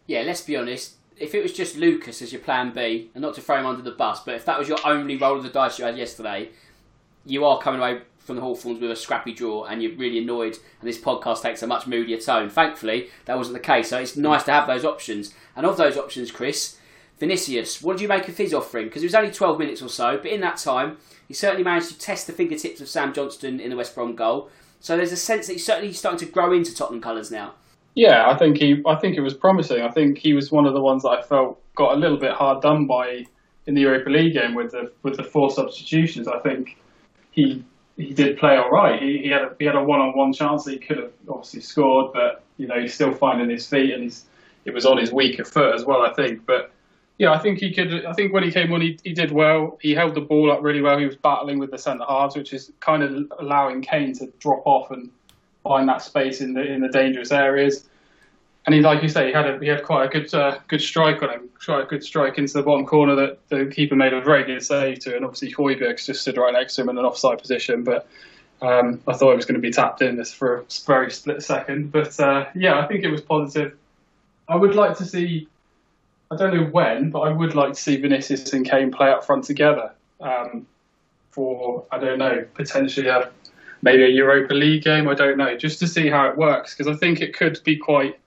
Yeah, 0.05 0.21
let's 0.21 0.41
be 0.41 0.55
honest. 0.55 0.95
If 1.19 1.35
it 1.35 1.43
was 1.43 1.51
just 1.51 1.75
Lucas 1.75 2.21
as 2.21 2.31
your 2.31 2.41
plan 2.41 2.71
B, 2.73 3.11
and 3.13 3.21
not 3.21 3.33
to 3.35 3.41
throw 3.41 3.59
him 3.59 3.65
under 3.65 3.81
the 3.81 3.91
bus, 3.91 4.21
but 4.23 4.35
if 4.35 4.45
that 4.45 4.57
was 4.57 4.69
your 4.69 4.77
only 4.85 5.17
roll 5.17 5.35
of 5.37 5.43
the 5.43 5.49
dice 5.49 5.79
you 5.79 5.85
had 5.85 5.97
yesterday, 5.97 6.49
you 7.25 7.43
are 7.43 7.59
coming 7.59 7.81
away 7.81 8.01
from 8.27 8.35
the 8.35 8.41
Hawthorns 8.41 8.79
with 8.79 8.91
a 8.91 8.95
scrappy 8.95 9.33
draw 9.33 9.63
and 9.63 9.81
you're 9.81 9.95
really 9.95 10.19
annoyed 10.19 10.57
and 10.79 10.87
this 10.87 10.99
podcast 10.99 11.41
takes 11.41 11.63
a 11.63 11.67
much 11.67 11.87
moodier 11.87 12.19
tone. 12.19 12.49
Thankfully, 12.49 13.09
that 13.25 13.37
wasn't 13.37 13.55
the 13.55 13.63
case. 13.63 13.89
So 13.89 13.99
it's 13.99 14.17
nice 14.17 14.43
to 14.43 14.51
have 14.51 14.67
those 14.67 14.85
options. 14.85 15.33
And 15.55 15.65
of 15.65 15.77
those 15.77 15.97
options, 15.97 16.29
Chris, 16.29 16.77
Vinicius, 17.19 17.81
what 17.81 17.93
did 17.93 18.03
you 18.03 18.09
make 18.09 18.27
of 18.27 18.37
his 18.37 18.53
offering? 18.53 18.87
Because 18.87 19.01
it 19.01 19.07
was 19.07 19.15
only 19.15 19.31
12 19.31 19.57
minutes 19.57 19.81
or 19.81 19.89
so, 19.89 20.17
but 20.17 20.29
in 20.29 20.41
that 20.41 20.57
time, 20.57 20.97
he 21.27 21.33
certainly 21.33 21.63
managed 21.63 21.87
to 21.87 21.97
test 21.97 22.27
the 22.27 22.33
fingertips 22.33 22.81
of 22.81 22.89
Sam 22.89 23.13
Johnstone 23.13 23.59
in 23.59 23.69
the 23.69 23.77
West 23.77 23.95
Brom 23.95 24.13
goal. 24.13 24.49
So 24.81 24.97
there's 24.97 25.13
a 25.13 25.17
sense 25.17 25.47
that 25.47 25.53
he's 25.53 25.65
certainly 25.65 25.93
starting 25.93 26.19
to 26.19 26.31
grow 26.31 26.53
into 26.53 26.75
Tottenham 26.75 27.01
colours 27.01 27.31
now. 27.31 27.53
Yeah, 27.95 28.29
I 28.29 28.37
think 28.37 28.57
he. 28.57 28.83
I 28.85 28.95
think 28.95 29.17
it 29.17 29.21
was 29.21 29.33
promising. 29.33 29.81
I 29.81 29.89
think 29.89 30.19
he 30.19 30.33
was 30.33 30.51
one 30.51 30.67
of 30.67 30.75
the 30.75 30.81
ones 30.81 31.01
that 31.01 31.09
I 31.09 31.21
felt 31.23 31.59
got 31.73 31.93
a 31.93 31.99
little 31.99 32.17
bit 32.17 32.31
hard 32.33 32.61
done 32.61 32.85
by 32.85 33.25
in 33.65 33.73
the 33.73 33.81
Europa 33.81 34.09
League 34.11 34.33
game 34.33 34.53
with 34.53 34.71
the 34.71 34.91
with 35.01 35.17
the 35.17 35.23
four 35.23 35.49
substitutions. 35.49 36.27
I 36.27 36.37
think 36.39 36.77
he 37.31 37.63
he 37.97 38.13
did 38.13 38.37
play 38.37 38.55
all 38.55 38.69
right. 38.69 39.01
He, 39.01 39.17
he 39.17 39.29
had 39.29 39.41
a, 39.41 39.55
he 39.59 39.65
had 39.65 39.75
a 39.75 39.83
one 39.83 39.99
on 39.99 40.15
one 40.15 40.31
chance 40.31 40.63
that 40.65 40.71
he 40.71 40.77
could 40.77 40.97
have 40.97 41.11
obviously 41.27 41.61
scored, 41.61 42.13
but 42.13 42.43
you 42.57 42.67
know 42.67 42.79
he's 42.79 42.93
still 42.93 43.13
finding 43.13 43.49
his 43.49 43.67
feet 43.67 43.93
and 43.93 44.03
he's 44.03 44.25
it 44.65 44.73
was 44.73 44.85
on 44.85 44.97
his 44.97 45.11
weaker 45.11 45.43
foot 45.43 45.73
as 45.73 45.85
well. 45.85 46.01
I 46.01 46.13
think, 46.13 46.45
but 46.45 46.71
yeah, 47.17 47.31
I 47.31 47.39
think 47.39 47.59
he 47.59 47.73
could. 47.73 48.05
I 48.05 48.13
think 48.13 48.33
when 48.33 48.43
he 48.43 48.51
came 48.51 48.71
on, 48.71 48.81
he, 48.81 48.99
he 49.03 49.13
did 49.13 49.31
well. 49.31 49.79
He 49.81 49.95
held 49.95 50.13
the 50.13 50.21
ball 50.21 50.51
up 50.51 50.61
really 50.61 50.81
well. 50.81 50.97
He 50.97 51.05
was 51.05 51.15
battling 51.15 51.57
with 51.57 51.71
the 51.71 51.77
centre 51.77 52.05
halves, 52.07 52.35
which 52.35 52.53
is 52.53 52.71
kind 52.79 53.01
of 53.01 53.31
allowing 53.39 53.81
Kane 53.81 54.13
to 54.17 54.27
drop 54.39 54.61
off 54.65 54.91
and 54.91 55.09
find 55.63 55.89
that 55.89 56.01
space 56.01 56.41
in 56.41 56.53
the 56.53 56.61
in 56.61 56.81
the 56.81 56.89
dangerous 56.89 57.31
areas. 57.31 57.87
And 58.67 58.75
he, 58.75 58.81
like 58.81 59.01
you 59.01 59.09
say, 59.09 59.27
he 59.27 59.33
had 59.33 59.47
a, 59.47 59.59
he 59.59 59.67
had 59.67 59.83
quite 59.83 60.05
a 60.05 60.09
good 60.09 60.31
uh, 60.35 60.59
good 60.67 60.81
strike 60.81 61.23
on 61.23 61.29
him, 61.29 61.49
quite 61.65 61.83
a 61.83 61.85
good 61.85 62.03
strike 62.03 62.37
into 62.37 62.53
the 62.53 62.63
bottom 62.63 62.85
corner 62.85 63.15
that 63.15 63.39
the 63.47 63.65
keeper 63.65 63.95
made 63.95 64.13
a 64.13 64.21
very 64.21 64.43
good 64.43 64.61
save 64.61 64.99
to. 64.99 65.15
And 65.15 65.25
obviously 65.25 65.51
Højbjerg 65.53 66.05
just 66.05 66.21
stood 66.21 66.37
right 66.37 66.53
next 66.53 66.75
to 66.75 66.81
him 66.81 66.89
in 66.89 66.97
an 66.97 67.05
offside 67.05 67.39
position, 67.39 67.83
but. 67.83 68.07
Um, 68.59 68.99
I 69.07 69.13
thought 69.13 69.33
it 69.33 69.35
was 69.35 69.45
going 69.45 69.61
to 69.61 69.61
be 69.61 69.69
tapped 69.69 70.01
in 70.01 70.15
this 70.15 70.33
for 70.33 70.55
a 70.55 70.63
very 70.87 71.11
split 71.11 71.43
second, 71.43 71.91
but 71.91 72.19
uh, 72.19 72.47
yeah, 72.55 72.79
I 72.79 72.87
think 72.87 73.03
it 73.03 73.11
was 73.11 73.21
positive. 73.21 73.77
I 74.49 74.55
would 74.55 74.73
like 74.73 74.97
to 74.97 75.05
see 75.05 75.47
I 76.29 76.35
don't 76.35 76.53
know 76.53 76.65
when, 76.65 77.09
but 77.09 77.21
I 77.21 77.31
would 77.31 77.55
like 77.55 77.73
to 77.73 77.81
see 77.81 77.97
Vinicius 77.97 78.51
and 78.53 78.69
Kane 78.69 78.91
play 78.91 79.09
up 79.09 79.25
front 79.25 79.45
together 79.45 79.91
um, 80.19 80.67
for 81.31 81.85
I 81.91 81.99
don't 81.99 82.19
know 82.19 82.45
potentially 82.53 83.07
a 83.07 83.31
maybe 83.81 84.03
a 84.03 84.09
Europa 84.09 84.53
League 84.53 84.83
game. 84.83 85.07
I 85.07 85.13
don't 85.13 85.37
know, 85.37 85.55
just 85.55 85.79
to 85.79 85.87
see 85.87 86.09
how 86.09 86.27
it 86.27 86.37
works 86.37 86.75
because 86.75 86.93
I 86.93 86.97
think 86.97 87.21
it 87.21 87.33
could 87.33 87.59
be 87.63 87.77
quite 87.77 88.19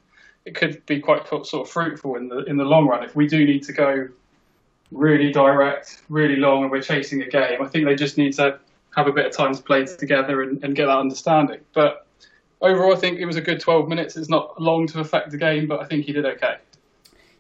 it 0.45 0.55
could 0.55 0.85
be 0.87 1.01
quite 1.01 1.27
sort 1.29 1.55
of 1.55 1.69
fruitful 1.69 2.17
in 2.17 2.29
the 2.29 2.45
in 2.45 2.57
the 2.57 2.65
long 2.65 2.87
run 2.87 3.05
if 3.05 3.15
we 3.15 3.27
do 3.27 3.45
need 3.45 3.63
to 3.65 3.73
go 3.73 4.09
really 4.91 5.31
direct, 5.33 6.03
really 6.09 6.37
long, 6.37 6.63
and 6.63 6.71
we're 6.71 6.83
chasing 6.83 7.23
a 7.23 7.29
game. 7.29 7.63
I 7.63 7.69
think 7.69 7.85
they 7.85 7.95
just 7.95 8.19
need 8.19 8.33
to 8.35 8.59
have 8.97 9.07
a 9.07 9.13
bit 9.13 9.27
of 9.27 9.33
time 9.33 9.55
to 9.55 9.63
play 9.63 9.85
together 9.85 10.43
and, 10.43 10.63
and 10.65 10.75
get 10.75 10.87
that 10.87 10.99
understanding. 10.99 11.61
But 11.73 12.07
overall, 12.61 12.93
I 12.93 12.97
think 12.97 13.21
it 13.21 13.27
was 13.27 13.37
a 13.37 13.41
good 13.41 13.61
12 13.61 13.89
minutes. 13.89 14.17
It's 14.17 14.29
not 14.29 14.61
long 14.61 14.89
to 14.89 14.99
affect 14.99 15.31
the 15.31 15.37
game, 15.37 15.69
but 15.69 15.81
I 15.81 15.85
think 15.85 16.07
he 16.07 16.13
did 16.13 16.27
okay 16.27 16.57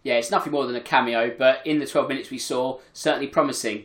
yeah, 0.02 0.14
it's 0.14 0.30
nothing 0.30 0.52
more 0.52 0.66
than 0.66 0.76
a 0.76 0.80
cameo, 0.80 1.34
but 1.36 1.66
in 1.66 1.78
the 1.78 1.86
12 1.86 2.08
minutes 2.08 2.30
we 2.30 2.38
saw, 2.38 2.78
certainly 2.92 3.26
promising. 3.26 3.84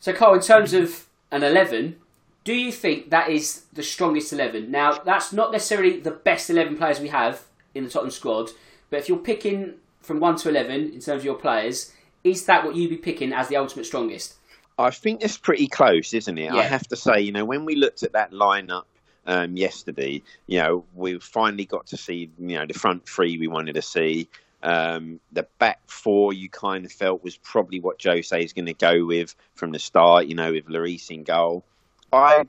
So, 0.00 0.12
Carl, 0.12 0.34
in 0.34 0.40
terms 0.40 0.72
of 0.72 1.06
an 1.30 1.42
11, 1.42 1.96
do 2.42 2.52
you 2.52 2.72
think 2.72 3.10
that 3.10 3.30
is 3.30 3.64
the 3.72 3.82
strongest 3.82 4.32
11? 4.32 4.70
Now, 4.70 4.98
that's 4.98 5.32
not 5.32 5.52
necessarily 5.52 6.00
the 6.00 6.10
best 6.10 6.50
11 6.50 6.76
players 6.78 6.98
we 6.98 7.08
have 7.08 7.44
in 7.80 7.84
the 7.84 7.90
Tottenham 7.90 8.10
squad, 8.10 8.50
but 8.90 8.98
if 8.98 9.08
you're 9.08 9.18
picking 9.18 9.74
from 10.00 10.20
1 10.20 10.36
to 10.36 10.48
11 10.48 10.92
in 10.92 10.92
terms 10.92 11.08
of 11.08 11.24
your 11.24 11.34
players, 11.34 11.92
is 12.24 12.44
that 12.46 12.64
what 12.64 12.76
you'd 12.76 12.90
be 12.90 12.96
picking 12.96 13.32
as 13.32 13.48
the 13.48 13.56
ultimate 13.56 13.86
strongest? 13.86 14.36
I 14.78 14.90
think 14.90 15.22
it's 15.22 15.36
pretty 15.36 15.66
close, 15.66 16.14
isn't 16.14 16.38
it? 16.38 16.52
Yeah. 16.52 16.56
I 16.56 16.62
have 16.62 16.86
to 16.88 16.96
say, 16.96 17.20
you 17.20 17.32
know, 17.32 17.44
when 17.44 17.64
we 17.64 17.76
looked 17.76 18.02
at 18.02 18.12
that 18.12 18.32
lineup 18.32 18.84
um, 19.26 19.56
yesterday, 19.56 20.22
you 20.46 20.60
know, 20.60 20.84
we 20.94 21.18
finally 21.18 21.66
got 21.66 21.86
to 21.88 21.96
see, 21.96 22.30
you 22.38 22.56
know, 22.56 22.66
the 22.66 22.74
front 22.74 23.06
three 23.06 23.38
we 23.38 23.46
wanted 23.46 23.74
to 23.74 23.82
see. 23.82 24.28
Um, 24.62 25.20
the 25.32 25.46
back 25.58 25.80
four 25.86 26.32
you 26.32 26.50
kind 26.50 26.84
of 26.84 26.92
felt 26.92 27.24
was 27.24 27.36
probably 27.36 27.80
what 27.80 28.02
Jose 28.02 28.42
is 28.42 28.52
going 28.52 28.66
to 28.66 28.74
go 28.74 29.04
with 29.06 29.34
from 29.54 29.72
the 29.72 29.78
start, 29.78 30.26
you 30.26 30.34
know, 30.34 30.52
with 30.52 30.66
Lloris 30.66 31.10
in 31.10 31.24
goal. 31.24 31.64
I, 32.12 32.44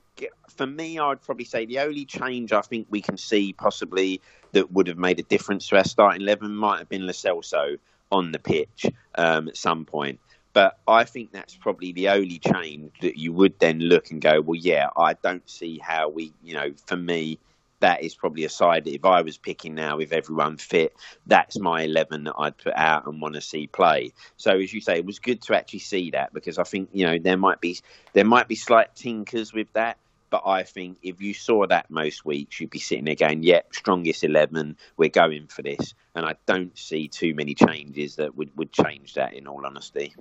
for 0.52 0.68
me, 0.68 1.00
I'd 1.00 1.22
probably 1.22 1.46
say 1.46 1.66
the 1.66 1.80
only 1.80 2.06
change 2.06 2.54
I 2.54 2.62
think 2.62 2.88
we 2.90 3.02
can 3.02 3.18
see 3.18 3.54
possibly 3.54 4.22
that 4.54 4.72
would 4.72 4.88
have 4.88 4.98
made 4.98 5.20
a 5.20 5.24
difference 5.24 5.68
to 5.70 5.78
our 5.78 5.84
starting 5.84 6.22
eleven 6.22 6.54
might 6.54 6.80
have 6.80 6.90
been 6.90 7.06
Lo 7.06 7.14
Celso 7.14 7.78
on 8.12 8.32
the 8.32 8.40
pitch 8.40 8.86
um, 9.16 9.48
at 9.48 9.58
some 9.58 9.86
point. 9.86 10.20
But 10.54 10.78
I 10.88 11.06
think 11.06 11.32
that's 11.32 11.56
probably 11.56 11.94
the 11.94 12.10
only 12.10 12.40
change 12.40 12.92
that 13.02 13.18
you 13.18 13.32
would 13.34 13.58
then 13.60 13.80
look 13.80 14.12
and 14.12 14.22
go, 14.22 14.42
well, 14.42 14.60
yeah, 14.60 14.90
I 14.98 15.14
don't 15.14 15.50
see 15.50 15.78
how 15.78 16.10
we, 16.10 16.34
you 16.44 16.54
know, 16.54 16.74
for 16.88 16.98
me, 16.98 17.40
that 17.80 18.04
is 18.04 18.16
probably 18.16 18.46
a 18.46 18.50
side 18.50 18.86
that 18.86 18.94
if 18.94 19.06
I 19.06 19.22
was 19.22 19.38
picking 19.38 19.76
now 19.76 19.98
with 19.98 20.14
everyone 20.14 20.58
fit, 20.58 20.94
that's 21.26 21.60
my 21.60 21.84
11 21.84 22.26
that 22.26 22.36
I'd 22.38 22.58
put 22.58 22.74
out 22.76 23.08
and 23.08 23.22
want 23.22 23.36
to 23.36 23.42
see 23.42 23.68
play. 23.68 24.14
So 24.38 24.60
as 24.60 24.74
you 24.74 24.82
say, 24.82 24.98
it 24.98 25.06
was 25.06 25.20
good 25.20 25.42
to 25.44 25.56
actually 25.56 25.80
see 25.80 26.12
that 26.12 26.34
because 26.34 26.58
I 26.58 26.64
think, 26.64 26.90
you 26.94 27.06
know, 27.06 27.18
there 27.18 27.38
might 27.38 27.60
be 27.60 27.80
there 28.14 28.26
might 28.26 28.48
be 28.48 28.56
slight 28.56 28.96
tinkers 28.96 29.54
with 29.54 29.72
that. 29.74 29.98
But 30.32 30.44
I 30.46 30.64
think 30.64 30.98
if 31.04 31.22
you 31.22 31.34
saw 31.34 31.68
that 31.68 31.92
most 31.92 32.26
weeks, 32.26 32.60
you'd 32.60 32.72
be 32.72 32.80
sitting 32.80 33.06
there 33.06 33.16
going, 33.16 33.44
yep, 33.44 33.76
strongest 33.76 34.24
11, 34.24 34.78
we're 34.96 35.10
going 35.10 35.46
for 35.48 35.62
this. 35.62 35.94
And 36.16 36.26
I 36.26 36.36
don't 36.48 36.76
see 36.78 37.10
too 37.10 37.36
many 37.36 37.54
changes 37.54 38.16
that 38.16 38.36
would, 38.36 38.50
would 38.58 38.72
change 38.72 39.14
that, 39.16 39.34
in 39.34 39.46
all 39.46 39.66
honesty. 39.66 40.16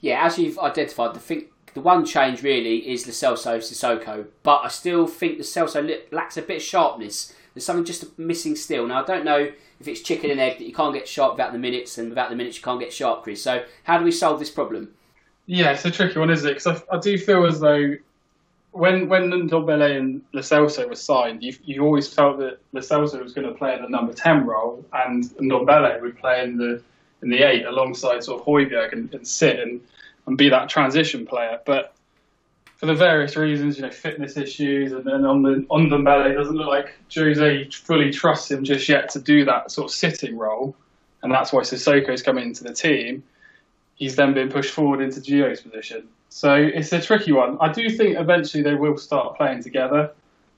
Yeah, 0.00 0.24
as 0.24 0.38
you've 0.38 0.58
identified, 0.58 1.14
the 1.14 1.20
thing, 1.20 1.48
the 1.74 1.82
one 1.82 2.06
change 2.06 2.42
really 2.42 2.90
is 2.90 3.04
the 3.04 3.12
Celso 3.12 3.58
Sissoko, 3.58 4.26
but 4.42 4.62
I 4.64 4.68
still 4.68 5.06
think 5.06 5.36
the 5.36 5.44
Celso 5.44 6.00
lacks 6.10 6.38
a 6.38 6.42
bit 6.42 6.56
of 6.56 6.62
sharpness. 6.62 7.34
There's 7.52 7.66
something 7.66 7.84
just 7.84 8.18
missing 8.18 8.56
still. 8.56 8.86
Now 8.86 9.02
I 9.02 9.06
don't 9.06 9.24
know 9.26 9.52
if 9.78 9.88
it's 9.88 10.00
chicken 10.00 10.30
and 10.30 10.40
egg 10.40 10.58
that 10.58 10.66
you 10.66 10.72
can't 10.72 10.94
get 10.94 11.06
sharp 11.06 11.34
without 11.34 11.52
the 11.52 11.58
minutes, 11.58 11.98
and 11.98 12.08
without 12.08 12.30
the 12.30 12.36
minutes 12.36 12.56
you 12.56 12.62
can't 12.62 12.80
get 12.80 12.92
sharp, 12.92 13.24
Chris. 13.24 13.42
So 13.42 13.64
how 13.84 13.98
do 13.98 14.04
we 14.04 14.12
solve 14.12 14.38
this 14.38 14.50
problem? 14.50 14.94
Yeah, 15.46 15.72
it's 15.72 15.84
a 15.84 15.90
tricky 15.90 16.18
one, 16.18 16.30
isn't 16.30 16.48
it? 16.48 16.54
Because 16.54 16.82
I, 16.90 16.96
I, 16.96 16.98
do 17.00 17.18
feel 17.18 17.44
as 17.44 17.60
though 17.60 17.94
when 18.72 19.08
when 19.08 19.30
Ndombele 19.30 19.98
and 19.98 20.22
Lo 20.32 20.42
Celso 20.42 20.88
were 20.88 20.94
signed, 20.94 21.42
you, 21.42 21.54
you 21.64 21.82
always 21.82 22.12
felt 22.12 22.38
that 22.38 22.58
Lo 22.72 22.80
Celso 22.80 23.22
was 23.22 23.32
going 23.32 23.46
to 23.46 23.54
play 23.54 23.74
in 23.74 23.82
the 23.82 23.88
number 23.88 24.12
ten 24.12 24.46
role, 24.46 24.84
and 24.92 25.24
Ndombele 25.24 26.00
would 26.00 26.18
play 26.18 26.42
in 26.42 26.56
the 26.56 26.82
in 27.22 27.30
the 27.30 27.42
eight 27.42 27.66
alongside 27.66 28.22
sort 28.24 28.40
of 28.40 28.46
Højbjerg 28.46 28.92
and, 28.92 29.12
and 29.14 29.26
sit 29.26 29.58
and 29.58 29.80
and 30.26 30.36
be 30.36 30.48
that 30.48 30.68
transition 30.68 31.26
player. 31.26 31.58
But 31.64 31.94
for 32.76 32.86
the 32.86 32.94
various 32.94 33.36
reasons, 33.36 33.76
you 33.76 33.82
know, 33.82 33.90
fitness 33.90 34.36
issues, 34.36 34.92
and 34.92 35.04
then 35.04 35.26
on 35.26 35.42
the 35.42 35.66
on 35.68 35.92
it 35.92 36.34
doesn't 36.34 36.56
look 36.56 36.68
like 36.68 36.94
Jose 37.14 37.68
fully 37.70 38.10
trusts 38.10 38.50
him 38.50 38.64
just 38.64 38.88
yet 38.88 39.10
to 39.10 39.20
do 39.20 39.44
that 39.44 39.70
sort 39.70 39.90
of 39.90 39.94
sitting 39.94 40.38
role, 40.38 40.74
and 41.22 41.32
that's 41.32 41.52
why 41.52 41.62
Sissoko's 41.62 42.22
coming 42.22 42.44
into 42.44 42.64
the 42.64 42.72
team. 42.72 43.22
He's 44.00 44.16
then 44.16 44.34
been 44.34 44.48
pushed 44.48 44.72
forward 44.72 45.00
into 45.00 45.20
Gio's 45.20 45.60
position. 45.60 46.08
So 46.30 46.54
it's 46.54 46.92
a 46.92 47.00
tricky 47.00 47.32
one. 47.32 47.58
I 47.60 47.70
do 47.70 47.88
think 47.90 48.18
eventually 48.18 48.62
they 48.62 48.74
will 48.74 48.96
start 48.96 49.36
playing 49.36 49.62
together. 49.62 50.10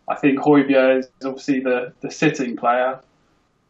I 0.09 0.15
think 0.15 0.39
Højbjerg 0.39 1.01
is 1.01 1.09
obviously 1.25 1.61
the, 1.61 1.93
the 2.01 2.11
sitting 2.11 2.57
player, 2.57 3.01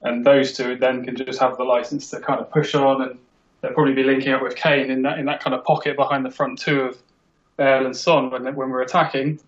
and 0.02 0.24
those 0.24 0.52
two 0.52 0.76
then 0.76 1.04
can 1.04 1.16
just 1.16 1.40
have 1.40 1.56
the 1.56 1.64
license 1.64 2.10
to 2.10 2.20
kind 2.20 2.38
of 2.40 2.50
push 2.50 2.74
on 2.74 3.02
and 3.02 3.18
they'll 3.62 3.72
probably 3.72 3.94
be 3.94 4.02
linking 4.02 4.32
up 4.32 4.42
with 4.42 4.56
Kane 4.56 4.90
in 4.90 5.02
that 5.02 5.18
in 5.18 5.24
that 5.26 5.42
kind 5.42 5.54
of 5.54 5.64
pocket 5.64 5.96
behind 5.96 6.24
the 6.26 6.30
front 6.30 6.58
two 6.58 6.82
of 6.82 6.98
Bale 7.56 7.86
and 7.86 7.96
Son 7.96 8.30
when 8.30 8.44
when 8.54 8.70
we're 8.70 8.82
attacking. 8.82 9.40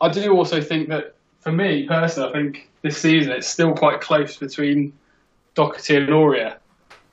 I 0.00 0.10
do 0.10 0.32
also 0.32 0.60
think 0.60 0.88
that 0.88 1.14
for 1.40 1.52
me 1.52 1.86
personally, 1.86 2.28
I 2.28 2.32
think 2.32 2.68
this 2.82 2.98
season 2.98 3.32
it's 3.32 3.46
still 3.46 3.72
quite 3.72 4.00
close 4.00 4.36
between 4.36 4.92
Doherty 5.54 5.96
and 5.96 6.08
Aurier, 6.08 6.56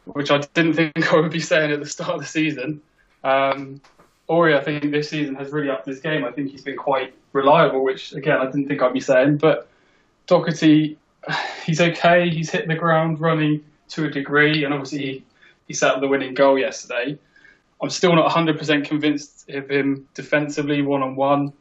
which 0.05 0.31
I 0.31 0.39
didn't 0.53 0.73
think 0.75 1.13
I 1.13 1.19
would 1.19 1.31
be 1.31 1.39
saying 1.39 1.71
at 1.71 1.79
the 1.79 1.85
start 1.85 2.11
of 2.11 2.21
the 2.21 2.27
season. 2.27 2.81
Um, 3.23 3.81
Aurier, 4.29 4.57
I 4.57 4.63
think 4.63 4.91
this 4.91 5.09
season 5.09 5.35
has 5.35 5.51
really 5.51 5.69
upped 5.69 5.85
his 5.85 5.99
game. 5.99 6.25
I 6.25 6.31
think 6.31 6.49
he's 6.49 6.63
been 6.63 6.77
quite 6.77 7.13
reliable, 7.33 7.83
which 7.83 8.13
again 8.13 8.37
I 8.37 8.45
didn't 8.45 8.67
think 8.67 8.81
I'd 8.81 8.93
be 8.93 8.99
saying. 8.99 9.37
But 9.37 9.67
Doherty, 10.27 10.97
he's 11.65 11.81
okay. 11.81 12.29
He's 12.29 12.49
hit 12.49 12.67
the 12.67 12.75
ground 12.75 13.19
running 13.19 13.63
to 13.89 14.05
a 14.05 14.09
degree, 14.09 14.63
and 14.63 14.73
obviously 14.73 14.99
he 14.99 15.23
he 15.67 15.73
set 15.73 15.91
up 15.91 16.01
the 16.01 16.07
winning 16.07 16.33
goal 16.33 16.57
yesterday. 16.57 17.17
I'm 17.81 17.89
still 17.89 18.15
not 18.15 18.31
100% 18.31 18.85
convinced 18.85 19.49
of 19.49 19.69
him 19.69 20.07
defensively 20.13 20.81
one 20.81 21.03
on 21.03 21.15
one. 21.15 21.53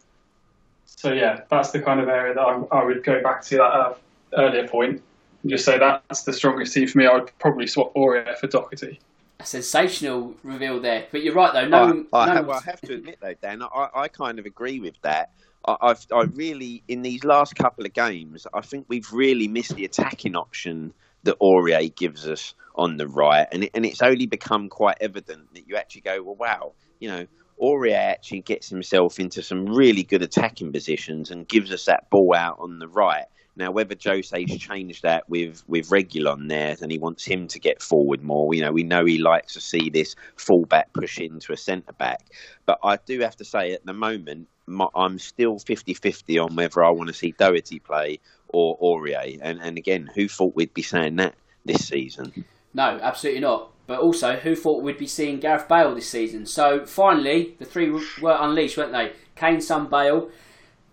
So 0.86 1.12
yeah, 1.12 1.40
that's 1.50 1.70
the 1.70 1.80
kind 1.80 2.00
of 2.00 2.08
area 2.08 2.34
that 2.34 2.40
I, 2.40 2.62
I 2.70 2.84
would 2.84 3.02
go 3.02 3.22
back 3.22 3.42
to 3.46 3.56
that 3.56 3.62
uh, 3.62 3.94
earlier 4.34 4.68
point 4.68 5.02
and 5.44 5.50
just 5.50 5.66
say 5.66 5.78
that's 5.78 6.22
the 6.22 6.32
strongest 6.32 6.72
team 6.72 6.88
for 6.88 6.98
me. 6.98 7.06
I 7.06 7.12
would 7.12 7.30
probably 7.38 7.66
swap 7.66 7.94
Aurier 7.94 8.36
for 8.38 8.46
Doherty. 8.46 8.98
A 9.38 9.44
sensational 9.44 10.34
reveal 10.42 10.80
there, 10.80 11.06
but 11.12 11.22
you're 11.22 11.34
right 11.34 11.52
though. 11.52 11.68
No, 11.68 12.06
I, 12.14 12.18
I, 12.18 12.34
no 12.34 12.42
well, 12.42 12.62
I 12.66 12.70
have 12.70 12.80
to 12.80 12.94
admit 12.94 13.18
though, 13.20 13.34
Dan, 13.34 13.62
I, 13.62 13.88
I 13.94 14.08
kind 14.08 14.38
of 14.38 14.46
agree 14.46 14.80
with 14.80 14.94
that. 15.02 15.32
I, 15.66 15.76
I've 15.82 16.06
I 16.12 16.22
really 16.22 16.82
in 16.88 17.02
these 17.02 17.24
last 17.24 17.56
couple 17.56 17.84
of 17.84 17.92
games, 17.92 18.46
I 18.54 18.62
think 18.62 18.86
we've 18.88 19.12
really 19.12 19.46
missed 19.46 19.76
the 19.76 19.84
attacking 19.84 20.34
option 20.34 20.94
that 21.24 21.38
Aurier 21.40 21.94
gives 21.94 22.26
us 22.26 22.54
on 22.76 22.96
the 22.96 23.06
right, 23.06 23.46
and 23.52 23.64
it, 23.64 23.70
and 23.74 23.84
it's 23.84 24.00
only 24.00 24.24
become 24.24 24.70
quite 24.70 24.96
evident 25.02 25.52
that 25.52 25.68
you 25.68 25.76
actually 25.76 26.00
go, 26.00 26.22
well, 26.22 26.36
wow, 26.36 26.72
you 27.00 27.08
know, 27.08 27.26
Aurier 27.60 27.98
actually 27.98 28.40
gets 28.40 28.70
himself 28.70 29.20
into 29.20 29.42
some 29.42 29.66
really 29.66 30.04
good 30.04 30.22
attacking 30.22 30.72
positions 30.72 31.30
and 31.30 31.46
gives 31.46 31.70
us 31.70 31.84
that 31.84 32.08
ball 32.08 32.34
out 32.34 32.56
on 32.60 32.78
the 32.78 32.88
right. 32.88 33.26
Now, 33.56 33.70
whether 33.70 33.94
Jose's 33.94 34.58
changed 34.58 35.02
that 35.02 35.28
with 35.28 35.62
with 35.68 35.88
Reguilón 35.88 36.48
there, 36.48 36.76
and 36.80 36.90
he 36.90 36.98
wants 36.98 37.24
him 37.24 37.46
to 37.48 37.58
get 37.58 37.82
forward 37.82 38.22
more, 38.22 38.52
you 38.54 38.60
know, 38.60 38.72
we 38.72 38.82
know 38.82 39.04
he 39.04 39.18
likes 39.18 39.52
to 39.54 39.60
see 39.60 39.90
this 39.90 40.16
fullback 40.36 40.92
push 40.92 41.18
into 41.18 41.52
a 41.52 41.56
centre 41.56 41.92
back. 41.92 42.20
But 42.66 42.78
I 42.82 42.96
do 42.96 43.20
have 43.20 43.36
to 43.36 43.44
say, 43.44 43.72
at 43.72 43.86
the 43.86 43.92
moment, 43.92 44.48
my, 44.66 44.86
I'm 44.94 45.18
still 45.18 45.56
50-50 45.56 46.42
on 46.42 46.56
whether 46.56 46.84
I 46.84 46.90
want 46.90 47.08
to 47.08 47.14
see 47.14 47.34
Doherty 47.38 47.78
play 47.78 48.18
or 48.48 48.78
Aurier. 48.78 49.38
And 49.40 49.60
and 49.60 49.78
again, 49.78 50.10
who 50.14 50.28
thought 50.28 50.56
we'd 50.56 50.74
be 50.74 50.82
saying 50.82 51.16
that 51.16 51.34
this 51.64 51.86
season? 51.86 52.44
No, 52.72 52.98
absolutely 53.00 53.40
not. 53.40 53.70
But 53.86 54.00
also, 54.00 54.36
who 54.36 54.56
thought 54.56 54.82
we'd 54.82 54.98
be 54.98 55.06
seeing 55.06 55.40
Gareth 55.40 55.68
Bale 55.68 55.94
this 55.94 56.08
season? 56.08 56.46
So 56.46 56.86
finally, 56.86 57.54
the 57.58 57.66
three 57.66 57.90
were 57.90 58.36
unleashed, 58.40 58.78
weren't 58.78 58.92
they? 58.92 59.12
Kane, 59.36 59.60
Son, 59.60 59.88
Bale. 59.88 60.30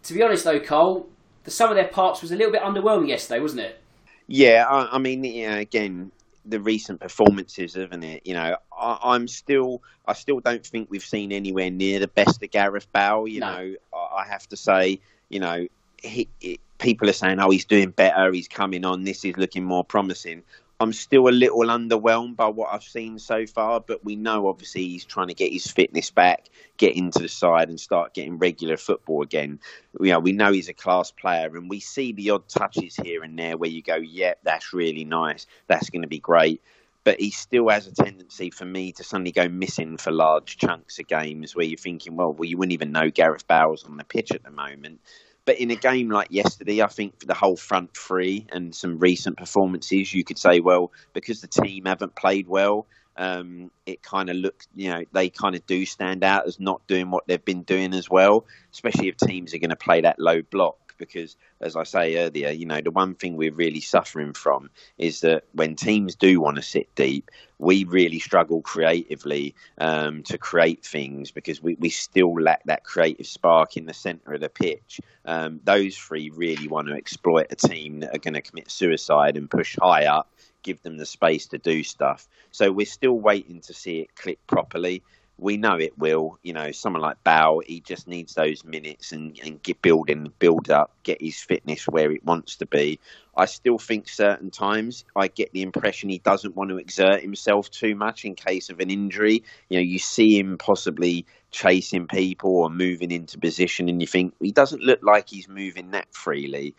To 0.03 0.13
be 0.13 0.21
honest, 0.21 0.43
though, 0.43 0.59
Cole, 0.59 1.09
the 1.43 1.51
sum 1.51 1.69
of 1.69 1.75
their 1.75 1.87
parts 1.87 2.21
was 2.21 2.31
a 2.31 2.35
little 2.35 2.51
bit 2.51 2.61
underwhelming 2.61 3.07
yesterday, 3.07 3.39
wasn't 3.39 3.61
it? 3.61 3.79
Yeah, 4.27 4.65
I, 4.69 4.95
I 4.95 4.97
mean, 4.97 5.23
yeah, 5.23 5.55
again, 5.55 6.11
the 6.45 6.59
recent 6.59 6.99
performances, 6.99 7.75
isn't 7.75 8.03
it? 8.03 8.25
You 8.25 8.33
know, 8.33 8.57
I, 8.77 9.15
am 9.15 9.27
still, 9.27 9.81
I 10.07 10.13
still 10.13 10.39
don't 10.39 10.65
think 10.65 10.89
we've 10.89 11.03
seen 11.03 11.31
anywhere 11.31 11.69
near 11.69 11.99
the 11.99 12.07
best 12.07 12.41
of 12.41 12.51
Gareth 12.51 12.91
Bale. 12.93 13.27
You 13.27 13.41
no. 13.41 13.51
know, 13.51 13.75
I, 13.93 14.21
I 14.21 14.25
have 14.25 14.47
to 14.49 14.57
say, 14.57 14.99
you 15.29 15.39
know, 15.39 15.67
he, 16.01 16.27
he, 16.39 16.59
people 16.79 17.09
are 17.09 17.13
saying, 17.13 17.39
oh, 17.39 17.49
he's 17.49 17.65
doing 17.65 17.91
better, 17.91 18.31
he's 18.31 18.47
coming 18.47 18.85
on, 18.85 19.03
this 19.03 19.23
is 19.23 19.37
looking 19.37 19.63
more 19.63 19.83
promising. 19.83 20.43
I'm 20.81 20.93
still 20.93 21.27
a 21.27 21.29
little 21.29 21.59
underwhelmed 21.59 22.37
by 22.37 22.47
what 22.47 22.73
I've 22.73 22.81
seen 22.81 23.19
so 23.19 23.45
far, 23.45 23.81
but 23.81 24.03
we 24.03 24.15
know 24.15 24.47
obviously 24.47 24.87
he's 24.87 25.05
trying 25.05 25.27
to 25.27 25.35
get 25.35 25.53
his 25.53 25.67
fitness 25.67 26.09
back, 26.09 26.49
get 26.77 26.95
into 26.95 27.19
the 27.19 27.29
side, 27.29 27.69
and 27.69 27.79
start 27.79 28.15
getting 28.15 28.39
regular 28.39 28.77
football 28.77 29.21
again. 29.21 29.59
You 29.99 30.13
know, 30.13 30.19
we 30.19 30.31
know 30.31 30.51
he's 30.51 30.69
a 30.69 30.73
class 30.73 31.11
player, 31.11 31.55
and 31.55 31.69
we 31.69 31.81
see 31.81 32.13
the 32.13 32.31
odd 32.31 32.49
touches 32.49 32.95
here 32.95 33.21
and 33.21 33.37
there 33.37 33.57
where 33.57 33.69
you 33.69 33.83
go, 33.83 33.97
"Yep, 33.97 34.09
yeah, 34.11 34.33
that's 34.41 34.73
really 34.73 35.05
nice. 35.05 35.45
That's 35.67 35.91
going 35.91 36.01
to 36.01 36.07
be 36.07 36.19
great." 36.19 36.63
But 37.03 37.19
he 37.19 37.29
still 37.29 37.69
has 37.69 37.85
a 37.85 37.93
tendency 37.93 38.49
for 38.49 38.65
me 38.65 38.91
to 38.93 39.03
suddenly 39.03 39.31
go 39.31 39.47
missing 39.49 39.97
for 39.97 40.11
large 40.11 40.57
chunks 40.57 40.97
of 40.97 41.07
games 41.07 41.55
where 41.55 41.65
you're 41.65 41.77
thinking, 41.77 42.15
well, 42.15 42.33
well, 42.33 42.47
you 42.47 42.57
wouldn't 42.57 42.73
even 42.73 42.91
know 42.91 43.09
Gareth 43.09 43.47
Bale's 43.47 43.83
on 43.83 43.97
the 43.97 44.03
pitch 44.03 44.31
at 44.31 44.43
the 44.43 44.51
moment. 44.51 44.99
But 45.45 45.59
in 45.59 45.71
a 45.71 45.75
game 45.75 46.09
like 46.09 46.27
yesterday, 46.29 46.81
I 46.81 46.87
think 46.87 47.19
for 47.19 47.25
the 47.25 47.33
whole 47.33 47.55
front 47.55 47.95
three 47.95 48.47
and 48.51 48.75
some 48.75 48.99
recent 48.99 49.37
performances, 49.37 50.13
you 50.13 50.23
could 50.23 50.37
say, 50.37 50.59
well, 50.59 50.91
because 51.13 51.41
the 51.41 51.47
team 51.47 51.85
haven't 51.85 52.15
played 52.15 52.47
well, 52.47 52.85
um, 53.17 53.71
it 53.85 54.03
kind 54.03 54.29
of 54.29 54.35
looks, 54.35 54.67
you 54.75 54.89
know, 54.91 55.03
they 55.11 55.29
kind 55.29 55.55
of 55.55 55.65
do 55.65 55.85
stand 55.85 56.23
out 56.23 56.47
as 56.47 56.59
not 56.59 56.85
doing 56.87 57.11
what 57.11 57.27
they've 57.27 57.43
been 57.43 57.63
doing 57.63 57.93
as 57.93 58.09
well, 58.09 58.45
especially 58.71 59.09
if 59.09 59.17
teams 59.17 59.53
are 59.53 59.59
going 59.59 59.69
to 59.69 59.75
play 59.75 60.01
that 60.01 60.19
low 60.19 60.41
block 60.41 60.77
because, 61.01 61.35
as 61.59 61.75
I 61.75 61.83
say 61.83 62.17
earlier, 62.17 62.49
you 62.51 62.65
know, 62.65 62.79
the 62.79 62.91
one 62.91 63.15
thing 63.15 63.35
we're 63.35 63.51
really 63.51 63.81
suffering 63.81 64.33
from 64.33 64.69
is 64.97 65.21
that 65.21 65.43
when 65.51 65.75
teams 65.75 66.15
do 66.15 66.39
want 66.39 66.55
to 66.57 66.61
sit 66.61 66.93
deep, 66.95 67.29
we 67.57 67.83
really 67.83 68.19
struggle 68.19 68.61
creatively 68.61 69.53
um, 69.77 70.23
to 70.23 70.37
create 70.37 70.85
things 70.85 71.31
because 71.31 71.61
we, 71.61 71.75
we 71.75 71.89
still 71.89 72.33
lack 72.33 72.63
that 72.65 72.83
creative 72.83 73.27
spark 73.27 73.77
in 73.77 73.85
the 73.85 73.93
centre 73.93 74.33
of 74.33 74.41
the 74.41 74.49
pitch. 74.49 75.01
Um, 75.25 75.59
those 75.63 75.97
three 75.97 76.29
really 76.29 76.67
want 76.67 76.87
to 76.87 76.93
exploit 76.93 77.47
a 77.51 77.55
team 77.55 77.99
that 77.99 78.15
are 78.15 78.19
going 78.19 78.33
to 78.35 78.41
commit 78.41 78.71
suicide 78.71 79.37
and 79.37 79.49
push 79.49 79.77
high 79.81 80.05
up, 80.05 80.31
give 80.63 80.81
them 80.81 80.97
the 80.97 81.05
space 81.05 81.47
to 81.47 81.57
do 81.57 81.83
stuff. 81.83 82.27
So 82.51 82.71
we're 82.71 82.85
still 82.85 83.19
waiting 83.19 83.61
to 83.61 83.73
see 83.73 83.99
it 83.99 84.15
click 84.15 84.39
properly 84.47 85.03
we 85.41 85.57
know 85.57 85.75
it 85.75 85.97
will. 85.97 86.37
You 86.43 86.53
know, 86.53 86.71
someone 86.71 87.01
like 87.01 87.23
Bale, 87.23 87.61
he 87.65 87.81
just 87.81 88.07
needs 88.07 88.35
those 88.35 88.63
minutes 88.63 89.11
and, 89.11 89.37
and 89.43 89.61
get 89.61 89.81
building, 89.81 90.31
build 90.37 90.69
up, 90.69 90.91
get 91.03 91.19
his 91.19 91.39
fitness 91.41 91.85
where 91.85 92.11
it 92.11 92.23
wants 92.23 92.57
to 92.57 92.67
be. 92.67 92.99
I 93.35 93.45
still 93.45 93.79
think 93.79 94.07
certain 94.07 94.51
times 94.51 95.03
I 95.15 95.27
get 95.27 95.51
the 95.51 95.63
impression 95.63 96.09
he 96.09 96.19
doesn't 96.19 96.55
want 96.55 96.69
to 96.69 96.77
exert 96.77 97.21
himself 97.21 97.71
too 97.71 97.95
much 97.95 98.23
in 98.23 98.35
case 98.35 98.69
of 98.69 98.79
an 98.79 98.91
injury. 98.91 99.43
You 99.67 99.79
know, 99.79 99.83
you 99.83 99.97
see 99.97 100.37
him 100.37 100.57
possibly 100.59 101.25
chasing 101.49 102.07
people 102.07 102.55
or 102.57 102.69
moving 102.69 103.09
into 103.09 103.39
position, 103.39 103.89
and 103.89 103.99
you 103.99 104.07
think 104.07 104.35
he 104.39 104.51
doesn't 104.51 104.83
look 104.83 104.99
like 105.01 105.27
he's 105.27 105.49
moving 105.49 105.91
that 105.91 106.13
freely. 106.13 106.75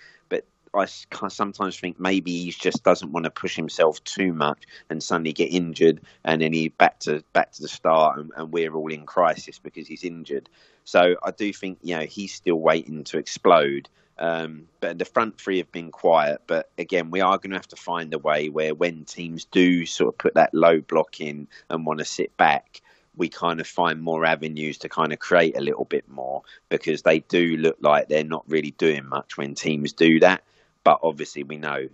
I 0.75 0.87
sometimes 0.87 1.79
think 1.79 2.01
maybe 2.01 2.45
he 2.45 2.51
just 2.51 2.83
doesn't 2.83 3.13
want 3.13 3.25
to 3.25 3.31
push 3.31 3.57
himself 3.57 4.03
too 4.05 4.33
much 4.33 4.63
and 4.89 5.03
suddenly 5.03 5.33
get 5.33 5.53
injured, 5.53 6.01
and 6.25 6.41
then 6.41 6.53
he 6.53 6.69
back 6.69 6.99
to 7.01 7.23
back 7.33 7.53
to 7.53 7.63
the 7.63 7.69
start, 7.69 8.19
and, 8.19 8.33
and 8.37 8.53
we're 8.53 8.75
all 8.75 8.93
in 8.93 9.05
crisis 9.05 9.59
because 9.59 9.87
he's 9.87 10.05
injured. 10.05 10.49
So 10.85 11.17
I 11.23 11.31
do 11.31 11.53
think 11.53 11.79
you 11.83 11.97
know 11.97 12.07
he's 12.07 12.33
still 12.35 12.57
waiting 12.57 13.05
to 13.05 13.19
explode. 13.19 13.89
Um, 14.19 14.69
but 14.81 14.99
the 14.99 15.05
front 15.05 15.41
three 15.41 15.59
have 15.59 15.73
been 15.73 15.91
quiet. 15.91 16.43
But 16.47 16.71
again, 16.79 17.11
we 17.11 17.21
are 17.21 17.39
going 17.39 17.51
to 17.51 17.57
have 17.57 17.69
to 17.69 17.77
find 17.77 18.13
a 18.15 18.19
way 18.19 18.49
where 18.51 18.75
when 18.75 19.05
teams 19.05 19.47
do 19.47 19.85
sort 19.85 20.15
of 20.15 20.19
put 20.19 20.35
that 20.35 20.55
low 20.55 20.81
block 20.81 21.21
in 21.21 21.49
and 21.71 21.85
want 21.85 21.99
to 21.99 22.05
sit 22.05 22.37
back, 22.37 22.83
we 23.17 23.29
kind 23.29 23.61
of 23.61 23.67
find 23.67 24.01
more 24.01 24.25
avenues 24.25 24.79
to 24.79 24.89
kind 24.89 25.13
of 25.13 25.19
create 25.19 25.57
a 25.57 25.61
little 25.61 25.85
bit 25.85 26.09
more 26.09 26.43
because 26.69 27.03
they 27.03 27.21
do 27.21 27.57
look 27.57 27.77
like 27.81 28.09
they're 28.09 28.25
not 28.25 28.45
really 28.49 28.73
doing 28.73 29.07
much 29.09 29.37
when 29.37 29.55
teams 29.55 29.93
do 29.93 30.21
that. 30.21 30.43
But 30.85 31.01
obviously, 31.03 31.43
we 31.45 31.59
know 31.59 31.89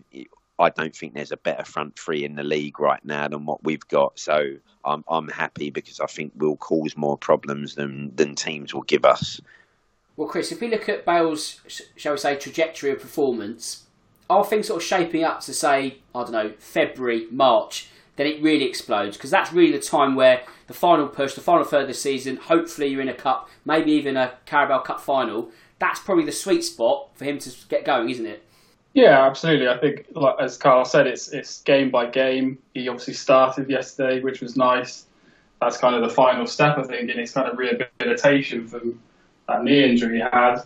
I 0.58 0.70
don't 0.70 0.94
think 0.94 1.14
there's 1.14 1.32
a 1.32 1.36
better 1.36 1.64
front 1.64 1.98
three 1.98 2.24
in 2.24 2.34
the 2.34 2.42
league 2.42 2.80
right 2.80 3.04
now 3.04 3.28
than 3.28 3.46
what 3.46 3.62
we've 3.62 3.86
got. 3.88 4.18
So 4.18 4.54
I'm 4.84 5.04
I'm 5.08 5.28
happy 5.28 5.70
because 5.70 6.00
I 6.00 6.06
think 6.06 6.32
we'll 6.36 6.56
cause 6.56 6.96
more 6.96 7.16
problems 7.16 7.74
than 7.74 8.14
than 8.16 8.34
teams 8.34 8.74
will 8.74 8.82
give 8.82 9.04
us. 9.04 9.40
Well, 10.16 10.26
Chris, 10.26 10.50
if 10.50 10.60
we 10.60 10.68
look 10.68 10.88
at 10.88 11.04
Bale's, 11.06 11.60
shall 11.94 12.14
we 12.14 12.18
say, 12.18 12.34
trajectory 12.34 12.90
of 12.90 13.00
performance, 13.00 13.84
are 14.28 14.44
things 14.44 14.66
sort 14.66 14.82
of 14.82 14.86
shaping 14.86 15.22
up 15.22 15.40
to 15.42 15.54
say, 15.54 15.98
I 16.12 16.22
don't 16.22 16.32
know, 16.32 16.52
February, 16.58 17.28
March, 17.30 17.88
then 18.16 18.26
it 18.26 18.42
really 18.42 18.64
explodes? 18.64 19.16
Because 19.16 19.30
that's 19.30 19.52
really 19.52 19.70
the 19.70 19.78
time 19.78 20.16
where 20.16 20.42
the 20.66 20.74
final 20.74 21.06
push, 21.06 21.34
the 21.34 21.40
final 21.40 21.64
third 21.64 21.82
of 21.82 21.86
the 21.86 21.94
season, 21.94 22.36
hopefully 22.36 22.88
you're 22.88 23.00
in 23.00 23.08
a 23.08 23.14
cup, 23.14 23.48
maybe 23.64 23.92
even 23.92 24.16
a 24.16 24.32
Carabao 24.44 24.80
Cup 24.80 25.00
final. 25.00 25.52
That's 25.78 26.00
probably 26.00 26.24
the 26.24 26.32
sweet 26.32 26.64
spot 26.64 27.10
for 27.14 27.24
him 27.24 27.38
to 27.38 27.50
get 27.68 27.84
going, 27.84 28.10
isn't 28.10 28.26
it? 28.26 28.44
Yeah, 28.94 29.26
absolutely. 29.26 29.68
I 29.68 29.78
think, 29.78 30.06
like, 30.12 30.36
as 30.40 30.56
Carl 30.56 30.84
said, 30.84 31.06
it's 31.06 31.28
it's 31.28 31.62
game 31.62 31.90
by 31.90 32.06
game. 32.06 32.58
He 32.74 32.88
obviously 32.88 33.14
started 33.14 33.70
yesterday, 33.70 34.20
which 34.20 34.40
was 34.40 34.56
nice. 34.56 35.06
That's 35.60 35.76
kind 35.76 35.94
of 35.94 36.02
the 36.02 36.14
final 36.14 36.46
step, 36.46 36.78
I 36.78 36.84
think, 36.84 37.10
in 37.10 37.18
his 37.18 37.32
kind 37.32 37.48
of 37.48 37.58
rehabilitation 37.58 38.66
from 38.66 39.00
that 39.48 39.62
knee 39.64 39.84
injury 39.84 40.16
he 40.16 40.20
had. 40.22 40.62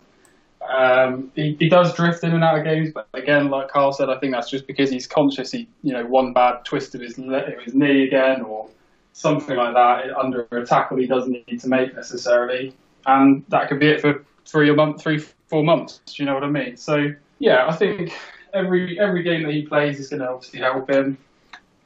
Um, 0.69 1.33
he, 1.35 1.57
he 1.59 1.69
does 1.69 1.95
drift 1.95 2.23
in 2.23 2.33
and 2.33 2.45
out 2.45 2.59
of 2.59 2.65
games, 2.65 2.91
but 2.95 3.09
again, 3.15 3.51
like 3.51 3.69
Carl 3.69 3.93
said, 3.93 4.09
I 4.09 4.19
think 4.19 4.33
that's 4.33 4.49
just 4.49 4.67
because 4.67 4.91
he's 4.91 5.07
conscious. 5.07 5.51
He, 5.51 5.69
you 5.83 5.93
know, 5.93 6.07
one 6.07 6.33
bad 6.33 6.65
twist 6.65 6.95
of 6.95 7.01
his 7.01 7.17
his 7.17 7.75
knee 7.75 8.05
again, 8.05 8.43
or 8.43 8.69
something 9.13 9.57
like 9.57 9.75
that 9.75 10.17
under 10.17 10.47
a 10.53 10.65
tackle 10.65 10.99
he 10.99 11.07
doesn't 11.07 11.33
need 11.49 11.61
to 11.61 11.69
make 11.69 11.95
necessarily, 11.95 12.75
and 13.07 13.45
that 13.49 13.69
could 13.69 13.81
be 13.81 13.89
it 13.89 14.01
for 14.01 14.25
three 14.47 14.71
a 14.71 14.75
month, 14.75 15.03
three 15.03 15.19
four 15.49 15.65
months. 15.65 16.01
Do 16.07 16.23
you 16.23 16.27
know 16.27 16.35
what 16.35 16.45
I 16.45 16.49
mean? 16.51 16.77
So 16.77 17.13
yeah, 17.43 17.67
I 17.69 17.75
think 17.75 18.13
every 18.55 18.99
every 19.01 19.25
game 19.25 19.43
that 19.43 19.53
he 19.53 19.67
plays 19.67 19.99
is 19.99 20.09
going 20.09 20.21
to 20.21 20.29
obviously 20.29 20.61
help 20.61 20.89
him. 20.89 21.19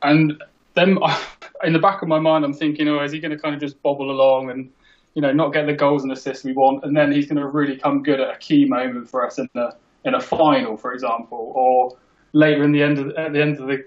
And 0.03 0.35
then 0.75 0.99
in 1.65 1.73
the 1.73 1.79
back 1.79 2.03
of 2.03 2.09
my 2.09 2.21
mind, 2.21 2.45
I'm 2.45 2.53
thinking, 2.53 2.87
oh, 2.89 3.03
is 3.03 3.11
he 3.11 3.21
going 3.21 3.33
to 3.33 3.39
kind 3.39 3.55
of 3.55 3.61
just 3.61 3.83
bobble 3.83 4.11
along 4.11 4.51
and 4.51 4.71
you 5.15 5.23
know 5.23 5.33
not 5.33 5.55
get 5.55 5.67
the 5.67 5.73
goals 5.73 6.03
and 6.03 6.13
assists 6.13 6.45
we 6.45 6.53
want, 6.53 6.85
and 6.85 6.95
then 6.95 7.11
he's 7.11 7.27
going 7.27 7.41
to 7.41 7.47
really 7.47 7.79
come 7.79 8.03
good 8.03 8.21
at 8.21 8.35
a 8.35 8.39
key 8.39 8.67
moment 8.67 9.09
for 9.09 9.27
us 9.27 9.39
in 9.39 9.49
a 9.55 9.71
in 10.05 10.15
a 10.15 10.21
final, 10.21 10.77
for 10.77 10.93
example, 10.93 11.53
or 11.57 11.97
later 12.35 12.63
in 12.63 12.73
the 12.73 12.83
end 12.83 12.99
of, 12.99 13.09
at 13.17 13.33
the 13.33 13.41
end 13.41 13.59
of 13.59 13.67
the 13.67 13.83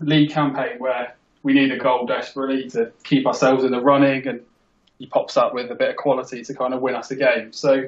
league 0.00 0.30
campaign 0.30 0.78
where 0.78 1.14
we 1.44 1.52
need 1.52 1.70
a 1.70 1.78
goal 1.78 2.04
desperately 2.04 2.68
to 2.70 2.90
keep 3.04 3.28
ourselves 3.28 3.62
in 3.62 3.70
the 3.70 3.80
running, 3.80 4.26
and 4.26 4.40
he 4.98 5.06
pops 5.06 5.36
up 5.36 5.54
with 5.54 5.70
a 5.70 5.76
bit 5.76 5.90
of 5.90 5.96
quality 5.96 6.42
to 6.42 6.52
kind 6.52 6.74
of 6.74 6.82
win 6.82 6.96
us 6.96 7.12
a 7.12 7.16
game. 7.16 7.52
So 7.52 7.84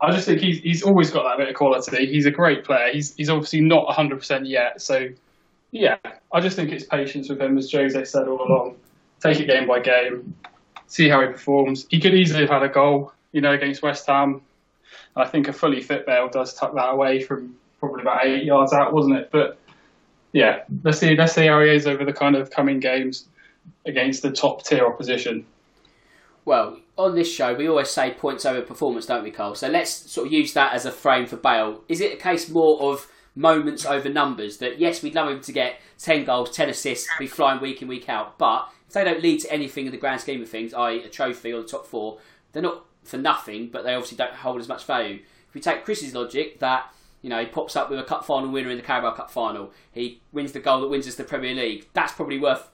I 0.00 0.12
just 0.12 0.26
think 0.26 0.40
he's 0.40 0.58
he's 0.60 0.82
always 0.82 1.10
got 1.10 1.24
that 1.24 1.38
bit 1.38 1.48
of 1.48 1.54
quality. 1.54 2.06
He's 2.06 2.26
a 2.26 2.30
great 2.30 2.64
player. 2.64 2.92
He's 2.92 3.14
he's 3.16 3.28
obviously 3.28 3.60
not 3.60 3.88
100% 3.88 4.48
yet. 4.48 4.80
So 4.80 5.08
yeah, 5.70 5.96
I 6.32 6.40
just 6.40 6.56
think 6.56 6.70
it's 6.70 6.84
patience 6.84 7.28
with 7.28 7.40
him, 7.40 7.58
as 7.58 7.70
Jose 7.70 8.04
said 8.04 8.28
all 8.28 8.40
along. 8.40 8.76
Take 9.20 9.40
it 9.40 9.48
game 9.48 9.66
by 9.66 9.80
game, 9.80 10.34
see 10.86 11.08
how 11.08 11.20
he 11.20 11.26
performs. 11.26 11.86
He 11.90 12.00
could 12.00 12.14
easily 12.14 12.42
have 12.42 12.50
had 12.50 12.62
a 12.62 12.68
goal, 12.68 13.12
you 13.32 13.40
know, 13.40 13.52
against 13.52 13.82
West 13.82 14.06
Ham. 14.06 14.42
I 15.16 15.26
think 15.26 15.48
a 15.48 15.52
fully 15.52 15.80
fit 15.80 16.06
Bale 16.06 16.28
does 16.28 16.54
tuck 16.54 16.74
that 16.76 16.90
away 16.90 17.20
from 17.20 17.56
probably 17.80 18.02
about 18.02 18.24
eight 18.24 18.44
yards 18.44 18.72
out, 18.72 18.92
wasn't 18.92 19.16
it? 19.16 19.30
But 19.32 19.58
yeah, 20.32 20.62
let's 20.84 20.98
see 20.98 21.16
let's 21.16 21.32
see 21.32 21.46
how 21.46 21.60
he 21.60 21.70
is 21.70 21.86
over 21.86 22.04
the 22.04 22.12
kind 22.12 22.36
of 22.36 22.50
coming 22.50 22.78
games 22.78 23.26
against 23.84 24.22
the 24.22 24.30
top 24.30 24.64
tier 24.64 24.86
opposition. 24.86 25.44
Well, 26.48 26.78
on 26.96 27.14
this 27.14 27.30
show, 27.30 27.52
we 27.52 27.68
always 27.68 27.90
say 27.90 28.14
points 28.14 28.46
over 28.46 28.62
performance, 28.62 29.04
don't 29.04 29.22
we, 29.22 29.30
Cole? 29.30 29.54
So 29.54 29.68
let's 29.68 29.90
sort 30.10 30.28
of 30.28 30.32
use 30.32 30.54
that 30.54 30.72
as 30.72 30.86
a 30.86 30.90
frame 30.90 31.26
for 31.26 31.36
Bale. 31.36 31.84
Is 31.90 32.00
it 32.00 32.14
a 32.14 32.16
case 32.16 32.48
more 32.48 32.80
of 32.80 33.06
moments 33.34 33.84
over 33.84 34.08
numbers? 34.08 34.56
That 34.56 34.80
yes, 34.80 35.02
we'd 35.02 35.14
love 35.14 35.28
him 35.28 35.42
to 35.42 35.52
get 35.52 35.78
10 35.98 36.24
goals, 36.24 36.50
10 36.52 36.70
assists, 36.70 37.06
be 37.18 37.26
flying 37.26 37.60
week 37.60 37.82
in, 37.82 37.88
week 37.88 38.08
out, 38.08 38.38
but 38.38 38.70
if 38.86 38.94
they 38.94 39.04
don't 39.04 39.22
lead 39.22 39.40
to 39.40 39.52
anything 39.52 39.84
in 39.84 39.92
the 39.92 39.98
grand 39.98 40.22
scheme 40.22 40.40
of 40.40 40.48
things, 40.48 40.72
i.e., 40.72 41.02
a 41.04 41.10
trophy 41.10 41.52
or 41.52 41.60
the 41.60 41.68
top 41.68 41.86
four, 41.86 42.16
they're 42.52 42.62
not 42.62 42.86
for 43.04 43.18
nothing, 43.18 43.68
but 43.70 43.84
they 43.84 43.92
obviously 43.92 44.16
don't 44.16 44.32
hold 44.32 44.58
as 44.58 44.68
much 44.68 44.86
value. 44.86 45.18
If 45.48 45.54
we 45.54 45.60
take 45.60 45.84
Chris's 45.84 46.14
logic, 46.14 46.60
that 46.60 46.90
You 47.20 47.28
know, 47.28 47.40
he 47.40 47.46
pops 47.46 47.76
up 47.76 47.90
with 47.90 47.98
a 47.98 48.04
cup 48.04 48.24
final 48.24 48.50
winner 48.50 48.70
in 48.70 48.78
the 48.78 48.82
Carabao 48.82 49.12
Cup 49.12 49.30
final. 49.30 49.70
He 49.92 50.22
wins 50.32 50.52
the 50.52 50.60
goal 50.60 50.80
that 50.80 50.88
wins 50.88 51.06
us 51.06 51.16
the 51.16 51.24
Premier 51.24 51.54
League. 51.54 51.88
That's 51.92 52.12
probably 52.12 52.38
worth 52.38 52.70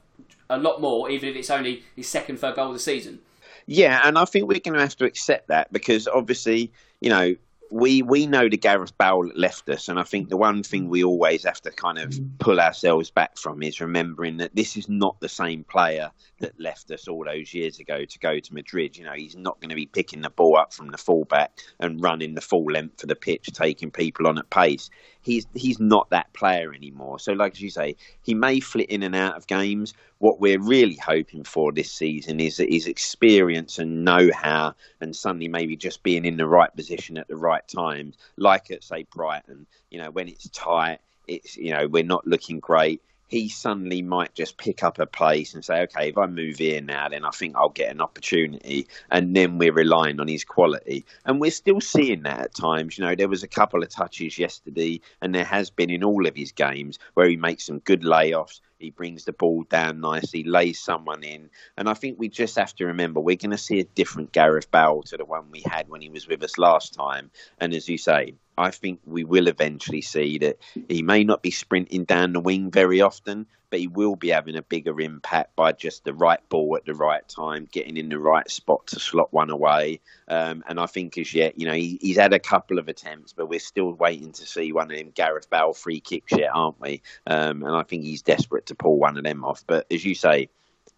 a 0.49 0.59
lot 0.59 0.81
more, 0.81 1.11
even 1.11 1.31
if 1.31 1.35
it's 1.35 1.51
only 1.51 1.83
his 1.97 2.09
second, 2.09 2.39
third 2.39 2.55
goal 2.55 2.69
of 2.69 2.75
the 2.75 2.79
season. 2.79 3.19
Yeah, 3.67 4.01
and 4.05 4.19
I 4.19 4.25
think 4.25 4.49
we're 4.49 4.61
going 4.61 4.75
to 4.75 4.81
have 4.81 4.97
to 4.97 5.05
accept 5.05 5.49
that 5.49 5.73
because 5.73 6.07
obviously, 6.07 6.73
you 7.01 7.11
know, 7.11 7.35
we 7.71 8.03
we 8.03 8.27
know 8.27 8.49
the 8.49 8.57
Gareth 8.57 8.97
Bale 8.99 9.31
left 9.35 9.69
us, 9.69 9.89
and 9.89 9.99
I 9.99 10.05
think 10.05 10.29
the 10.29 10.37
one 10.37 10.63
thing 10.63 10.89
we 10.89 11.03
always 11.03 11.45
have 11.45 11.61
to 11.63 11.71
kind 11.71 11.99
of 11.99 12.11
mm. 12.11 12.29
pull 12.39 12.61
ourselves 12.61 13.11
back 13.11 13.37
from 13.37 13.63
is 13.63 13.81
remembering 13.81 14.37
that 14.37 14.55
this 14.55 14.77
is 14.77 14.89
not 14.89 15.19
the 15.21 15.29
same 15.29 15.65
player 15.65 16.11
that 16.39 16.59
left 16.61 16.91
us 16.91 17.09
all 17.09 17.25
those 17.25 17.53
years 17.53 17.81
ago 17.81 18.05
to 18.05 18.19
go 18.19 18.39
to 18.39 18.55
Madrid. 18.55 18.97
You 18.97 19.05
know, 19.05 19.13
he's 19.13 19.37
not 19.37 19.61
going 19.61 19.71
to 19.71 19.75
be 19.75 19.87
picking 19.87 20.21
the 20.21 20.31
ball 20.31 20.57
up 20.57 20.73
from 20.73 20.91
the 20.91 20.99
fullback 20.99 21.51
and 21.81 22.03
running 22.03 22.35
the 22.35 22.41
full 22.41 22.65
length 22.65 23.03
of 23.03 23.09
the 23.09 23.17
pitch, 23.17 23.47
taking 23.53 23.91
people 23.91 24.27
on 24.27 24.39
at 24.39 24.51
pace. 24.51 24.89
He's 25.25 25.47
he's 25.55 25.81
not 25.81 26.11
that 26.11 26.33
player 26.35 26.73
anymore. 26.75 27.19
So, 27.19 27.33
like 27.33 27.59
you 27.61 27.71
say, 27.71 27.97
he 28.23 28.35
may 28.35 28.61
flit 28.61 28.91
in 28.91 29.03
and 29.03 29.17
out 29.17 29.37
of 29.37 29.47
games. 29.47 29.95
What 30.19 30.39
we're 30.39 30.61
really 30.61 30.97
hoping 30.97 31.45
for 31.45 31.73
this 31.73 31.91
season 31.91 32.41
is 32.41 32.59
his 32.59 32.87
experience 32.87 33.79
and 33.79 34.05
know-how, 34.05 34.75
and 35.01 35.17
suddenly 35.17 35.49
maybe 35.49 35.77
just 35.77 36.03
being 36.03 36.25
in 36.25 36.37
the 36.37 36.47
right 36.47 36.75
position 36.77 37.17
at 37.17 37.29
the 37.29 37.37
right 37.37 37.67
time, 37.67 38.13
like 38.37 38.71
at 38.71 38.85
say 38.85 39.07
Brighton. 39.15 39.67
You 39.91 40.03
know, 40.03 40.11
when 40.11 40.29
it's 40.29 40.49
tight, 40.51 41.01
it's 41.27 41.57
you 41.57 41.73
know 41.73 41.87
we're 41.89 42.05
not 42.05 42.27
looking 42.27 42.61
great 42.61 43.01
he 43.35 43.49
suddenly 43.49 44.01
might 44.01 44.33
just 44.33 44.59
pick 44.59 44.85
up 44.85 45.01
a 45.01 45.07
place 45.07 45.55
and 45.55 45.65
say, 45.65 45.83
okay, 45.83 46.11
if 46.11 46.17
I 46.17 46.27
move 46.27 46.59
here 46.59 46.81
now, 46.81 47.09
then 47.09 47.25
I 47.25 47.31
think 47.31 47.57
I'll 47.57 47.69
get 47.69 47.91
an 47.91 48.01
opportunity. 48.01 48.87
And 49.11 49.35
then 49.35 49.59
we're 49.59 49.73
relying 49.73 50.21
on 50.21 50.29
his 50.29 50.45
quality. 50.45 51.05
And 51.25 51.41
we're 51.41 51.51
still 51.51 51.81
seeing 51.81 52.23
that 52.23 52.41
at 52.41 52.55
times. 52.55 52.97
You 52.97 53.05
know, 53.05 53.17
there 53.17 53.29
was 53.29 53.43
a 53.43 53.49
couple 53.49 53.83
of 53.83 53.89
touches 53.89 54.39
yesterday, 54.39 55.01
and 55.21 55.35
there 55.35 55.45
has 55.45 55.69
been 55.69 55.91
in 55.91 56.05
all 56.05 56.29
of 56.29 56.37
his 56.37 56.53
games 56.53 57.01
where 57.15 57.29
he 57.29 57.37
makes 57.37 57.67
some 57.67 57.81
good 57.81 58.03
layoffs. 58.03 58.61
He 58.79 58.91
brings 58.91 59.25
the 59.25 59.33
ball 59.33 59.65
down 59.65 60.01
nicely, 60.01 60.45
lays 60.45 60.79
someone 60.79 61.25
in. 61.25 61.51
And 61.77 61.89
I 61.89 61.95
think 61.95 62.21
we 62.21 62.29
just 62.29 62.55
have 62.57 62.75
to 62.77 62.87
remember 62.87 63.19
we're 63.19 63.35
going 63.35 63.51
to 63.51 63.59
see 63.59 63.81
a 63.81 63.85
different 63.85 64.31
Gareth 64.31 64.71
Bale 64.71 65.03
to 65.07 65.17
the 65.17 65.25
one 65.25 65.51
we 65.51 65.65
had 65.65 65.89
when 65.89 66.03
he 66.03 66.09
was 66.09 66.29
with 66.29 66.45
us 66.45 66.57
last 66.57 66.95
time. 66.95 67.33
And 67.59 67.75
as 67.75 67.89
you 67.89 67.99
say, 67.99 68.35
I 68.57 68.71
think 68.71 69.01
we 69.05 69.25
will 69.25 69.49
eventually 69.49 70.01
see 70.01 70.39
that 70.39 70.59
he 70.89 71.03
may 71.03 71.25
not 71.25 71.43
be 71.43 71.51
sprinting 71.51 72.05
down 72.05 72.33
the 72.33 72.41
wing 72.41 72.71
very 72.71 73.01
often, 73.01 73.47
but 73.71 73.81
he 73.81 73.89
will 73.89 74.15
be 74.15 74.29
having 74.29 74.57
a 74.57 74.63
bigger 74.63 75.01
impact 75.01 75.57
by 75.57 75.73
just 75.73 76.05
the 76.05 76.15
right 76.15 76.39
ball 76.49 76.77
at 76.77 76.85
the 76.85 76.95
right 76.95 77.29
time, 77.29 77.69
getting 77.73 77.97
in 77.97 78.09
the 78.09 78.19
right 78.19 78.49
spot 78.49 78.87
to 78.87 79.01
slot 79.01 79.33
one 79.33 79.51
away. 79.51 80.01
Um, 80.29 80.63
and 80.69 80.79
I 80.79 80.87
think 80.87 81.19
as 81.19 81.35
yet, 81.35 81.59
you 81.59 81.67
know, 81.67 81.75
he, 81.75 81.99
he's 82.01 82.17
had 82.17 82.33
a 82.33 82.39
couple 82.39 82.79
of 82.79 82.89
attempts, 82.89 83.33
but 83.33 83.49
we're 83.49 83.59
still 83.59 83.93
waiting 83.93 84.31
to 84.33 84.47
see 84.47 84.73
one 84.73 84.91
of 84.91 84.97
them 84.97 85.11
Gareth 85.13 85.51
Bale 85.51 85.73
free 85.73 85.99
kicks 85.99 86.33
yet, 86.33 86.51
aren't 86.55 86.81
we? 86.81 87.03
Um, 87.27 87.65
and 87.65 87.75
I 87.75 87.83
think 87.83 88.05
he's 88.05 88.23
desperate 88.23 88.67
to 88.67 88.77
pull 88.77 88.99
one 88.99 89.19
of 89.19 89.25
them 89.25 89.45
off. 89.45 89.65
But 89.67 89.87
as 89.91 90.05
you 90.05 90.15
say, 90.15 90.51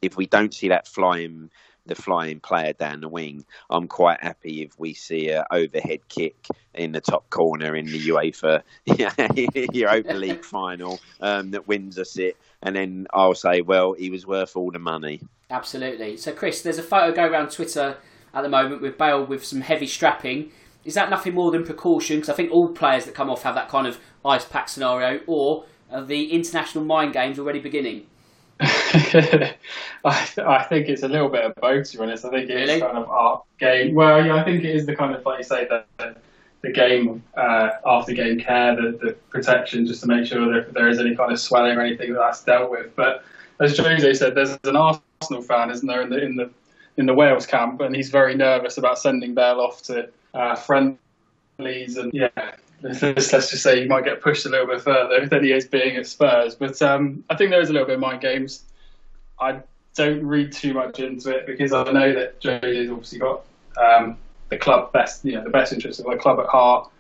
if 0.03 0.17
we 0.17 0.27
don't 0.27 0.53
see 0.53 0.69
that 0.69 0.87
flying 0.87 1.51
the 1.87 1.95
flying 1.95 2.41
player 2.41 2.72
down 2.72 3.01
the 3.01 3.09
wing. 3.09 3.45
I'm 3.70 3.89
quite 3.89 4.22
happy 4.22 4.62
if 4.62 4.78
we 4.78 4.95
see 4.95 5.30
an 5.30 5.45
overhead 5.51 6.09
kick 6.09 6.37
in 6.74 6.93
the 6.93 7.01
top 7.01 7.28
corner 7.30 7.74
in 7.74 7.87
the 7.87 8.09
UEFA 8.09 8.62
Europa 9.74 10.12
League 10.14 10.45
final 10.45 11.01
um, 11.20 11.51
that 11.53 11.66
wins 11.66 11.99
us 11.99 12.18
it, 12.18 12.37
and 12.62 12.76
then 12.76 13.07
I'll 13.12 13.34
say, 13.34 13.61
well, 13.61 13.95
he 13.95 14.11
was 14.11 14.26
worth 14.26 14.57
all 14.57 14.70
the 14.70 14.78
money. 14.78 15.20
Absolutely. 15.51 16.16
So, 16.16 16.32
Chris, 16.32 16.62
there's 16.62 16.78
a 16.78 16.82
photo 16.82 17.14
go 17.14 17.26
around 17.26 17.51
Twitter 17.51 17.99
at 18.34 18.43
the 18.43 18.49
moment 18.49 18.82
with 18.82 18.99
Bale 18.99 19.24
with 19.24 19.45
some 19.45 19.61
heavy 19.61 19.87
strapping. 19.87 20.51
Is 20.84 20.95
that 20.95 21.11
nothing 21.11 21.34
more 21.34 21.51
than 21.51 21.64
precaution? 21.64 22.16
Because 22.16 22.28
I 22.28 22.34
think 22.34 22.53
all 22.53 22.68
players 22.68 23.07
that 23.07 23.14
come 23.14 23.30
off 23.30 23.43
have 23.43 23.55
that 23.55 23.68
kind 23.68 23.87
of 23.87 23.99
ice 24.24 24.45
pack 24.45 24.68
scenario, 24.68 25.20
or 25.26 25.64
are 25.91 26.05
the 26.05 26.32
international 26.32 26.84
mind 26.84 27.12
games 27.12 27.39
already 27.39 27.61
beginning? 27.61 28.07
I, 28.61 29.47
I 30.05 30.65
think 30.69 30.89
it's 30.89 31.03
a 31.03 31.09
little 31.09 31.29
bit 31.29 31.45
of 31.45 31.55
both, 31.57 31.91
to 31.91 31.99
be 31.99 32.03
honest. 32.03 32.25
I 32.25 32.31
think 32.31 32.51
it's 32.51 32.69
really? 32.69 32.81
kind 32.81 32.97
of 32.97 33.09
our 33.09 33.43
game. 33.59 33.95
Well, 33.95 34.25
yeah, 34.25 34.37
I 34.37 34.45
think 34.45 34.65
it 34.65 34.75
is 34.75 34.87
the 34.87 34.97
kind 34.97 35.15
of, 35.15 35.25
like 35.25 35.39
you 35.39 35.45
say, 35.45 35.67
the, 35.69 36.17
the 36.63 36.73
game 36.73 37.23
uh, 37.37 37.71
after 37.85 38.13
game 38.13 38.41
care, 38.41 38.75
the, 38.75 38.99
the 39.03 39.13
protection, 39.31 39.87
just 39.87 40.01
to 40.03 40.07
make 40.09 40.27
sure 40.27 40.53
that 40.53 40.69
if 40.69 40.73
there 40.73 40.89
is 40.89 40.99
any 40.99 41.15
kind 41.15 41.33
of 41.33 41.39
swelling 41.39 41.77
or 41.77 41.83
anything 41.83 42.13
that 42.15 42.19
that's 42.21 42.43
dealt 42.45 42.71
with. 42.71 42.95
But 42.97 43.25
as 43.61 43.77
Jose 43.77 44.15
said, 44.15 44.35
there's 44.35 44.59
an 44.65 44.77
Arsenal 44.77 45.43
fan, 45.43 45.71
isn't 45.71 45.87
there, 45.87 46.03
in 46.03 46.11
the 46.11 46.23
in 46.23 46.37
the 46.37 46.51
in 46.97 47.07
the 47.07 47.15
Wales 47.15 47.47
camp, 47.47 47.81
and 47.83 47.95
he's 47.95 48.09
very 48.09 48.35
nervous 48.35 48.79
about 48.79 48.99
sending 48.99 49.35
Bale 49.35 49.61
off 49.61 49.83
to 49.83 50.09
uh, 50.33 50.55
friendlies 50.55 51.97
and 51.97 52.13
yeah, 52.15 52.29
let's, 52.83 53.01
just 53.01 53.62
say 53.62 53.83
he 53.83 53.87
might 53.87 54.05
get 54.05 54.20
pushed 54.20 54.47
a 54.47 54.49
little 54.49 54.66
bit 54.66 54.81
further 54.81 55.27
than 55.27 55.45
he 55.45 55.53
is 55.53 55.66
being 55.66 55.97
at 55.97 56.07
Spurs. 56.07 56.55
But 56.55 56.81
um, 56.83 57.24
I 57.31 57.37
think 57.37 57.51
there 57.51 57.61
is 57.61 57.70
a 57.70 57.72
little 57.72 57.87
bit 57.87 57.95
of 57.95 58.01
mind 58.01 58.20
games. 58.20 58.64
I 59.41 59.61
don't 59.95 60.24
read 60.24 60.53
too 60.53 60.74
much 60.74 60.99
into 60.99 61.31
it 61.31 61.47
because 61.47 61.72
I 61.72 61.91
know 61.91 62.12
that 62.12 62.41
Jose's 62.43 62.91
obviously 62.91 63.18
got 63.18 63.45
um, 63.77 64.16
the 64.51 64.59
club 64.59 64.93
best, 64.93 65.24
you 65.24 65.33
know, 65.33 65.45
the 65.45 65.51
best 65.51 65.72
interest 65.72 66.01
of 66.01 66.07
the 66.07 66.16
club 66.16 66.39
at 66.39 66.47
heart. 66.47 66.91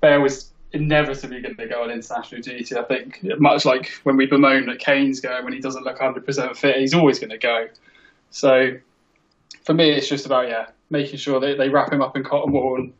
Bale 0.00 0.20
was 0.20 0.50
inevitably 0.72 1.40
going 1.42 1.56
to 1.56 1.66
go 1.66 1.82
on 1.82 1.90
international 1.90 2.40
duty. 2.40 2.76
I 2.76 2.82
think 2.82 3.20
much 3.38 3.64
like 3.64 3.90
when 4.04 4.16
we 4.16 4.26
bemoan 4.26 4.66
that 4.66 4.78
Kane's 4.78 5.20
going 5.20 5.44
when 5.44 5.52
he 5.52 5.60
doesn't 5.60 5.84
look 5.84 5.98
100% 5.98 6.56
fit, 6.56 6.76
he's 6.76 6.94
always 6.94 7.18
going 7.18 7.30
to 7.30 7.38
go. 7.38 7.68
So 8.30 8.78
for 9.64 9.74
me, 9.74 9.90
it's 9.90 10.08
just 10.08 10.26
about 10.26 10.48
yeah, 10.48 10.66
making 10.90 11.18
sure 11.18 11.40
that 11.40 11.58
they 11.58 11.68
wrap 11.68 11.92
him 11.92 12.00
up 12.00 12.16
in 12.16 12.24
cotton 12.24 12.52
wool 12.52 12.76
and 12.76 12.92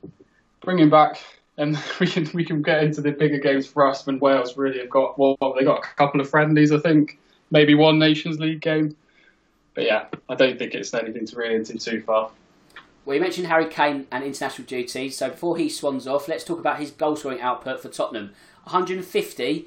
bring 0.60 0.78
him 0.78 0.90
back 0.90 1.18
and 1.58 1.78
we 2.00 2.06
can 2.06 2.28
we 2.34 2.44
can 2.44 2.62
get 2.62 2.82
into 2.82 3.00
the 3.00 3.12
bigger 3.12 3.38
games 3.38 3.66
for 3.66 3.86
us 3.86 4.06
when 4.06 4.18
Wales 4.18 4.56
really 4.56 4.78
have 4.78 4.90
got 4.90 5.18
well 5.18 5.36
they 5.56 5.64
got 5.64 5.84
a 5.84 5.94
couple 5.96 6.20
of 6.20 6.28
friendlies 6.28 6.72
I 6.72 6.78
think 6.78 7.18
maybe 7.50 7.74
one 7.74 7.98
Nations 7.98 8.38
League 8.38 8.60
game 8.60 8.96
but 9.74 9.84
yeah 9.84 10.06
I 10.28 10.34
don't 10.34 10.58
think 10.58 10.74
it's 10.74 10.92
anything 10.94 11.26
to 11.26 11.36
read 11.36 11.52
into 11.52 11.78
too 11.78 12.02
far. 12.02 12.30
Well, 13.04 13.16
you 13.16 13.20
mentioned 13.20 13.48
Harry 13.48 13.66
Kane 13.66 14.06
and 14.12 14.22
international 14.22 14.64
duty, 14.64 15.10
so 15.10 15.30
before 15.30 15.56
he 15.56 15.68
swans 15.68 16.06
off, 16.06 16.28
let's 16.28 16.44
talk 16.44 16.60
about 16.60 16.78
his 16.78 16.92
goal 16.92 17.16
scoring 17.16 17.40
output 17.40 17.82
for 17.82 17.88
Tottenham. 17.88 18.30
150 18.62 19.64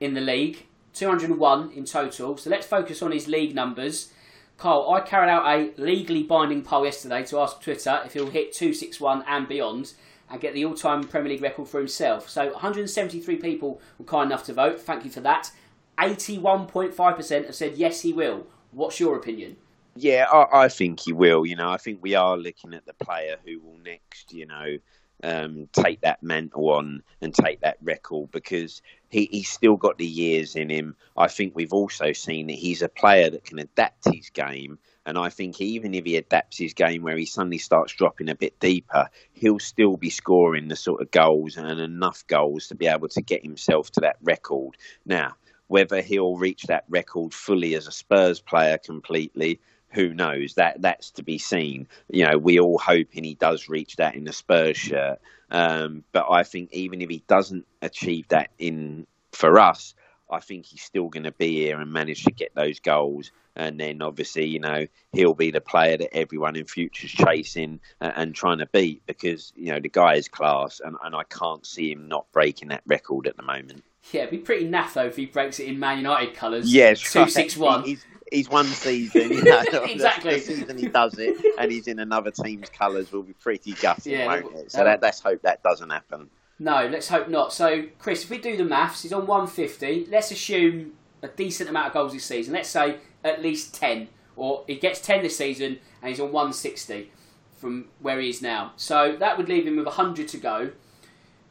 in 0.00 0.12
the 0.12 0.20
league, 0.20 0.66
201 0.92 1.72
in 1.72 1.86
total. 1.86 2.36
So 2.36 2.50
let's 2.50 2.66
focus 2.66 3.00
on 3.00 3.12
his 3.12 3.26
league 3.26 3.54
numbers. 3.54 4.12
Carl, 4.58 4.90
I 4.90 5.00
carried 5.00 5.30
out 5.30 5.46
a 5.46 5.72
legally 5.80 6.22
binding 6.22 6.62
poll 6.62 6.84
yesterday 6.84 7.24
to 7.24 7.38
ask 7.38 7.62
Twitter 7.62 8.02
if 8.04 8.12
he'll 8.12 8.30
hit 8.30 8.52
261 8.52 9.24
and 9.26 9.48
beyond 9.48 9.94
and 10.30 10.40
get 10.40 10.54
the 10.54 10.64
all-time 10.64 11.04
Premier 11.04 11.32
League 11.32 11.42
record 11.42 11.68
for 11.68 11.78
himself. 11.78 12.28
So 12.28 12.52
173 12.52 13.36
people 13.36 13.80
were 13.98 14.04
kind 14.04 14.30
enough 14.30 14.44
to 14.44 14.52
vote. 14.52 14.80
Thank 14.80 15.04
you 15.04 15.10
for 15.10 15.20
that. 15.20 15.50
81.5% 15.98 17.46
have 17.46 17.54
said 17.54 17.76
yes, 17.76 18.00
he 18.00 18.12
will. 18.12 18.46
What's 18.72 18.98
your 18.98 19.16
opinion? 19.16 19.56
Yeah, 19.96 20.26
I, 20.32 20.64
I, 20.64 20.68
think 20.68 21.00
he 21.00 21.12
will. 21.12 21.46
You 21.46 21.54
know, 21.54 21.70
I 21.70 21.76
think 21.76 22.00
we 22.02 22.14
are 22.14 22.36
looking 22.36 22.74
at 22.74 22.84
the 22.84 22.94
player 22.94 23.36
who 23.44 23.60
will 23.60 23.78
next, 23.84 24.32
you 24.32 24.46
know, 24.46 24.78
um, 25.22 25.68
take 25.72 26.00
that 26.00 26.22
mantle 26.22 26.70
on 26.70 27.02
and 27.20 27.32
take 27.32 27.60
that 27.60 27.78
record 27.80 28.30
because 28.32 28.82
he, 29.08 29.28
he's 29.30 29.48
still 29.48 29.76
got 29.76 29.98
the 29.98 30.06
years 30.06 30.56
in 30.56 30.68
him. 30.68 30.96
I 31.16 31.28
think 31.28 31.54
we've 31.54 31.72
also 31.72 32.12
seen 32.12 32.48
that 32.48 32.54
he's 32.54 32.82
a 32.82 32.88
player 32.88 33.30
that 33.30 33.44
can 33.44 33.60
adapt 33.60 34.12
his 34.12 34.30
game 34.30 34.78
and 35.06 35.18
I 35.18 35.28
think 35.28 35.60
even 35.60 35.94
if 35.94 36.04
he 36.04 36.16
adapts 36.16 36.56
his 36.56 36.72
game 36.72 37.02
where 37.02 37.16
he 37.16 37.26
suddenly 37.26 37.58
starts 37.58 37.92
dropping 37.92 38.30
a 38.30 38.34
bit 38.34 38.58
deeper, 38.58 39.08
he'll 39.32 39.58
still 39.58 39.96
be 39.96 40.10
scoring 40.10 40.68
the 40.68 40.76
sort 40.76 41.02
of 41.02 41.10
goals 41.10 41.56
and 41.56 41.78
enough 41.78 42.26
goals 42.26 42.68
to 42.68 42.74
be 42.74 42.86
able 42.86 43.08
to 43.08 43.20
get 43.20 43.42
himself 43.42 43.90
to 43.92 44.00
that 44.00 44.16
record. 44.22 44.76
Now, 45.04 45.34
whether 45.66 46.00
he'll 46.00 46.36
reach 46.36 46.62
that 46.64 46.84
record 46.88 47.34
fully 47.34 47.74
as 47.74 47.86
a 47.86 47.92
Spurs 47.92 48.40
player 48.40 48.78
completely, 48.78 49.60
who 49.90 50.12
knows? 50.12 50.54
That 50.54 50.80
that's 50.80 51.10
to 51.12 51.22
be 51.22 51.38
seen. 51.38 51.86
You 52.08 52.26
know, 52.26 52.38
we 52.38 52.58
all 52.58 52.78
hoping 52.78 53.24
he 53.24 53.34
does 53.34 53.68
reach 53.68 53.96
that 53.96 54.14
in 54.14 54.24
the 54.24 54.32
Spurs 54.32 54.76
shirt. 54.76 55.20
Um, 55.50 56.02
but 56.12 56.26
I 56.30 56.42
think 56.42 56.72
even 56.72 57.00
if 57.00 57.10
he 57.10 57.22
doesn't 57.28 57.66
achieve 57.82 58.28
that 58.28 58.50
in 58.58 59.06
for 59.32 59.60
us, 59.60 59.94
I 60.30 60.40
think 60.40 60.66
he's 60.66 60.82
still 60.82 61.08
going 61.08 61.24
to 61.24 61.32
be 61.32 61.58
here 61.58 61.78
and 61.80 61.92
manage 61.92 62.24
to 62.24 62.32
get 62.32 62.54
those 62.54 62.80
goals 62.80 63.30
and 63.56 63.78
then 63.78 64.02
obviously 64.02 64.44
you 64.44 64.58
know 64.58 64.86
he'll 65.12 65.34
be 65.34 65.50
the 65.50 65.60
player 65.60 65.96
that 65.96 66.14
everyone 66.16 66.56
in 66.56 66.64
future's 66.64 67.10
chasing 67.10 67.80
and, 68.00 68.12
and, 68.16 68.34
trying 68.34 68.58
to 68.58 68.66
beat 68.66 69.04
because 69.06 69.52
you 69.56 69.72
know 69.72 69.80
the 69.80 69.88
guy 69.88 70.14
is 70.14 70.28
class 70.28 70.80
and, 70.84 70.96
and 71.04 71.14
I 71.14 71.22
can't 71.24 71.64
see 71.64 71.92
him 71.92 72.08
not 72.08 72.30
breaking 72.32 72.68
that 72.68 72.82
record 72.86 73.26
at 73.26 73.36
the 73.36 73.42
moment. 73.42 73.84
Yeah, 74.12 74.22
it'd 74.22 74.30
be 74.32 74.38
pretty 74.38 74.68
naff 74.68 74.94
though 74.94 75.06
if 75.06 75.16
he 75.16 75.26
breaks 75.26 75.60
it 75.60 75.68
in 75.68 75.78
Man 75.78 75.98
United 75.98 76.34
colours. 76.34 76.72
Yes, 76.72 77.00
two 77.00 77.28
six 77.28 77.56
one. 77.56 77.84
He's, 77.84 78.04
he's 78.30 78.48
one 78.48 78.66
season, 78.66 79.32
you 79.32 79.42
know, 79.44 79.62
exactly. 79.84 80.40
The, 80.40 80.46
the, 80.46 80.56
season 80.56 80.78
he 80.78 80.88
does 80.88 81.18
it, 81.18 81.36
and 81.58 81.70
he's 81.70 81.86
in 81.86 81.98
another 81.98 82.30
team's 82.30 82.68
colours. 82.68 83.12
Will 83.12 83.22
be 83.22 83.32
pretty 83.34 83.72
gutting, 83.72 84.12
yeah, 84.12 84.26
won't 84.26 84.54
it? 84.54 84.72
So 84.72 84.84
that, 84.84 85.00
let's 85.00 85.20
hope 85.20 85.42
that 85.42 85.62
doesn't 85.62 85.90
happen. 85.90 86.28
No, 86.58 86.86
let's 86.86 87.08
hope 87.08 87.28
not. 87.28 87.52
So, 87.52 87.84
Chris, 87.98 88.24
if 88.24 88.30
we 88.30 88.38
do 88.38 88.56
the 88.56 88.64
maths, 88.64 89.02
he's 89.02 89.12
on 89.12 89.26
150. 89.26 90.06
Let's 90.10 90.30
assume 90.30 90.92
a 91.22 91.28
decent 91.28 91.68
amount 91.68 91.88
of 91.88 91.92
goals 91.94 92.12
this 92.12 92.24
season. 92.24 92.54
Let's 92.54 92.68
say 92.68 92.98
at 93.24 93.42
least 93.42 93.74
10, 93.74 94.08
or 94.36 94.64
he 94.66 94.76
gets 94.76 95.00
10 95.00 95.22
this 95.22 95.36
season 95.36 95.78
and 96.02 96.10
he's 96.10 96.20
on 96.20 96.30
160 96.30 97.10
from 97.56 97.86
where 98.00 98.20
he 98.20 98.28
is 98.28 98.42
now. 98.42 98.72
So 98.76 99.16
that 99.18 99.38
would 99.38 99.48
leave 99.48 99.66
him 99.66 99.76
with 99.76 99.86
100 99.86 100.28
to 100.28 100.36
go. 100.36 100.70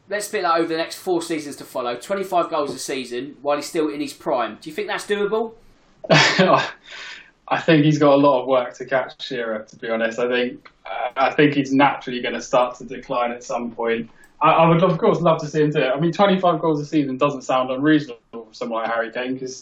let's 0.09 0.28
split 0.28 0.43
that 0.43 0.55
over 0.55 0.67
the 0.67 0.78
next 0.78 0.97
four 0.97 1.21
seasons 1.21 1.55
to 1.57 1.63
follow. 1.63 1.95
25 1.95 2.49
goals 2.49 2.74
a 2.74 2.80
season 2.80 3.38
while 3.41 3.57
he's 3.57 3.65
still 3.65 3.89
in 3.89 3.99
his 3.99 4.13
prime. 4.13 4.57
Do 4.61 4.69
you 4.69 4.76
think 4.76 4.88
that's 4.88 5.07
doable? 5.07 5.53
I 7.47 7.59
think 7.61 7.84
he's 7.84 7.97
got 7.97 8.13
a 8.13 8.17
lot 8.17 8.41
of 8.41 8.47
work 8.47 8.74
to 8.76 8.86
catch 8.86 9.21
Shearer. 9.21 9.63
To 9.63 9.76
be 9.78 9.89
honest, 9.89 10.19
I 10.19 10.28
think 10.30 10.69
I 11.15 11.32
think 11.32 11.53
he's 11.53 11.74
naturally 11.74 12.21
going 12.21 12.34
to 12.34 12.41
start 12.41 12.78
to 12.78 12.86
decline 12.86 13.32
at 13.32 13.43
some 13.43 13.71
point. 13.71 14.09
I, 14.41 14.51
I, 14.51 14.67
would 14.67 14.84
of 14.84 14.97
course 14.97 15.21
love 15.21 15.39
to 15.41 15.47
see 15.47 15.61
him 15.61 15.71
do 15.71 15.80
it. 15.80 15.89
I 15.89 15.99
mean, 15.99 16.11
25 16.11 16.59
goals 16.59 16.82
a 16.82 16.86
season 16.86 17.17
doesn't 17.17 17.43
sound 17.43 17.71
unreasonable 17.71 18.19
for 18.32 18.47
someone 18.51 18.84
like 18.84 18.91
Harry 18.91 19.11
Kane 19.11 19.34
because 19.34 19.61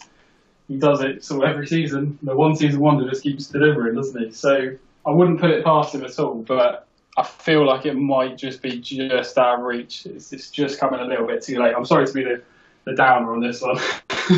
he 0.71 0.77
does 0.77 1.01
it 1.01 1.21
sort 1.21 1.43
of 1.43 1.49
every 1.49 1.67
season. 1.67 2.17
The 2.23 2.33
one 2.33 2.55
season 2.55 2.79
wonder 2.79 3.09
just 3.09 3.23
keeps 3.23 3.47
delivering, 3.47 3.95
doesn't 3.95 4.17
he? 4.17 4.31
So 4.31 4.73
I 5.05 5.11
wouldn't 5.11 5.41
put 5.41 5.49
it 5.49 5.65
past 5.65 5.93
him 5.93 6.05
at 6.05 6.17
all. 6.17 6.35
But 6.35 6.87
I 7.17 7.23
feel 7.23 7.65
like 7.67 7.85
it 7.85 7.95
might 7.95 8.37
just 8.37 8.61
be 8.61 8.79
just 8.79 9.37
out 9.37 9.59
of 9.59 9.65
reach. 9.65 10.05
It's, 10.05 10.31
it's 10.31 10.49
just 10.49 10.79
coming 10.79 11.01
a 11.01 11.05
little 11.05 11.27
bit 11.27 11.43
too 11.43 11.61
late. 11.61 11.73
I'm 11.75 11.83
sorry 11.83 12.07
to 12.07 12.13
be 12.13 12.23
the, 12.23 12.41
the 12.85 12.95
downer 12.95 13.33
on 13.33 13.41
this 13.41 13.61
one. 13.61 13.75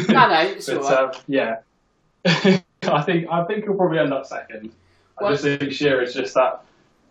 no, 0.09 0.27
no, 0.27 0.41
it's 0.41 0.65
but, 0.65 0.77
all 0.77 1.05
right. 1.05 1.15
uh, 1.15 1.19
yeah. 1.27 1.57
I 2.25 3.01
think 3.03 3.27
I 3.29 3.43
think 3.45 3.65
he'll 3.65 3.75
probably 3.75 3.99
end 3.99 4.11
up 4.11 4.25
second. 4.25 4.71
I 5.21 5.29
just 5.29 5.43
think 5.43 5.71
Shearer 5.71 6.01
is 6.01 6.15
just 6.15 6.33
that 6.33 6.63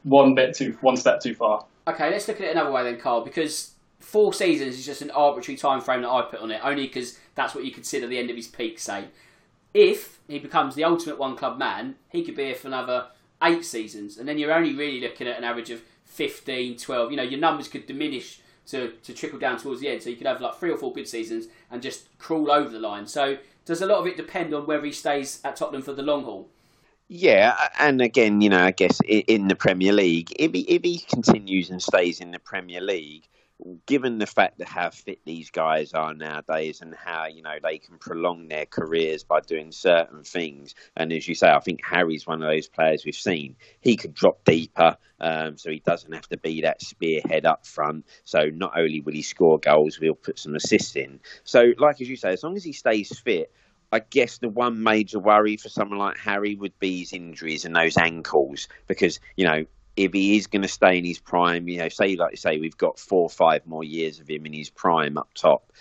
one 0.03 0.35
bit 0.35 0.57
too 0.57 0.77
one 0.81 0.97
step 0.97 1.21
too 1.21 1.37
far. 1.37 1.65
Okay, 1.87 2.11
let's 2.11 2.27
look 2.27 2.41
at 2.41 2.49
it 2.49 2.51
another 2.51 2.73
way 2.73 2.83
then, 2.83 2.99
Carl. 2.99 3.23
Because 3.23 3.71
four 4.03 4.35
seasons 4.35 4.79
is 4.79 4.85
just 4.85 5.03
an 5.03 5.11
arbitrary 5.11 5.57
time 5.57 5.81
frame 5.81 6.03
that 6.03 6.11
I 6.11 6.23
put 6.23 6.41
on 6.41 6.51
it, 6.51 6.61
only 6.63 6.87
because 6.87 7.19
that's 7.35 7.55
what 7.55 7.65
you 7.65 7.71
consider 7.71 8.07
the 8.07 8.19
end 8.19 8.31
of 8.31 8.37
his 8.37 8.49
peak. 8.49 8.79
Say, 8.79 9.07
if 9.73 10.19
he 10.29 10.39
becomes 10.39 10.75
the 10.75 10.85
ultimate 10.85 11.19
one 11.19 11.37
club 11.37 11.59
man, 11.59 11.97
he 12.09 12.25
could 12.25 12.37
be 12.37 12.45
here 12.45 12.55
for 12.55 12.69
another 12.69 13.09
eight 13.43 13.65
seasons, 13.65 14.19
and 14.19 14.29
then 14.29 14.39
you're 14.39 14.53
only 14.53 14.75
really 14.75 15.01
looking 15.01 15.27
at 15.27 15.39
an 15.39 15.45
average 15.45 15.71
of 15.71 15.83
15, 16.05 16.77
12. 16.77 17.11
You 17.11 17.17
know, 17.17 17.23
your 17.23 17.41
numbers 17.41 17.69
could 17.69 17.87
diminish 17.87 18.41
to, 18.67 18.93
to 19.03 19.13
trickle 19.13 19.39
down 19.39 19.59
towards 19.59 19.81
the 19.81 19.89
end, 19.89 20.03
so 20.03 20.11
you 20.11 20.17
could 20.17 20.27
have 20.27 20.41
like 20.41 20.57
three 20.57 20.71
or 20.71 20.77
four 20.77 20.93
good 20.93 21.09
seasons 21.09 21.47
and 21.71 21.83
just 21.83 22.17
crawl 22.19 22.51
over 22.51 22.69
the 22.69 22.79
line. 22.79 23.07
So 23.07 23.39
does 23.65 23.83
a 23.83 23.87
lot 23.87 23.99
of 23.99 24.07
it 24.07 24.17
depend 24.17 24.53
on 24.53 24.67
whether 24.67 24.85
he 24.85 24.93
stays 24.93 25.41
at 25.45 25.57
Tottenham 25.57 25.83
for 25.83 25.93
the 25.93 26.03
long 26.03 26.25
haul? 26.25 26.49
Yeah, 27.09 27.57
and 27.79 28.01
again, 28.01 28.41
you 28.41 28.49
know, 28.49 28.65
I 28.65 28.71
guess 28.71 29.01
in 29.07 29.49
the 29.49 29.55
Premier 29.55 29.93
League, 29.93 30.33
if 30.37 30.53
he 30.53 30.61
if 30.63 30.83
he 30.83 30.99
continues 30.99 31.69
and 31.69 31.83
stays 31.83 32.21
in 32.21 32.31
the 32.31 32.39
Premier 32.39 32.81
League, 32.81 33.29
given 33.87 34.19
the 34.19 34.27
fact 34.27 34.59
that 34.59 34.69
how 34.69 34.91
fit 34.91 35.21
these 35.25 35.51
guys 35.51 35.93
are 35.93 36.15
nowadays 36.15 36.81
and 36.81 36.95
how 36.95 37.27
you 37.27 37.43
know 37.43 37.57
they 37.63 37.79
can 37.79 37.99
prolong 37.99 38.49
their 38.49 38.67
careers 38.67 39.25
by 39.25 39.41
doing 39.41 39.73
certain 39.73 40.23
things, 40.25 40.75
and 40.97 41.13
as 41.13 41.27
you 41.29 41.35
say, 41.35 41.51
I 41.51 41.61
think 41.61 41.85
Harry's 41.85 42.27
one 42.27 42.43
of 42.43 42.49
those 42.49 42.69
players 42.69 43.05
we've 43.05 43.15
seen. 43.15 43.57
He 43.81 43.97
could 43.97 44.15
drop 44.15 44.45
deeper, 44.45 44.97
um, 45.21 45.57
so 45.57 45.71
he 45.71 45.81
doesn't 45.81 46.13
have 46.13 46.29
to 46.29 46.39
be 46.39 46.63
that 46.63 46.83
spearhead 46.83 47.47
up 47.47 47.67
front. 47.67 48.07
So 48.25 48.51
not 48.51 48.77
only 48.77 49.01
will 49.01 49.13
he 49.15 49.23
score 49.23 49.59
goals, 49.59 50.01
we'll 50.01 50.15
put 50.15 50.39
some 50.39 50.55
assists 50.55 50.97
in. 50.97 51.21
So, 51.45 51.73
like 51.79 52.01
as 52.01 52.09
you 52.09 52.17
say, 52.17 52.33
as 52.33 52.43
long 52.43 52.57
as 52.57 52.65
he 52.65 52.73
stays 52.73 53.19
fit. 53.19 53.53
I 53.95 53.99
guess 53.99 54.39
the 54.39 54.49
one 54.49 54.83
major 54.83 55.19
worry 55.19 55.59
for 55.59 55.69
someone 55.69 55.99
like 55.99 56.17
Harry 56.17 56.55
would 56.55 56.79
be 56.79 57.01
his 57.01 57.13
injuries 57.13 57.67
and 57.67 57.77
those 57.77 57.99
ankles 57.99 58.67
because, 58.87 59.21
you 59.37 59.45
know, 59.45 59.67
if 59.97 60.13
he 60.13 60.37
is 60.37 60.47
going 60.47 60.63
to 60.63 60.69
stay 60.69 60.99
in 60.99 61.05
his 61.05 61.19
prime, 61.19 61.69
you 61.69 61.79
know, 61.79 61.89
say 61.89 62.17
like 62.17 62.33
you 62.33 62.37
say, 62.37 62.59
we've 62.59 62.77
got 62.77 62.99
four 62.99 63.23
or 63.23 63.31
five 63.31 63.67
more 63.67 63.85
years 63.85 64.21
of 64.21 64.29
him 64.29 64.47
in 64.47 64.53
his 64.53 64.71
prime 64.71 65.19
up 65.19 65.33
top. 65.35 65.73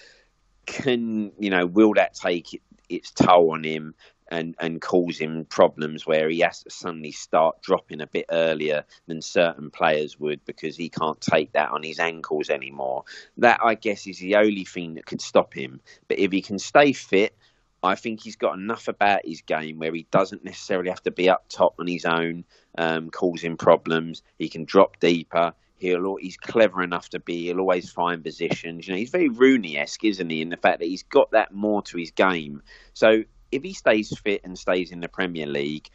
Can 0.66 1.32
you 1.39 1.49
know? 1.49 1.66
Will 1.66 1.93
that 1.93 2.14
take 2.14 2.53
it, 2.53 2.62
its 2.89 3.12
toll 3.12 3.51
on 3.51 3.64
him 3.64 3.95
and 4.30 4.55
and 4.59 4.82
cause 4.82 5.20
him 5.20 5.45
problems 5.45 6.05
where 6.05 6.30
he 6.30 6.39
has 6.39 6.64
to 6.64 6.70
suddenly 6.70 7.12
start 7.12 7.62
dropping 7.62 8.01
a 8.01 8.07
bit 8.07 8.26
earlier 8.32 8.86
than 9.07 9.22
certain 9.22 9.70
players 9.72 10.20
would 10.20 10.43
because 10.45 10.78
he 10.78 10.89
can't 10.89 11.20
take 11.20 11.51
that 11.53 11.72
on 11.72 11.84
his 11.84 11.99
ankles 11.99 12.49
anymore? 12.49 13.03
That 13.38 13.59
I 13.64 13.76
guess 13.76 14.07
is 14.07 14.20
the 14.20 14.36
only 14.36 14.66
thing 14.66 14.95
that 14.95 15.05
could 15.05 15.22
stop 15.22 15.53
him. 15.53 15.82
But 16.07 16.20
if 16.20 16.32
he 16.32 16.41
can 16.41 16.59
stay 16.59 16.93
fit 16.93 17.36
I 17.84 17.95
think 17.95 18.21
he's 18.21 18.36
got 18.36 18.57
enough 18.57 18.88
about 18.88 19.25
his 19.25 19.41
game 19.41 19.79
where 19.79 19.93
he 19.93 20.05
doesn't 20.11 20.43
necessarily 20.43 20.89
have 20.89 21.03
to 21.03 21.11
be 21.11 21.29
up 21.29 21.45
top 21.49 21.75
on 21.79 21.88
his 21.88 22.05
own, 22.05 22.45
um, 22.77 23.09
causing 23.09 23.57
problems. 23.57 24.21
He 24.38 24.49
can 24.49 24.65
drop 24.65 24.99
deeper. 24.99 25.53
He'll 25.77 26.17
he's 26.17 26.38
clever 26.38 26.84
enough 26.84 27.09
to 27.09 27.19
be. 27.19 27.47
He'll 27.47 27.59
always 27.59 27.91
find 27.91 28.23
positions. 28.23 28.88
You 28.88 28.93
know, 28.93 28.99
he's 28.99 29.09
very 29.09 29.29
Rooney-esque, 29.29 30.03
isn't 30.03 30.29
he? 30.29 30.41
In 30.41 30.49
the 30.49 30.57
fact 30.57 30.79
that 30.79 30.88
he's 30.88 31.03
got 31.03 31.32
that 31.32 31.53
more 31.53 31.82
to 31.84 31.97
his 31.97 32.11
game. 32.11 32.61
So 32.93 33.23
if 33.51 33.63
he 33.63 33.73
stays 33.73 34.15
fit 34.19 34.41
and 34.43 34.57
stays 34.57 34.91
in 34.91 34.99
the 34.99 35.09
Premier 35.09 35.47
League, 35.47 35.89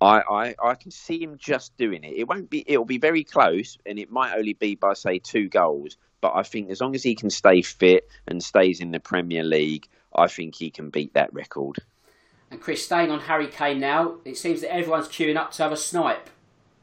I, 0.00 0.20
I, 0.20 0.54
I 0.62 0.74
can 0.76 0.92
see 0.92 1.20
him 1.20 1.36
just 1.36 1.76
doing 1.76 2.04
it. 2.04 2.14
It 2.16 2.28
won't 2.28 2.48
be. 2.48 2.62
It'll 2.66 2.84
be 2.84 2.98
very 2.98 3.24
close, 3.24 3.76
and 3.84 3.98
it 3.98 4.10
might 4.10 4.36
only 4.36 4.52
be 4.52 4.76
by 4.76 4.94
say 4.94 5.18
two 5.18 5.48
goals. 5.48 5.96
But 6.20 6.34
I 6.36 6.44
think 6.44 6.70
as 6.70 6.80
long 6.80 6.94
as 6.94 7.02
he 7.02 7.16
can 7.16 7.30
stay 7.30 7.60
fit 7.60 8.08
and 8.28 8.42
stays 8.42 8.80
in 8.80 8.92
the 8.92 9.00
Premier 9.00 9.42
League, 9.42 9.88
I 10.14 10.26
think 10.28 10.56
he 10.56 10.70
can 10.70 10.90
beat 10.90 11.14
that 11.14 11.32
record. 11.32 11.78
And 12.50 12.60
Chris, 12.60 12.84
staying 12.84 13.10
on 13.10 13.20
Harry 13.20 13.48
Kane 13.48 13.80
now, 13.80 14.16
it 14.24 14.36
seems 14.36 14.60
that 14.60 14.72
everyone's 14.72 15.08
queuing 15.08 15.36
up 15.36 15.52
to 15.52 15.62
have 15.62 15.72
a 15.72 15.76
snipe. 15.76 16.30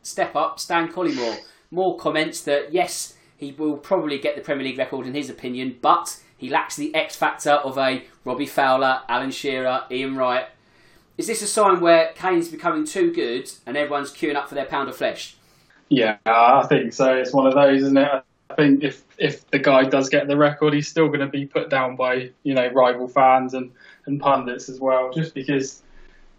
Step 0.02 0.36
up, 0.36 0.60
Stan 0.60 0.92
Collymore. 0.92 1.38
More 1.70 1.98
comments 1.98 2.42
that 2.42 2.74
yes, 2.74 3.16
he 3.38 3.52
will 3.52 3.78
probably 3.78 4.20
get 4.20 4.36
the 4.36 4.42
Premier 4.42 4.66
League 4.66 4.78
record 4.78 5.08
in 5.08 5.14
his 5.14 5.30
opinion, 5.30 5.78
but 5.82 6.20
he 6.38 6.50
lacks 6.50 6.76
the 6.76 6.94
X 6.94 7.16
factor 7.16 7.52
of 7.52 7.78
a 7.78 8.04
Robbie 8.26 8.46
Fowler, 8.46 9.02
Alan 9.08 9.32
Shearer, 9.32 9.84
Ian 9.90 10.16
Wright. 10.16 10.48
Is 11.18 11.28
this 11.28 11.42
a 11.42 11.48
sign 11.48 11.80
where 11.80 12.14
Kane's 12.16 12.50
becoming 12.50 12.86
too 12.86 13.14
good 13.14 13.52
and 13.66 13.78
everyone's 13.78 14.12
queuing 14.12 14.36
up 14.36 14.50
for 14.50 14.56
their 14.56 14.66
pound 14.66 14.90
of 14.90 14.96
flesh? 14.98 15.36
Yeah, 15.90 16.18
I 16.26 16.66
think 16.68 16.94
so. 16.94 17.14
It's 17.14 17.34
one 17.34 17.48
of 17.48 17.54
those, 17.54 17.84
isn't 17.84 17.98
it? 17.98 18.08
I 18.08 18.22
think 18.56 18.84
if 18.84 19.04
if 19.18 19.49
the 19.52 19.60
guy 19.60 19.84
does 19.84 20.10
get 20.10 20.28
the 20.28 20.38
record, 20.38 20.74
he's 20.74 20.88
still 20.88 21.08
going 21.08 21.20
to 21.20 21.28
be 21.28 21.45
put 21.45 21.70
down 21.70 21.95
by 21.95 22.32
you 22.43 22.54
know 22.54 22.68
rival 22.70 23.08
fans 23.08 23.54
and 23.54 23.72
and 24.06 24.20
pundits 24.20 24.70
as 24.70 24.80
well, 24.80 25.12
just 25.12 25.34
because 25.34 25.82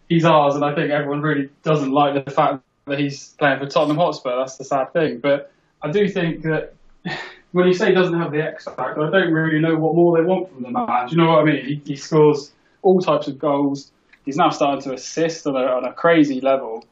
he's 0.09 0.25
ours. 0.25 0.55
And 0.55 0.65
I 0.65 0.75
think 0.75 0.91
everyone 0.91 1.21
really 1.23 1.49
doesn't 1.63 1.91
like 1.91 2.25
the 2.25 2.31
fact 2.31 2.63
that 2.87 2.99
he's 2.99 3.29
playing 3.39 3.59
for 3.61 3.67
Tottenham 3.67 3.97
Hotspur. 3.97 4.37
That's 4.39 4.57
the 4.57 4.65
sad 4.65 4.93
thing. 4.93 5.19
But 5.19 5.53
I 5.83 5.91
do 5.91 6.09
think 6.09 6.43
that 6.43 6.75
when 7.53 7.67
you 7.67 7.75
say 7.75 7.89
he 7.89 7.95
doesn't 7.95 8.19
have 8.19 8.33
the 8.33 8.43
X 8.43 8.65
factor, 8.65 9.03
I 9.03 9.11
don't 9.11 9.33
really 9.33 9.61
know 9.61 9.77
what 9.77 9.95
more 9.95 10.17
they 10.17 10.25
want 10.25 10.53
from 10.53 10.63
the 10.63 10.71
man. 10.71 11.07
Do 11.07 11.15
you 11.15 11.23
know 11.23 11.31
what 11.31 11.41
I 11.41 11.45
mean? 11.45 11.65
He, 11.65 11.83
he 11.85 11.97
scores 11.97 12.53
all 12.83 13.01
types 13.01 13.29
of 13.29 13.39
goals. 13.39 13.93
He's 14.25 14.37
now 14.37 14.51
starting 14.51 14.83
to 14.83 14.95
assist 14.95 15.47
on 15.47 15.57
a, 15.57 15.67
on 15.67 15.85
a 15.85 15.93
crazy 15.93 16.41
level 16.41 16.85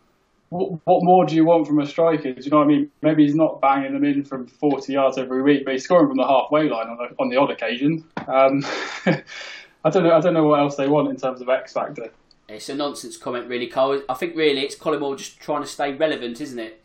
what, 0.50 1.04
more 1.04 1.24
do 1.24 1.34
you 1.34 1.44
want 1.44 1.66
from 1.66 1.78
a 1.78 1.86
striker? 1.86 2.32
Do 2.32 2.42
you 2.42 2.50
know 2.50 2.58
what 2.58 2.64
I 2.64 2.68
mean? 2.68 2.90
Maybe 3.02 3.24
he's 3.24 3.36
not 3.36 3.60
banging 3.60 3.92
them 3.92 4.04
in 4.04 4.24
from 4.24 4.46
40 4.48 4.92
yards 4.92 5.16
every 5.16 5.42
week, 5.42 5.64
but 5.64 5.72
he's 5.74 5.84
scoring 5.84 6.08
from 6.08 6.16
the 6.16 6.26
halfway 6.26 6.68
line 6.68 6.88
on 6.88 6.96
the, 6.96 7.22
on 7.22 7.28
the 7.28 7.36
odd 7.36 7.50
occasion. 7.50 8.04
Um, 8.26 8.64
I 9.84 9.90
don't 9.90 10.02
know. 10.02 10.12
I 10.12 10.20
don't 10.20 10.34
know 10.34 10.44
what 10.44 10.60
else 10.60 10.76
they 10.76 10.88
want 10.88 11.08
in 11.08 11.16
terms 11.16 11.40
of 11.40 11.48
X 11.48 11.72
factor. 11.72 12.10
It's 12.48 12.68
a 12.68 12.74
nonsense 12.74 13.16
comment, 13.16 13.48
really, 13.48 13.68
Carl. 13.68 14.02
I 14.08 14.14
think 14.14 14.36
really 14.36 14.62
it's 14.62 14.74
Collymore 14.74 15.16
just 15.16 15.38
trying 15.38 15.62
to 15.62 15.68
stay 15.68 15.94
relevant, 15.94 16.40
isn't 16.40 16.58
it? 16.58 16.79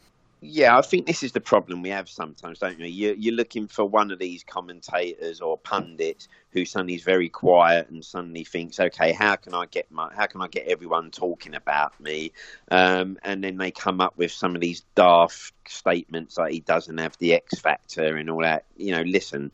Yeah, 0.47 0.77
I 0.77 0.81
think 0.81 1.07
this 1.07 1.23
is 1.23 1.31
the 1.31 1.41
problem 1.41 1.81
we 1.81 1.89
have 1.89 2.07
sometimes, 2.07 2.59
don't 2.59 2.79
you? 2.79 2.85
You're, 2.85 3.15
you're 3.15 3.33
looking 3.33 3.67
for 3.67 3.83
one 3.83 4.11
of 4.11 4.19
these 4.19 4.43
commentators 4.43 5.41
or 5.41 5.57
pundits 5.57 6.27
who 6.51 6.65
suddenly 6.65 6.93
is 6.93 7.01
very 7.03 7.29
quiet 7.29 7.89
and 7.89 8.05
suddenly 8.05 8.43
thinks, 8.43 8.79
"Okay, 8.79 9.11
how 9.11 9.37
can 9.37 9.55
I 9.55 9.65
get 9.65 9.89
my, 9.89 10.13
how 10.13 10.27
can 10.27 10.41
I 10.41 10.47
get 10.47 10.67
everyone 10.67 11.09
talking 11.09 11.55
about 11.55 11.99
me?" 11.99 12.31
Um, 12.69 13.17
and 13.23 13.43
then 13.43 13.57
they 13.57 13.71
come 13.71 13.99
up 14.01 14.17
with 14.17 14.31
some 14.31 14.53
of 14.53 14.61
these 14.61 14.85
daft 14.93 15.51
statements 15.67 16.37
like 16.37 16.51
he 16.51 16.59
doesn't 16.59 16.99
have 16.99 17.17
the 17.17 17.33
X 17.33 17.59
factor 17.59 18.15
and 18.15 18.29
all 18.29 18.41
that. 18.41 18.65
You 18.77 18.91
know, 18.91 19.01
listen, 19.01 19.51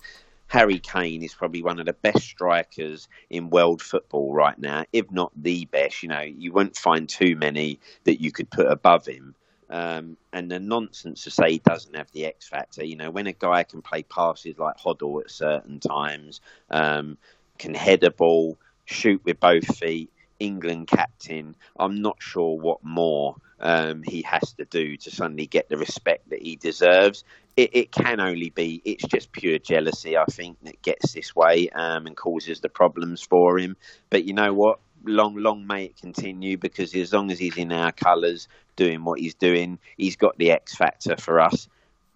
Harry 0.47 0.79
Kane 0.79 1.23
is 1.23 1.33
probably 1.33 1.63
one 1.63 1.79
of 1.79 1.85
the 1.85 1.93
best 1.93 2.23
strikers 2.23 3.07
in 3.29 3.49
world 3.49 3.81
football 3.81 4.33
right 4.33 4.59
now, 4.59 4.83
if 4.91 5.09
not 5.09 5.31
the 5.41 5.63
best. 5.65 6.03
You 6.03 6.09
know, 6.09 6.19
you 6.19 6.51
won't 6.51 6.75
find 6.75 7.07
too 7.07 7.37
many 7.37 7.79
that 8.03 8.21
you 8.21 8.33
could 8.33 8.51
put 8.51 8.67
above 8.67 9.05
him. 9.05 9.35
Um, 9.71 10.17
and 10.33 10.51
the 10.51 10.59
nonsense 10.59 11.23
to 11.23 11.31
say 11.31 11.51
he 11.51 11.59
doesn't 11.59 11.95
have 11.95 12.11
the 12.11 12.25
X 12.25 12.47
factor. 12.47 12.83
You 12.83 12.97
know, 12.97 13.09
when 13.09 13.27
a 13.27 13.33
guy 13.33 13.63
can 13.63 13.81
play 13.81 14.03
passes 14.03 14.57
like 14.57 14.77
Hoddle 14.77 15.21
at 15.21 15.31
certain 15.31 15.79
times, 15.79 16.41
um, 16.69 17.17
can 17.57 17.73
head 17.73 18.03
a 18.03 18.11
ball, 18.11 18.57
shoot 18.85 19.21
with 19.23 19.39
both 19.39 19.77
feet, 19.77 20.11
England 20.41 20.87
captain, 20.87 21.55
I'm 21.79 22.01
not 22.01 22.17
sure 22.19 22.57
what 22.57 22.83
more 22.83 23.35
um, 23.59 24.01
he 24.03 24.23
has 24.23 24.53
to 24.53 24.65
do 24.65 24.97
to 24.97 25.11
suddenly 25.11 25.45
get 25.45 25.69
the 25.69 25.77
respect 25.77 26.29
that 26.31 26.41
he 26.41 26.55
deserves. 26.55 27.23
It, 27.55 27.69
it, 27.73 27.91
can 27.91 28.19
only 28.19 28.49
be, 28.49 28.81
it's 28.83 29.05
just 29.05 29.31
pure 29.31 29.59
jealousy, 29.59 30.17
I 30.17 30.25
think, 30.25 30.57
that 30.63 30.81
gets 30.81 31.13
this 31.13 31.35
way 31.35 31.69
um, 31.69 32.07
and 32.07 32.17
causes 32.17 32.59
the 32.59 32.69
problems 32.69 33.21
for 33.21 33.59
him. 33.59 33.77
But 34.09 34.25
you 34.25 34.33
know 34.33 34.53
what? 34.53 34.79
long, 35.03 35.35
long 35.35 35.65
may 35.65 35.85
it 35.85 35.97
continue 35.97 36.57
because 36.57 36.93
as 36.95 37.13
long 37.13 37.31
as 37.31 37.39
he's 37.39 37.57
in 37.57 37.71
our 37.71 37.91
colours 37.91 38.47
doing 38.75 39.03
what 39.03 39.19
he's 39.19 39.35
doing, 39.35 39.79
he's 39.97 40.15
got 40.15 40.37
the 40.37 40.51
X 40.51 40.75
factor 40.75 41.15
for 41.17 41.39
us. 41.39 41.67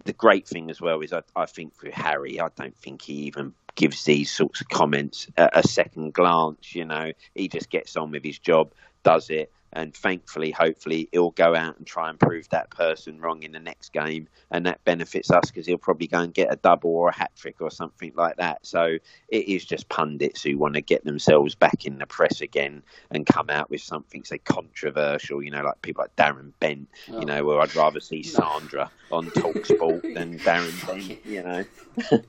The 0.06 0.14
great 0.14 0.48
thing 0.48 0.70
as 0.70 0.80
well 0.80 1.02
is 1.02 1.14
I, 1.14 1.22
I 1.36 1.46
think 1.46 1.76
for 1.76 1.90
Harry, 1.92 2.40
I 2.40 2.50
don't 2.56 2.78
think 2.78 3.02
he 3.02 3.14
even 3.14 3.54
gives 3.76 4.04
these 4.04 4.32
sorts 4.32 4.62
of 4.62 4.70
comments 4.70 5.28
a, 5.38 5.50
a 5.54 5.64
second 5.64 6.14
glance. 6.14 6.76
You 6.76 6.86
know, 6.86 7.12
he 7.34 7.48
just 7.48 7.70
gets 7.70 7.96
on 7.98 8.12
with 8.12 8.24
his 8.24 8.40
job, 8.40 8.72
does 9.04 9.30
it, 9.30 9.52
and 9.76 9.94
thankfully, 9.94 10.52
hopefully, 10.52 11.10
he'll 11.12 11.32
go 11.32 11.54
out 11.54 11.78
and 11.78 11.86
try 11.86 12.10
and 12.10 12.18
prove 12.18 12.48
that 12.50 12.70
person 12.70 13.20
wrong 13.20 13.44
in 13.44 13.52
the 13.52 13.60
next 13.60 13.92
game, 13.92 14.30
and 14.50 14.66
that 14.66 14.82
benefits 14.86 15.30
us 15.30 15.52
because 15.52 15.68
he'll 15.68 15.78
probably 15.78 16.08
go 16.08 16.20
and 16.20 16.34
get 16.34 16.52
a 16.52 16.56
double 16.56 16.92
or 16.92 17.10
a 17.10 17.16
hat 17.16 17.32
trick 17.36 17.58
or 17.60 17.70
something 17.70 18.14
like 18.16 18.38
that. 18.38 18.66
So 18.66 18.98
it 19.28 19.50
is 19.50 19.66
just 19.66 19.90
pundits 19.90 20.42
who 20.42 20.58
want 20.58 20.76
to 20.76 20.82
get 20.82 21.04
themselves 21.04 21.56
back 21.56 21.86
in 21.86 21.98
the 21.98 22.06
press 22.06 22.40
again 22.40 22.84
and 23.12 23.26
come 23.26 23.50
out 23.50 23.70
with 23.70 23.82
something 23.82 24.24
say 24.24 24.38
controversial. 24.38 25.44
You 25.44 25.52
know, 25.52 25.64
like 25.64 25.82
people 25.82 26.06
like 26.06 26.16
Darren 26.16 26.54
Bent. 26.62 26.88
Oh. 27.12 27.20
You 27.20 27.26
know, 27.26 27.44
where 27.44 27.60
I'd 27.60 27.76
rather 27.76 28.00
see 28.00 28.24
Sandra 28.24 28.90
on 29.12 29.30
Talksport 29.32 30.02
than 30.16 30.40
Darren 30.40 30.88
Bent. 30.88 31.26
You 31.26 31.44
know, 31.44 31.66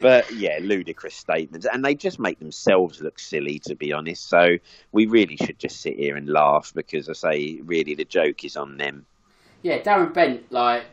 but 0.00 0.32
yeah, 0.34 0.58
ludicrous 0.60 1.14
statements, 1.14 1.66
and 1.72 1.84
they 1.84 1.94
just 1.94 2.18
make 2.18 2.40
themselves 2.40 3.00
look 3.00 3.20
silly, 3.20 3.60
to 3.60 3.76
be 3.76 3.92
honest. 3.92 4.28
So 4.28 4.58
we 4.90 5.06
really 5.06 5.36
should 5.36 5.60
just 5.60 5.80
sit 5.80 5.96
here 5.96 6.16
and 6.16 6.28
laugh 6.28 6.72
because 6.74 7.08
I 7.08 7.12
say, 7.12 7.35
really, 7.64 7.94
the 7.94 8.04
joke 8.04 8.44
is 8.44 8.56
on 8.56 8.76
them. 8.76 9.06
Yeah, 9.62 9.80
Darren 9.80 10.12
Bent, 10.12 10.50
like 10.52 10.84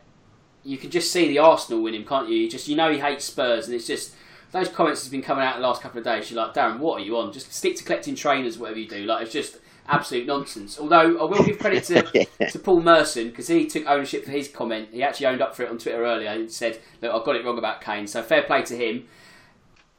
you 0.64 0.78
can 0.78 0.90
just 0.90 1.12
see 1.12 1.28
the 1.28 1.38
Arsenal 1.38 1.86
in 1.86 1.94
him, 1.94 2.04
can't 2.04 2.28
you? 2.28 2.36
you 2.36 2.50
just 2.50 2.68
you 2.68 2.76
know 2.76 2.90
he 2.90 2.98
hates 2.98 3.24
Spurs, 3.24 3.66
and 3.66 3.74
it's 3.74 3.86
just 3.86 4.14
those 4.52 4.68
comments 4.68 5.02
has 5.02 5.10
been 5.10 5.22
coming 5.22 5.44
out 5.44 5.56
the 5.56 5.62
last 5.62 5.82
couple 5.82 5.98
of 5.98 6.04
days. 6.04 6.30
You're 6.30 6.44
like, 6.44 6.54
Darren, 6.54 6.78
what 6.78 7.00
are 7.00 7.04
you 7.04 7.18
on? 7.18 7.32
Just 7.32 7.52
stick 7.52 7.76
to 7.76 7.84
collecting 7.84 8.14
trainers, 8.14 8.56
whatever 8.56 8.78
you 8.78 8.88
do. 8.88 9.04
Like 9.04 9.24
it's 9.24 9.32
just 9.32 9.58
absolute 9.88 10.26
nonsense. 10.26 10.78
Although 10.78 11.18
I 11.18 11.24
will 11.24 11.44
give 11.44 11.58
credit 11.58 11.84
to, 11.84 12.26
to 12.50 12.58
Paul 12.58 12.80
Merson 12.80 13.28
because 13.28 13.48
he 13.48 13.66
took 13.66 13.86
ownership 13.86 14.24
for 14.24 14.30
his 14.30 14.48
comment. 14.48 14.88
He 14.92 15.02
actually 15.02 15.26
owned 15.26 15.42
up 15.42 15.54
for 15.54 15.64
it 15.64 15.70
on 15.70 15.78
Twitter 15.78 16.04
earlier 16.04 16.30
and 16.30 16.50
said, 16.50 16.78
"Look, 17.02 17.12
I 17.12 17.24
got 17.24 17.36
it 17.36 17.44
wrong 17.44 17.58
about 17.58 17.80
Kane." 17.80 18.06
So 18.06 18.22
fair 18.22 18.42
play 18.42 18.62
to 18.62 18.76
him. 18.76 19.06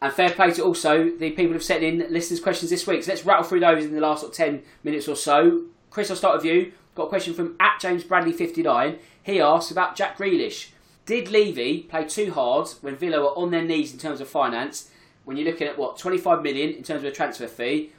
And 0.01 0.13
fair 0.13 0.29
play 0.29 0.51
to 0.51 0.63
also 0.63 1.09
the 1.09 1.31
people 1.31 1.53
who've 1.53 1.63
sent 1.63 1.83
in 1.83 2.05
listeners' 2.09 2.39
questions 2.39 2.69
this 2.69 2.85
week. 2.85 3.03
So 3.03 3.11
let's 3.11 3.25
rattle 3.25 3.43
through 3.43 3.61
those 3.61 3.85
in 3.85 3.93
the 3.93 4.01
last 4.01 4.21
sort 4.21 4.33
of 4.33 4.37
10 4.37 4.61
minutes 4.83 5.07
or 5.07 5.15
so. 5.15 5.63
Chris, 5.95 6.09
I'll 6.11 6.17
start 6.17 6.35
with 6.35 6.43
you. 6.43 6.73
Got 6.93 7.05
a 7.05 7.07
question 7.07 7.33
from 7.33 7.55
at 7.57 7.79
James 7.79 8.03
Bradley 8.03 8.33
59. 8.33 8.99
He 9.23 9.39
asks 9.39 9.71
about 9.71 9.95
Jack 9.95 10.17
Grealish. 10.17 10.71
Did 11.05 11.31
Levy 11.31 11.83
play 11.83 12.03
too 12.03 12.33
hard 12.33 12.67
when 12.81 12.97
Villa 12.97 13.21
were 13.21 13.37
on 13.37 13.49
their 13.49 13.63
knees 13.63 13.93
in 13.93 13.97
terms 13.97 14.19
of 14.19 14.27
finance? 14.27 14.91
When 15.23 15.37
you're 15.37 15.49
looking 15.49 15.69
at 15.69 15.77
what 15.77 15.97
25 15.97 16.41
million 16.41 16.71
in 16.71 16.83
terms 16.83 17.05
of 17.05 17.05
a 17.05 17.11
transfer 17.11 17.47
fee, 17.47 17.93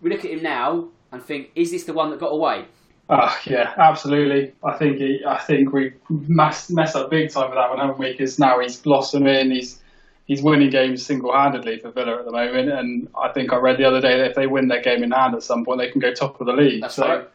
we 0.00 0.08
look 0.08 0.24
at 0.24 0.30
him 0.30 0.44
now 0.44 0.90
and 1.10 1.20
think, 1.20 1.50
is 1.56 1.72
this 1.72 1.82
the 1.82 1.92
one 1.92 2.10
that 2.10 2.20
got 2.20 2.28
away? 2.28 2.66
Oh, 3.10 3.36
yeah, 3.44 3.74
absolutely. 3.76 4.52
I 4.64 4.78
think 4.78 4.98
he, 4.98 5.18
I 5.26 5.38
think 5.38 5.72
we 5.72 5.94
messed, 6.08 6.70
messed 6.70 6.94
up 6.94 7.10
big 7.10 7.30
time 7.30 7.50
with 7.50 7.58
that 7.58 7.70
one, 7.70 7.80
haven't 7.80 7.98
we? 7.98 8.12
Because 8.12 8.38
now 8.38 8.60
he's 8.60 8.76
blossoming. 8.76 9.50
He's 9.50 9.81
he's 10.26 10.42
winning 10.42 10.70
games 10.70 11.04
single-handedly 11.04 11.78
for 11.78 11.90
Villa 11.90 12.18
at 12.18 12.24
the 12.24 12.32
moment, 12.32 12.70
and 12.70 13.08
I 13.20 13.28
think 13.28 13.52
I 13.52 13.56
read 13.56 13.78
the 13.78 13.84
other 13.84 14.00
day 14.00 14.18
that 14.18 14.30
if 14.30 14.34
they 14.34 14.46
win 14.46 14.68
their 14.68 14.82
game 14.82 15.02
in 15.02 15.10
hand 15.10 15.34
at 15.34 15.42
some 15.42 15.64
point, 15.64 15.80
they 15.80 15.90
can 15.90 16.00
go 16.00 16.12
top 16.12 16.40
of 16.40 16.46
the 16.46 16.52
league. 16.52 16.82
That's 16.82 16.94
so, 16.94 17.06
right. 17.06 17.28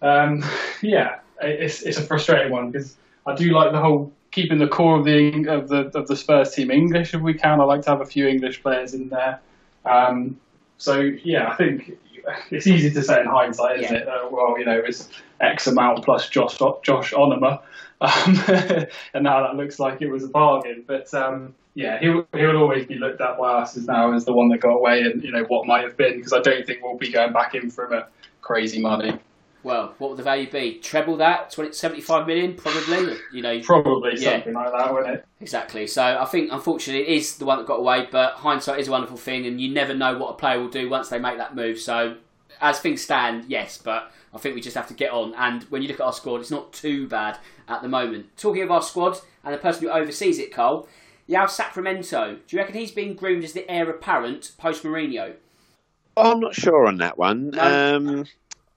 Um, 0.00 0.44
yeah, 0.82 1.20
it's 1.40 1.82
it's 1.82 1.98
a 1.98 2.02
frustrating 2.02 2.52
one 2.52 2.70
because 2.70 2.96
I 3.26 3.34
do 3.34 3.50
like 3.52 3.72
the 3.72 3.80
whole 3.80 4.12
keeping 4.30 4.58
the 4.58 4.68
core 4.68 4.98
of 4.98 5.04
the 5.04 5.48
of 5.48 5.68
the 5.68 5.98
of 5.98 6.06
the 6.06 6.16
Spurs 6.16 6.54
team 6.54 6.70
English 6.70 7.14
if 7.14 7.20
we 7.20 7.34
can. 7.34 7.60
I 7.60 7.64
like 7.64 7.82
to 7.82 7.90
have 7.90 8.00
a 8.00 8.06
few 8.06 8.26
English 8.26 8.62
players 8.62 8.94
in 8.94 9.08
there. 9.08 9.40
Um, 9.84 10.38
so 10.76 11.00
yeah, 11.00 11.48
I 11.48 11.56
think 11.56 11.98
it's 12.50 12.66
easy 12.66 12.90
to 12.90 13.02
say 13.02 13.20
in 13.20 13.26
hindsight, 13.26 13.80
isn't 13.80 13.94
yeah. 13.94 14.02
it? 14.02 14.08
Uh, 14.08 14.28
well, 14.30 14.58
you 14.58 14.64
know, 14.64 14.80
it's 14.84 15.08
X 15.40 15.66
amount 15.66 16.04
plus 16.04 16.28
Josh 16.28 16.58
Josh 16.82 17.12
Onomah, 17.12 17.60
um, 18.00 18.42
and 19.14 19.24
now 19.24 19.42
that 19.42 19.56
looks 19.56 19.78
like 19.78 20.02
it 20.02 20.10
was 20.10 20.24
a 20.24 20.28
bargain. 20.28 20.84
But 20.86 21.12
um, 21.14 21.54
yeah, 21.78 21.98
he 22.00 22.06
he 22.06 22.46
will 22.46 22.56
always 22.56 22.86
be 22.86 22.96
looked 22.96 23.20
at 23.20 23.38
by 23.38 23.52
us 23.52 23.76
as 23.76 23.86
now 23.86 24.12
as 24.12 24.24
the 24.24 24.32
one 24.32 24.48
that 24.48 24.58
got 24.58 24.74
away, 24.74 25.02
and 25.02 25.22
you 25.22 25.30
know 25.30 25.44
what 25.44 25.66
might 25.66 25.84
have 25.84 25.96
been 25.96 26.16
because 26.16 26.32
I 26.32 26.40
don't 26.40 26.66
think 26.66 26.82
we'll 26.82 26.96
be 26.96 27.10
going 27.10 27.32
back 27.32 27.54
in 27.54 27.70
for 27.70 27.84
a 27.84 28.08
crazy 28.40 28.80
money 28.80 29.18
well, 29.62 29.94
what 29.98 30.10
would 30.10 30.18
the 30.18 30.22
value 30.22 30.50
be? 30.50 30.78
Treble 30.78 31.16
that, 31.16 31.50
20, 31.50 31.72
75 31.72 32.26
million, 32.26 32.54
probably. 32.54 33.16
You 33.32 33.42
know, 33.42 33.60
probably 33.60 34.12
yeah. 34.16 34.36
something 34.36 34.54
like 34.54 34.72
that, 34.72 34.92
wouldn't 34.92 35.14
it? 35.16 35.26
Exactly. 35.40 35.86
So 35.86 36.02
I 36.02 36.24
think, 36.26 36.52
unfortunately, 36.52 37.02
it 37.02 37.16
is 37.16 37.36
the 37.36 37.44
one 37.44 37.58
that 37.58 37.66
got 37.66 37.80
away. 37.80 38.08
But 38.10 38.34
hindsight 38.34 38.78
is 38.78 38.88
a 38.88 38.90
wonderful 38.90 39.16
thing, 39.16 39.46
and 39.46 39.60
you 39.60 39.70
never 39.70 39.94
know 39.94 40.16
what 40.16 40.30
a 40.30 40.34
player 40.34 40.60
will 40.60 40.70
do 40.70 40.88
once 40.88 41.08
they 41.08 41.18
make 41.18 41.38
that 41.38 41.54
move. 41.54 41.78
So 41.78 42.16
as 42.60 42.78
things 42.78 43.02
stand, 43.02 43.46
yes, 43.48 43.78
but 43.78 44.12
I 44.32 44.38
think 44.38 44.54
we 44.54 44.60
just 44.60 44.76
have 44.76 44.88
to 44.88 44.94
get 44.94 45.10
on. 45.10 45.34
And 45.34 45.64
when 45.64 45.82
you 45.82 45.88
look 45.88 46.00
at 46.00 46.06
our 46.06 46.12
squad, 46.12 46.40
it's 46.40 46.50
not 46.50 46.72
too 46.72 47.08
bad 47.08 47.38
at 47.68 47.82
the 47.82 47.88
moment. 47.88 48.36
Talking 48.36 48.62
of 48.62 48.70
our 48.70 48.82
squad 48.82 49.18
and 49.44 49.52
the 49.52 49.58
person 49.58 49.82
who 49.82 49.90
oversees 49.90 50.38
it, 50.38 50.52
Cole, 50.52 50.88
João 51.28 51.48
Sacramento. 51.48 52.38
Do 52.46 52.56
you 52.56 52.58
reckon 52.58 52.74
he's 52.74 52.90
being 52.90 53.14
groomed 53.14 53.44
as 53.44 53.52
the 53.52 53.70
heir 53.70 53.88
apparent 53.90 54.52
post 54.58 54.82
Mourinho? 54.82 55.34
I'm 56.16 56.40
not 56.40 56.54
sure 56.54 56.86
on 56.86 56.96
that 56.98 57.18
one. 57.18 57.50
No. 57.50 57.96
Um, 57.96 58.24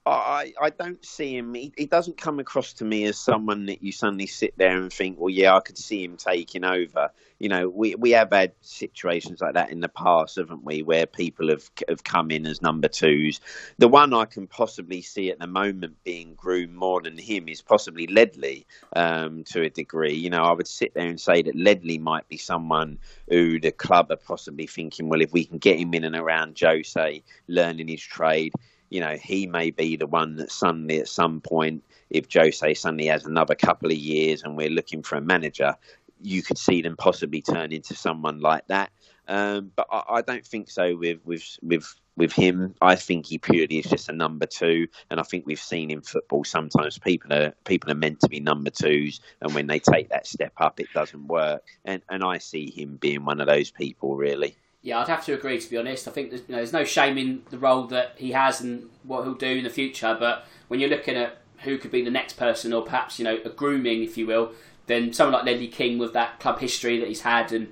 I, 0.04 0.52
I 0.60 0.70
don't 0.70 1.04
see 1.04 1.36
him. 1.36 1.54
He, 1.54 1.72
he, 1.76 1.86
doesn't 1.86 2.16
come 2.16 2.40
across 2.40 2.72
to 2.74 2.84
me 2.84 3.04
as 3.04 3.16
someone 3.16 3.66
that 3.66 3.84
you 3.84 3.92
suddenly 3.92 4.26
sit 4.26 4.52
there 4.56 4.76
and 4.76 4.92
think, 4.92 5.20
well, 5.20 5.30
yeah, 5.30 5.54
I 5.54 5.60
could 5.60 5.78
see 5.78 6.02
him 6.02 6.16
taking 6.16 6.64
over. 6.64 7.10
You 7.38 7.48
know, 7.48 7.68
we 7.68 7.94
we 7.94 8.10
have 8.10 8.32
had 8.32 8.52
situations 8.62 9.40
like 9.40 9.54
that 9.54 9.70
in 9.70 9.80
the 9.80 9.88
past, 9.88 10.36
haven't 10.36 10.64
we, 10.64 10.82
where 10.82 11.06
people 11.06 11.48
have 11.50 11.70
have 11.88 12.02
come 12.02 12.32
in 12.32 12.46
as 12.46 12.60
number 12.62 12.88
twos. 12.88 13.40
The 13.78 13.86
one 13.86 14.12
I 14.12 14.24
can 14.24 14.48
possibly 14.48 15.02
see 15.02 15.30
at 15.30 15.38
the 15.38 15.46
moment 15.46 16.02
being 16.02 16.34
groomed 16.34 16.74
more 16.74 17.00
than 17.00 17.16
him 17.16 17.48
is 17.48 17.62
possibly 17.62 18.08
Ledley 18.08 18.66
um, 18.96 19.44
to 19.44 19.62
a 19.62 19.70
degree. 19.70 20.14
You 20.14 20.30
know, 20.30 20.42
I 20.42 20.52
would 20.52 20.68
sit 20.68 20.94
there 20.94 21.08
and 21.08 21.20
say 21.20 21.42
that 21.42 21.54
Ledley 21.54 21.98
might 21.98 22.26
be 22.28 22.38
someone 22.38 22.98
who 23.28 23.60
the 23.60 23.70
club 23.70 24.10
are 24.10 24.16
possibly 24.16 24.66
thinking, 24.66 25.08
well, 25.08 25.20
if 25.20 25.32
we 25.32 25.44
can 25.44 25.58
get 25.58 25.78
him 25.78 25.94
in 25.94 26.02
and 26.02 26.16
around 26.16 26.58
Jose, 26.60 27.22
learning 27.46 27.86
his 27.86 28.02
trade 28.02 28.52
you 28.92 29.00
know, 29.00 29.16
he 29.16 29.46
may 29.46 29.70
be 29.70 29.96
the 29.96 30.06
one 30.06 30.36
that 30.36 30.52
suddenly 30.52 31.00
at 31.00 31.08
some 31.08 31.40
point, 31.40 31.82
if 32.10 32.26
Jose 32.30 32.74
suddenly 32.74 33.06
has 33.06 33.24
another 33.24 33.54
couple 33.54 33.90
of 33.90 33.96
years 33.96 34.42
and 34.42 34.54
we're 34.54 34.68
looking 34.68 35.02
for 35.02 35.16
a 35.16 35.20
manager, 35.22 35.74
you 36.20 36.42
could 36.42 36.58
see 36.58 36.82
them 36.82 36.98
possibly 36.98 37.40
turn 37.40 37.72
into 37.72 37.94
someone 37.94 38.40
like 38.40 38.66
that. 38.66 38.92
Um, 39.28 39.72
but 39.74 39.86
I, 39.90 40.02
I, 40.16 40.20
don't 40.20 40.44
think 40.44 40.68
so 40.68 40.94
with 40.94 41.20
with 41.24 41.58
with 41.62 41.94
with 42.16 42.32
him. 42.32 42.74
I 42.82 42.96
think 42.96 43.24
he 43.24 43.38
purely 43.38 43.78
is 43.78 43.86
just 43.86 44.10
a 44.10 44.12
number 44.12 44.44
two, 44.44 44.88
and 45.10 45.18
I 45.18 45.22
think 45.22 45.46
we've 45.46 45.58
seen 45.58 45.90
in 45.90 46.02
football 46.02 46.44
sometimes 46.44 46.98
people 46.98 47.32
are 47.32 47.54
people 47.64 47.90
are 47.90 47.94
meant 47.94 48.20
to 48.20 48.28
be 48.28 48.40
number 48.40 48.70
twos, 48.70 49.20
and 49.40 49.54
when 49.54 49.68
they 49.68 49.78
take 49.78 50.10
that 50.10 50.26
step 50.26 50.52
up, 50.58 50.80
it 50.80 50.88
doesn't 50.92 51.28
work. 51.28 51.62
And 51.86 52.02
and 52.10 52.22
I 52.22 52.38
see 52.38 52.70
him 52.70 52.96
being 52.96 53.24
one 53.24 53.40
of 53.40 53.46
those 53.46 53.70
people 53.70 54.16
really. 54.16 54.56
Yeah, 54.82 54.98
I'd 54.98 55.08
have 55.08 55.24
to 55.26 55.34
agree. 55.34 55.60
To 55.60 55.70
be 55.70 55.76
honest, 55.76 56.08
I 56.08 56.10
think 56.10 56.30
there's, 56.30 56.42
you 56.42 56.52
know, 56.52 56.56
there's 56.56 56.72
no 56.72 56.84
shame 56.84 57.16
in 57.16 57.42
the 57.50 57.58
role 57.58 57.86
that 57.86 58.14
he 58.16 58.32
has 58.32 58.60
and 58.60 58.90
what 59.04 59.22
he'll 59.22 59.34
do 59.34 59.46
in 59.46 59.64
the 59.64 59.70
future. 59.70 60.16
But 60.18 60.44
when 60.68 60.80
you're 60.80 60.90
looking 60.90 61.16
at 61.16 61.38
who 61.58 61.78
could 61.78 61.92
be 61.92 62.02
the 62.02 62.10
next 62.10 62.34
person, 62.34 62.72
or 62.72 62.82
perhaps 62.82 63.18
you 63.18 63.24
know 63.24 63.38
a 63.44 63.48
grooming, 63.48 64.02
if 64.02 64.18
you 64.18 64.26
will, 64.26 64.52
then 64.86 65.12
someone 65.12 65.34
like 65.34 65.44
Ledley 65.44 65.68
King 65.68 65.98
with 65.98 66.12
that 66.14 66.40
club 66.40 66.58
history 66.58 66.98
that 66.98 67.08
he's 67.08 67.20
had 67.20 67.52
and 67.52 67.68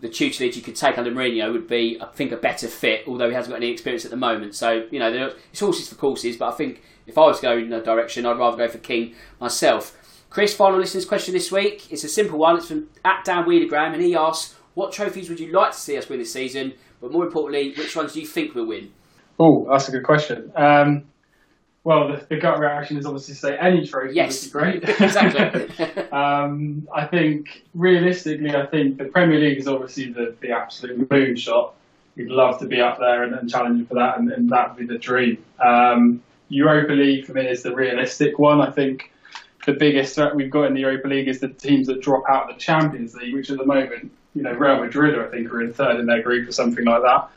the 0.00 0.08
tutelage 0.08 0.56
you 0.56 0.62
could 0.62 0.76
take 0.76 0.98
under 0.98 1.10
Mourinho 1.10 1.52
would 1.52 1.68
be, 1.68 1.98
I 2.00 2.06
think, 2.06 2.32
a 2.32 2.36
better 2.36 2.66
fit. 2.66 3.06
Although 3.06 3.28
he 3.28 3.34
hasn't 3.34 3.52
got 3.52 3.62
any 3.62 3.70
experience 3.70 4.04
at 4.04 4.10
the 4.10 4.16
moment, 4.16 4.54
so 4.54 4.86
you 4.90 4.98
know 4.98 5.32
it's 5.50 5.60
horses 5.60 5.88
for 5.88 5.96
courses. 5.96 6.38
But 6.38 6.52
I 6.52 6.56
think 6.56 6.82
if 7.06 7.18
I 7.18 7.22
was 7.22 7.40
going 7.40 7.64
in 7.64 7.70
that 7.70 7.84
direction, 7.84 8.24
I'd 8.24 8.38
rather 8.38 8.56
go 8.56 8.68
for 8.68 8.78
King 8.78 9.14
myself. 9.38 10.00
Chris, 10.30 10.54
final 10.54 10.80
listeners' 10.80 11.04
question 11.04 11.32
this 11.34 11.52
week. 11.52 11.92
It's 11.92 12.02
a 12.02 12.08
simple 12.08 12.38
one. 12.38 12.56
It's 12.56 12.66
from 12.66 12.88
at 13.04 13.24
Dan 13.24 13.44
Wheelergram, 13.44 13.92
and 13.92 14.02
he 14.02 14.16
asks, 14.16 14.53
what 14.74 14.92
trophies 14.92 15.28
would 15.28 15.40
you 15.40 15.52
like 15.52 15.72
to 15.72 15.78
see 15.78 15.96
us 15.96 16.08
win 16.08 16.18
this 16.18 16.32
season? 16.32 16.74
But 17.00 17.12
more 17.12 17.24
importantly, 17.24 17.74
which 17.76 17.94
ones 17.96 18.12
do 18.12 18.20
you 18.20 18.26
think 18.26 18.54
we'll 18.54 18.66
win? 18.66 18.92
Oh, 19.38 19.66
that's 19.70 19.88
a 19.88 19.92
good 19.92 20.04
question. 20.04 20.52
Um, 20.56 21.04
well, 21.82 22.08
the, 22.08 22.26
the, 22.30 22.40
gut 22.40 22.58
reaction 22.58 22.96
is 22.96 23.04
obviously 23.04 23.34
to 23.34 23.40
say 23.40 23.56
any 23.60 23.86
trophy 23.86 24.14
yes. 24.14 24.42
would 24.44 24.52
be 24.52 24.80
great. 24.80 24.88
exactly. 25.00 25.86
um, 26.12 26.88
I 26.94 27.06
think 27.06 27.62
realistically, 27.74 28.54
I 28.54 28.66
think 28.66 28.96
the 28.96 29.04
Premier 29.04 29.38
League 29.38 29.58
is 29.58 29.68
obviously 29.68 30.12
the, 30.12 30.34
the 30.40 30.52
absolute 30.52 31.08
moonshot. 31.08 31.72
We'd 32.16 32.30
love 32.30 32.58
to 32.60 32.66
be 32.66 32.80
up 32.80 32.98
there 32.98 33.24
and, 33.24 33.34
and 33.34 33.50
challenging 33.50 33.86
for 33.86 33.94
that, 33.94 34.18
and, 34.18 34.30
and 34.30 34.48
that 34.50 34.70
would 34.70 34.88
be 34.88 34.92
the 34.92 34.98
dream. 34.98 35.44
Um, 35.62 36.22
Europa 36.48 36.92
League 36.92 37.26
for 37.26 37.34
me 37.34 37.48
is 37.48 37.62
the 37.62 37.74
realistic 37.74 38.38
one. 38.38 38.60
I 38.60 38.70
think 38.70 39.10
the 39.66 39.72
biggest 39.72 40.14
threat 40.14 40.34
we've 40.34 40.50
got 40.50 40.64
in 40.64 40.74
the 40.74 40.80
Europa 40.80 41.08
League 41.08 41.28
is 41.28 41.40
the 41.40 41.48
teams 41.48 41.88
that 41.88 42.00
drop 42.00 42.22
out 42.30 42.48
of 42.48 42.56
the 42.56 42.60
Champions 42.60 43.14
League, 43.14 43.34
which 43.34 43.50
at 43.50 43.58
the 43.58 43.66
moment 43.66 44.10
you 44.34 44.42
know, 44.42 44.52
Real 44.52 44.80
Madrid, 44.80 45.18
I 45.18 45.28
think, 45.30 45.52
are 45.52 45.62
in 45.62 45.72
third 45.72 46.00
in 46.00 46.06
their 46.06 46.22
group 46.22 46.48
or 46.48 46.52
something 46.52 46.84
like 46.84 47.02
that. 47.02 47.28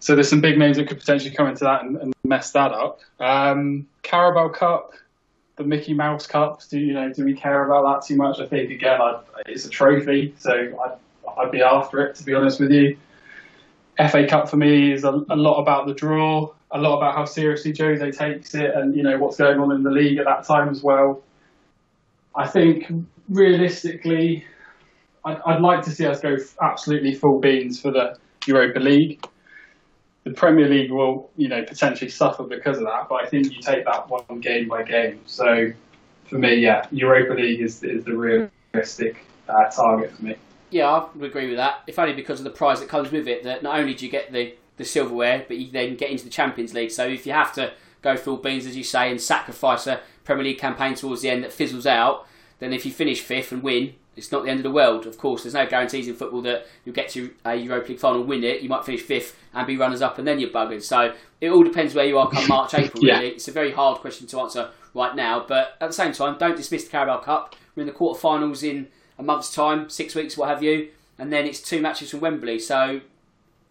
So 0.00 0.14
there's 0.14 0.28
some 0.28 0.40
big 0.40 0.58
names 0.58 0.76
that 0.76 0.88
could 0.88 0.98
potentially 0.98 1.34
come 1.34 1.48
into 1.48 1.64
that 1.64 1.82
and, 1.84 1.96
and 1.96 2.14
mess 2.24 2.52
that 2.52 2.72
up. 2.72 3.00
Um, 3.18 3.86
Carabao 4.02 4.50
Cup, 4.50 4.92
the 5.56 5.64
Mickey 5.64 5.92
Mouse 5.92 6.26
Cups. 6.26 6.68
Do 6.68 6.78
you 6.78 6.92
know? 6.92 7.12
Do 7.12 7.24
we 7.24 7.34
care 7.34 7.64
about 7.64 7.82
that 7.82 8.06
too 8.06 8.16
much? 8.16 8.38
I 8.38 8.46
think 8.46 8.70
again, 8.70 9.00
I'd, 9.00 9.20
it's 9.46 9.64
a 9.64 9.70
trophy, 9.70 10.34
so 10.38 10.52
I'd, 10.52 10.96
I'd 11.38 11.50
be 11.50 11.62
after 11.62 12.00
it. 12.04 12.14
To 12.16 12.24
be 12.24 12.34
honest 12.34 12.60
with 12.60 12.70
you, 12.70 12.96
FA 14.10 14.26
Cup 14.26 14.48
for 14.48 14.56
me 14.56 14.92
is 14.92 15.04
a, 15.04 15.10
a 15.30 15.36
lot 15.36 15.60
about 15.60 15.86
the 15.86 15.94
draw, 15.94 16.52
a 16.70 16.78
lot 16.78 16.98
about 16.98 17.14
how 17.14 17.24
seriously 17.24 17.74
Jose 17.76 18.10
takes 18.12 18.54
it, 18.54 18.74
and 18.74 18.94
you 18.94 19.02
know 19.02 19.18
what's 19.18 19.36
going 19.36 19.58
on 19.58 19.72
in 19.72 19.82
the 19.82 19.90
league 19.90 20.18
at 20.18 20.26
that 20.26 20.44
time 20.44 20.68
as 20.68 20.82
well. 20.82 21.22
I 22.36 22.46
think 22.46 22.86
realistically, 23.28 24.44
I'd, 25.28 25.40
I'd 25.46 25.60
like 25.60 25.82
to 25.84 25.90
see 25.90 26.06
us 26.06 26.20
go 26.20 26.36
absolutely 26.62 27.14
full 27.14 27.40
beans 27.40 27.80
for 27.80 27.90
the 27.90 28.16
Europa 28.46 28.80
League. 28.80 29.20
the 30.28 30.34
Premier 30.34 30.68
League 30.68 30.90
will, 30.90 31.30
you 31.36 31.48
know, 31.48 31.62
potentially 31.64 32.10
suffer 32.10 32.44
because 32.44 32.78
of 32.78 32.84
that. 32.84 33.06
But 33.08 33.24
I 33.24 33.28
think 33.28 33.46
you 33.46 33.60
take 33.60 33.84
that 33.84 34.08
one 34.08 34.40
game 34.40 34.68
by 34.68 34.82
game. 34.82 35.20
So 35.26 35.70
for 36.28 36.38
me, 36.38 36.56
yeah, 36.56 36.86
Europa 36.90 37.34
League 37.34 37.60
is, 37.60 37.82
is 37.82 38.04
the 38.04 38.16
realistic 38.16 39.24
uh, 39.48 39.70
target 39.70 40.12
for 40.12 40.24
me. 40.24 40.36
Yeah, 40.70 40.88
I 40.90 41.08
would 41.14 41.30
agree 41.30 41.48
with 41.48 41.56
that. 41.56 41.82
If 41.86 41.98
only 41.98 42.14
because 42.14 42.40
of 42.40 42.44
the 42.44 42.50
prize 42.50 42.80
that 42.80 42.88
comes 42.88 43.10
with 43.10 43.26
it. 43.26 43.44
That 43.44 43.62
not 43.62 43.78
only 43.78 43.94
do 43.94 44.04
you 44.04 44.12
get 44.12 44.32
the, 44.32 44.54
the 44.76 44.84
silverware, 44.84 45.44
but 45.48 45.56
you 45.56 45.70
then 45.70 45.96
get 45.96 46.10
into 46.10 46.24
the 46.24 46.30
Champions 46.30 46.74
League. 46.74 46.90
So 46.90 47.06
if 47.06 47.26
you 47.26 47.32
have 47.32 47.54
to 47.54 47.72
go 48.02 48.16
full 48.16 48.36
beans, 48.36 48.66
as 48.66 48.76
you 48.76 48.84
say, 48.84 49.10
and 49.10 49.20
sacrifice 49.20 49.86
a 49.86 50.00
Premier 50.24 50.44
League 50.44 50.58
campaign 50.58 50.94
towards 50.94 51.22
the 51.22 51.30
end 51.30 51.42
that 51.42 51.52
fizzles 51.52 51.86
out, 51.86 52.26
then 52.58 52.72
if 52.72 52.84
you 52.84 52.92
finish 52.92 53.20
fifth 53.20 53.50
and 53.50 53.62
win, 53.62 53.94
it's 54.18 54.32
not 54.32 54.44
the 54.44 54.50
end 54.50 54.58
of 54.58 54.64
the 54.64 54.70
world. 54.70 55.06
Of 55.06 55.16
course, 55.16 55.44
there's 55.44 55.54
no 55.54 55.66
guarantees 55.66 56.08
in 56.08 56.14
football 56.14 56.42
that 56.42 56.66
you'll 56.84 56.94
get 56.94 57.08
to 57.10 57.30
a 57.44 57.54
Europa 57.54 57.88
League 57.88 57.98
final 58.00 58.20
and 58.20 58.28
win 58.28 58.44
it. 58.44 58.60
You 58.60 58.68
might 58.68 58.84
finish 58.84 59.00
fifth 59.00 59.38
and 59.54 59.66
be 59.66 59.76
runners 59.76 60.02
up, 60.02 60.18
and 60.18 60.26
then 60.26 60.38
you're 60.40 60.50
buggered. 60.50 60.82
So 60.82 61.14
it 61.40 61.50
all 61.50 61.62
depends 61.62 61.94
where 61.94 62.04
you 62.04 62.18
are 62.18 62.28
come 62.28 62.46
March, 62.48 62.74
April. 62.74 63.02
Yeah. 63.02 63.18
Really, 63.18 63.28
it's 63.28 63.48
a 63.48 63.52
very 63.52 63.72
hard 63.72 64.00
question 64.00 64.26
to 64.26 64.40
answer 64.40 64.70
right 64.94 65.14
now. 65.14 65.44
But 65.46 65.76
at 65.80 65.86
the 65.86 65.94
same 65.94 66.12
time, 66.12 66.36
don't 66.38 66.56
dismiss 66.56 66.84
the 66.84 66.90
Carabao 66.90 67.20
Cup. 67.20 67.56
We're 67.74 67.82
in 67.82 67.86
the 67.86 67.94
quarterfinals 67.94 68.68
in 68.68 68.88
a 69.18 69.22
month's 69.22 69.54
time, 69.54 69.88
six 69.88 70.14
weeks, 70.14 70.36
what 70.36 70.48
have 70.48 70.62
you, 70.62 70.90
and 71.18 71.32
then 71.32 71.46
it's 71.46 71.60
two 71.60 71.80
matches 71.80 72.10
from 72.10 72.20
Wembley. 72.20 72.58
So 72.58 73.00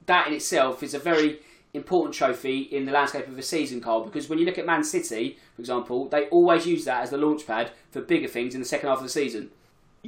that 0.05 0.27
in 0.27 0.33
itself 0.33 0.81
is 0.81 0.93
a 0.93 0.99
very 0.99 1.39
important 1.73 2.15
trophy 2.15 2.59
in 2.59 2.85
the 2.85 2.91
landscape 2.91 3.27
of 3.27 3.37
a 3.37 3.41
season, 3.41 3.81
Carl. 3.81 4.03
Because 4.03 4.29
when 4.29 4.39
you 4.39 4.45
look 4.45 4.57
at 4.57 4.65
Man 4.65 4.83
City, 4.83 5.37
for 5.55 5.61
example, 5.61 6.07
they 6.09 6.27
always 6.27 6.65
use 6.65 6.85
that 6.85 7.03
as 7.03 7.11
the 7.11 7.17
launchpad 7.17 7.69
for 7.91 8.01
bigger 8.01 8.27
things 8.27 8.53
in 8.55 8.61
the 8.61 8.67
second 8.67 8.89
half 8.89 8.97
of 8.97 9.03
the 9.03 9.09
season. 9.09 9.51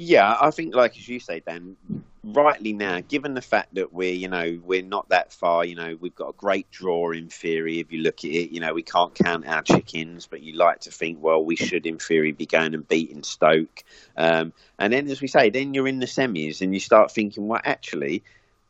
Yeah, 0.01 0.37
I 0.39 0.51
think, 0.51 0.73
like 0.73 0.95
as 0.95 1.09
you 1.09 1.19
say, 1.19 1.41
Dan, 1.41 1.75
rightly 2.23 2.71
now, 2.71 3.01
given 3.01 3.33
the 3.33 3.41
fact 3.41 3.75
that 3.75 3.91
we're, 3.91 4.13
you 4.13 4.29
know, 4.29 4.57
we're 4.63 4.81
not 4.81 5.09
that 5.09 5.33
far, 5.33 5.65
you 5.65 5.75
know, 5.75 5.97
we've 5.99 6.15
got 6.15 6.29
a 6.29 6.37
great 6.37 6.71
draw 6.71 7.11
in 7.11 7.27
theory. 7.27 7.81
If 7.81 7.91
you 7.91 7.99
look 7.99 8.19
at 8.19 8.31
it, 8.31 8.51
you 8.51 8.61
know, 8.61 8.73
we 8.73 8.81
can't 8.81 9.13
count 9.13 9.45
our 9.45 9.61
chickens, 9.61 10.25
but 10.25 10.41
you 10.41 10.53
like 10.53 10.79
to 10.81 10.91
think, 10.91 11.21
well, 11.21 11.43
we 11.43 11.57
should 11.57 11.85
in 11.85 11.97
theory 11.97 12.31
be 12.31 12.45
going 12.45 12.75
and 12.75 12.87
beating 12.87 13.23
Stoke. 13.23 13.83
Um, 14.15 14.53
and 14.77 14.93
then, 14.93 15.09
as 15.09 15.19
we 15.19 15.27
say, 15.27 15.49
then 15.49 15.73
you're 15.73 15.85
in 15.85 15.99
the 15.99 16.05
semis 16.05 16.61
and 16.61 16.73
you 16.73 16.79
start 16.79 17.11
thinking, 17.11 17.49
well, 17.49 17.59
actually, 17.65 18.23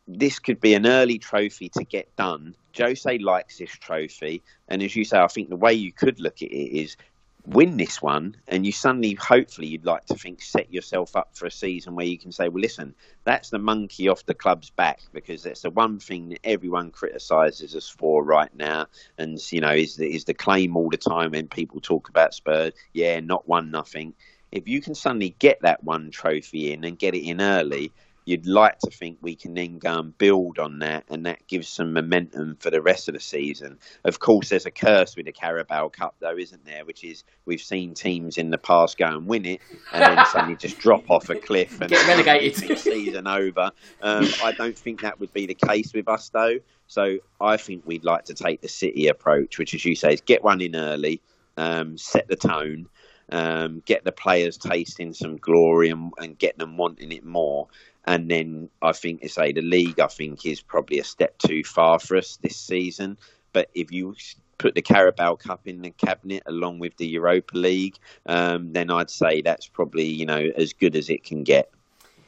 this 0.07 0.39
could 0.39 0.59
be 0.59 0.73
an 0.73 0.87
early 0.87 1.19
trophy 1.19 1.69
to 1.69 1.83
get 1.83 2.15
done. 2.15 2.55
Jose 2.75 3.19
likes 3.19 3.59
this 3.59 3.69
trophy, 3.69 4.41
and 4.67 4.81
as 4.81 4.95
you 4.95 5.05
say, 5.05 5.19
I 5.19 5.27
think 5.27 5.49
the 5.49 5.55
way 5.55 5.73
you 5.73 5.91
could 5.91 6.19
look 6.19 6.41
at 6.41 6.49
it 6.49 6.79
is 6.79 6.97
win 7.45 7.77
this 7.77 8.01
one, 8.01 8.35
and 8.47 8.65
you 8.65 8.71
suddenly, 8.71 9.13
hopefully, 9.13 9.67
you'd 9.67 9.85
like 9.85 10.05
to 10.05 10.15
think, 10.15 10.41
set 10.41 10.71
yourself 10.73 11.15
up 11.15 11.35
for 11.35 11.45
a 11.45 11.51
season 11.51 11.95
where 11.95 12.05
you 12.05 12.17
can 12.17 12.31
say, 12.31 12.49
well, 12.49 12.61
listen, 12.61 12.93
that's 13.23 13.49
the 13.49 13.59
monkey 13.59 14.07
off 14.07 14.25
the 14.25 14.33
club's 14.33 14.69
back 14.69 14.99
because 15.13 15.43
that's 15.43 15.61
the 15.61 15.69
one 15.69 15.99
thing 15.99 16.29
that 16.29 16.39
everyone 16.43 16.91
criticises 16.91 17.75
us 17.75 17.89
for 17.89 18.23
right 18.23 18.53
now, 18.55 18.87
and 19.17 19.39
you 19.51 19.61
know, 19.61 19.73
is 19.73 19.95
the, 19.95 20.13
is 20.13 20.25
the 20.25 20.33
claim 20.33 20.75
all 20.75 20.89
the 20.89 20.97
time 20.97 21.31
when 21.31 21.47
people 21.47 21.79
talk 21.81 22.09
about 22.09 22.33
Spurs, 22.33 22.73
yeah, 22.93 23.19
not 23.19 23.47
one 23.47 23.71
nothing. 23.71 24.13
If 24.51 24.67
you 24.67 24.81
can 24.81 24.95
suddenly 24.95 25.35
get 25.39 25.61
that 25.61 25.83
one 25.83 26.09
trophy 26.09 26.73
in 26.73 26.83
and 26.83 26.97
get 26.97 27.13
it 27.13 27.27
in 27.27 27.39
early, 27.39 27.91
you'd 28.29 28.45
like 28.45 28.77
to 28.77 28.91
think 28.91 29.17
we 29.21 29.35
can 29.35 29.55
then 29.55 29.79
go 29.79 29.97
and 29.97 30.15
build 30.15 30.59
on 30.59 30.79
that, 30.79 31.03
and 31.09 31.25
that 31.25 31.47
gives 31.47 31.67
some 31.67 31.93
momentum 31.93 32.57
for 32.59 32.69
the 32.69 32.79
rest 32.79 33.07
of 33.07 33.15
the 33.15 33.19
season. 33.19 33.79
Of 34.05 34.19
course, 34.19 34.49
there's 34.49 34.67
a 34.67 34.71
curse 34.71 35.15
with 35.15 35.25
the 35.25 35.31
Carabao 35.31 35.89
Cup, 35.89 36.15
though, 36.19 36.37
isn't 36.37 36.63
there? 36.63 36.85
Which 36.85 37.03
is 37.03 37.23
we've 37.45 37.61
seen 37.61 37.95
teams 37.95 38.37
in 38.37 38.51
the 38.51 38.59
past 38.59 38.99
go 38.99 39.07
and 39.07 39.25
win 39.25 39.45
it, 39.45 39.61
and 39.91 40.03
then 40.03 40.25
suddenly 40.27 40.55
just 40.55 40.77
drop 40.77 41.09
off 41.09 41.29
a 41.31 41.35
cliff 41.35 41.81
and 41.81 41.89
Get 41.89 42.07
relegated. 42.07 42.77
season 42.77 43.25
over. 43.25 43.71
Um, 44.01 44.27
I 44.43 44.51
don't 44.51 44.77
think 44.77 45.01
that 45.01 45.19
would 45.19 45.33
be 45.33 45.47
the 45.47 45.55
case 45.55 45.91
with 45.91 46.07
us, 46.07 46.29
though. 46.29 46.59
So 46.85 47.17
I 47.41 47.57
think 47.57 47.83
we'd 47.87 48.05
like 48.05 48.25
to 48.25 48.35
take 48.35 48.61
the 48.61 48.67
City 48.67 49.07
approach, 49.07 49.57
which, 49.57 49.73
as 49.73 49.83
you 49.83 49.95
say, 49.95 50.13
is 50.13 50.21
get 50.21 50.43
one 50.43 50.61
in 50.61 50.75
early, 50.75 51.19
um, 51.57 51.97
set 51.97 52.27
the 52.27 52.35
tone. 52.35 52.87
Um, 53.31 53.83
get 53.85 54.03
the 54.03 54.11
players 54.11 54.57
tasting 54.57 55.13
some 55.13 55.37
glory 55.37 55.89
and, 55.89 56.11
and 56.17 56.35
get 56.35 56.57
them 56.57 56.77
wanting 56.77 57.11
it 57.11 57.23
more. 57.23 57.67
And 58.09 58.27
then 58.27 58.71
I 58.81 58.91
think, 58.91 59.21
to 59.21 59.29
say, 59.29 59.51
the 59.51 59.61
league, 59.61 59.99
I 59.99 60.07
think, 60.07 60.43
is 60.43 60.61
probably 60.61 60.97
a 60.97 61.03
step 61.03 61.37
too 61.37 61.63
far 61.63 61.99
for 61.99 62.17
us 62.17 62.39
this 62.41 62.57
season. 62.57 63.19
But 63.53 63.69
if 63.75 63.91
you 63.91 64.15
put 64.57 64.73
the 64.73 64.81
Carabao 64.81 65.35
Cup 65.35 65.67
in 65.67 65.83
the 65.83 65.91
cabinet 65.91 66.41
along 66.47 66.79
with 66.79 66.97
the 66.97 67.05
Europa 67.05 67.55
League, 67.55 67.99
um, 68.25 68.73
then 68.73 68.89
I'd 68.89 69.11
say 69.11 69.43
that's 69.43 69.67
probably, 69.67 70.05
you 70.05 70.25
know, 70.25 70.49
as 70.57 70.73
good 70.73 70.95
as 70.95 71.11
it 71.11 71.23
can 71.23 71.43
get. 71.43 71.69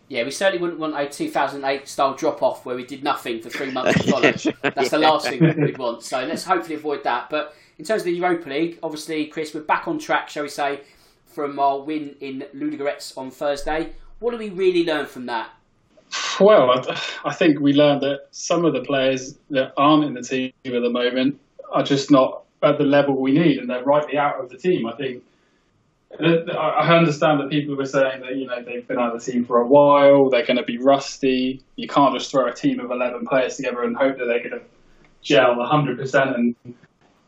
Yeah, 0.08 0.24
we 0.24 0.30
certainly 0.30 0.62
wouldn't 0.62 0.80
want 0.80 0.96
a 0.96 1.10
2008 1.10 1.88
style 1.88 2.14
drop 2.14 2.44
off 2.44 2.64
where 2.64 2.76
we 2.76 2.86
did 2.86 3.04
nothing 3.04 3.42
for 3.42 3.50
three 3.50 3.72
months 3.72 3.94
to 4.04 4.12
follow. 4.12 4.32
That's 4.62 4.92
the 4.92 5.00
last 5.00 5.30
thing 5.30 5.40
we'd 5.60 5.80
want. 5.80 6.04
So 6.04 6.24
let's 6.24 6.44
hopefully 6.44 6.76
avoid 6.76 7.04
that. 7.06 7.32
But 7.32 7.56
in 7.80 7.86
terms 7.86 8.04
of 8.04 8.06
the 8.06 8.14
Europa 8.14 8.48
League, 8.50 8.78
obviously, 8.84 9.26
Chris, 9.26 9.52
we're 9.56 9.62
back 9.62 9.88
on 9.88 9.98
track, 9.98 10.30
shall 10.30 10.44
we 10.44 10.50
say, 10.50 10.82
from 11.26 11.58
our 11.58 11.80
win 11.80 12.18
in 12.20 12.46
Ludogorets 12.54 13.18
on 13.18 13.32
Thursday. 13.32 13.94
What 14.20 14.30
do 14.30 14.38
we 14.38 14.50
really 14.52 14.86
learn 14.86 15.08
from 15.08 15.26
that? 15.26 15.50
Well, 16.40 16.72
I, 16.72 17.02
I 17.26 17.34
think 17.34 17.60
we 17.60 17.74
learned 17.74 18.02
that 18.02 18.28
some 18.32 18.66
of 18.66 18.74
the 18.74 18.82
players 18.82 19.38
that 19.52 19.74
aren't 19.78 20.06
in 20.06 20.14
the 20.14 20.22
team 20.22 20.52
at 20.66 20.72
the 20.72 20.90
moment 20.90 21.40
are 21.72 21.84
just 21.84 22.12
not 22.12 22.44
at 22.64 22.78
the 22.78 22.84
level 22.84 23.20
we 23.20 23.32
need, 23.32 23.58
and 23.58 23.70
they're 23.70 23.84
rightly 23.84 24.18
out 24.18 24.40
of 24.44 24.50
the 24.50 24.58
team. 24.58 24.86
I 24.86 24.96
think 24.96 25.24
I 26.20 26.96
understand 26.96 27.40
that 27.40 27.50
people 27.50 27.76
were 27.76 27.86
saying 27.86 28.22
that 28.22 28.36
you 28.36 28.46
know 28.46 28.62
they've 28.62 28.86
been 28.88 29.00
out 29.00 29.16
of 29.16 29.24
the 29.24 29.32
team 29.32 29.46
for 29.46 29.62
a 29.62 29.68
while, 29.68 30.30
they're 30.30 30.46
going 30.46 30.58
to 30.58 30.64
be 30.64 30.78
rusty. 30.78 31.62
You 31.76 31.88
can't 31.88 32.14
just 32.14 32.30
throw 32.32 32.48
a 32.48 32.54
team 32.54 32.80
of 32.80 32.92
eleven 32.92 33.26
players 33.26 33.56
together 33.56 33.84
and 33.84 33.96
hope 33.96 34.18
that 34.18 34.26
they're 34.26 34.40
going 34.40 34.60
to 34.60 34.62
gel 35.22 35.56
hundred 35.64 35.98
percent 35.98 36.36
and 36.36 36.56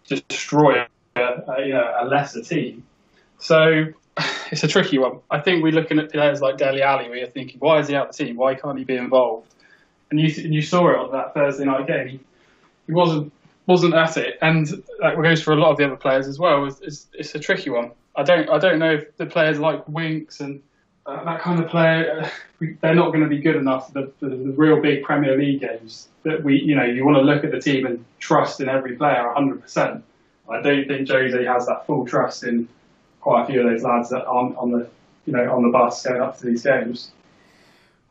destroy 0.07 0.85
a, 1.15 1.21
a, 1.21 1.65
you 1.65 1.73
know, 1.73 1.93
a 2.01 2.05
lesser 2.05 2.41
team. 2.41 2.83
So 3.39 3.85
it's 4.53 4.63
a 4.63 4.67
tricky 4.67 4.99
one. 4.99 5.19
I 5.31 5.39
think 5.39 5.63
we're 5.63 5.71
looking 5.71 5.97
at 5.97 6.11
players 6.11 6.39
like 6.39 6.57
Dele 6.57 6.83
Alli, 6.83 7.09
where 7.09 7.17
you're 7.17 7.27
thinking, 7.27 7.59
why 7.59 7.79
is 7.79 7.87
he 7.87 7.95
out 7.95 8.09
of 8.09 8.15
the 8.15 8.23
team? 8.23 8.35
Why 8.35 8.53
can't 8.53 8.77
he 8.77 8.83
be 8.83 8.95
involved? 8.95 9.51
And 10.11 10.19
you 10.19 10.27
you 10.27 10.61
saw 10.61 10.89
it 10.89 10.95
on 10.95 11.11
that 11.11 11.33
Thursday 11.33 11.65
night 11.65 11.87
game. 11.87 12.07
He, 12.07 12.19
he 12.85 12.93
wasn't 12.93 13.33
wasn't 13.65 13.95
at 13.95 14.15
it, 14.17 14.37
and 14.43 14.67
that 14.99 15.15
goes 15.19 15.41
for 15.41 15.53
a 15.53 15.55
lot 15.55 15.71
of 15.71 15.77
the 15.77 15.85
other 15.85 15.95
players 15.95 16.27
as 16.27 16.37
well. 16.37 16.65
It's, 16.65 16.79
it's, 16.81 17.07
it's 17.13 17.33
a 17.33 17.39
tricky 17.39 17.71
one. 17.71 17.91
I 18.15 18.21
don't 18.21 18.47
I 18.47 18.59
don't 18.59 18.77
know 18.77 18.93
if 18.93 19.17
the 19.17 19.25
players 19.25 19.57
like 19.57 19.87
Winks 19.89 20.39
and 20.39 20.61
uh, 21.07 21.23
that 21.23 21.41
kind 21.41 21.59
of 21.59 21.67
player, 21.67 22.21
uh, 22.21 22.67
they're 22.81 22.93
not 22.93 23.07
going 23.07 23.23
to 23.23 23.29
be 23.29 23.39
good 23.39 23.55
enough 23.55 23.87
for 23.87 24.01
the, 24.01 24.13
for 24.19 24.29
the 24.29 24.53
real 24.55 24.79
big 24.79 25.03
Premier 25.03 25.35
League 25.35 25.61
games. 25.61 26.09
That 26.21 26.43
we, 26.43 26.61
you 26.61 26.75
know, 26.75 26.85
you 26.85 27.03
want 27.03 27.17
to 27.17 27.23
look 27.23 27.43
at 27.43 27.51
the 27.51 27.59
team 27.59 27.87
and 27.87 28.05
trust 28.19 28.61
in 28.61 28.69
every 28.69 28.95
player 28.97 29.33
100%. 29.35 30.01
I 30.47 30.61
don't 30.61 30.87
think 30.87 31.09
Jose 31.09 31.43
has 31.43 31.65
that 31.65 31.87
full 31.87 32.05
trust 32.05 32.43
in 32.43 32.69
quite 33.23 33.43
a 33.43 33.45
few 33.45 33.61
of 33.61 33.71
those 33.71 33.83
lads 33.83 34.09
that 34.09 34.25
aren't 34.25 34.55
on 34.57 34.69
the, 34.69 34.85
you 35.25 35.31
know, 35.31 35.55
on 35.55 35.63
the 35.63 35.69
bus 35.69 36.05
going 36.05 36.21
up 36.21 36.37
to 36.37 36.45
these 36.45 36.63
games. 36.63 37.11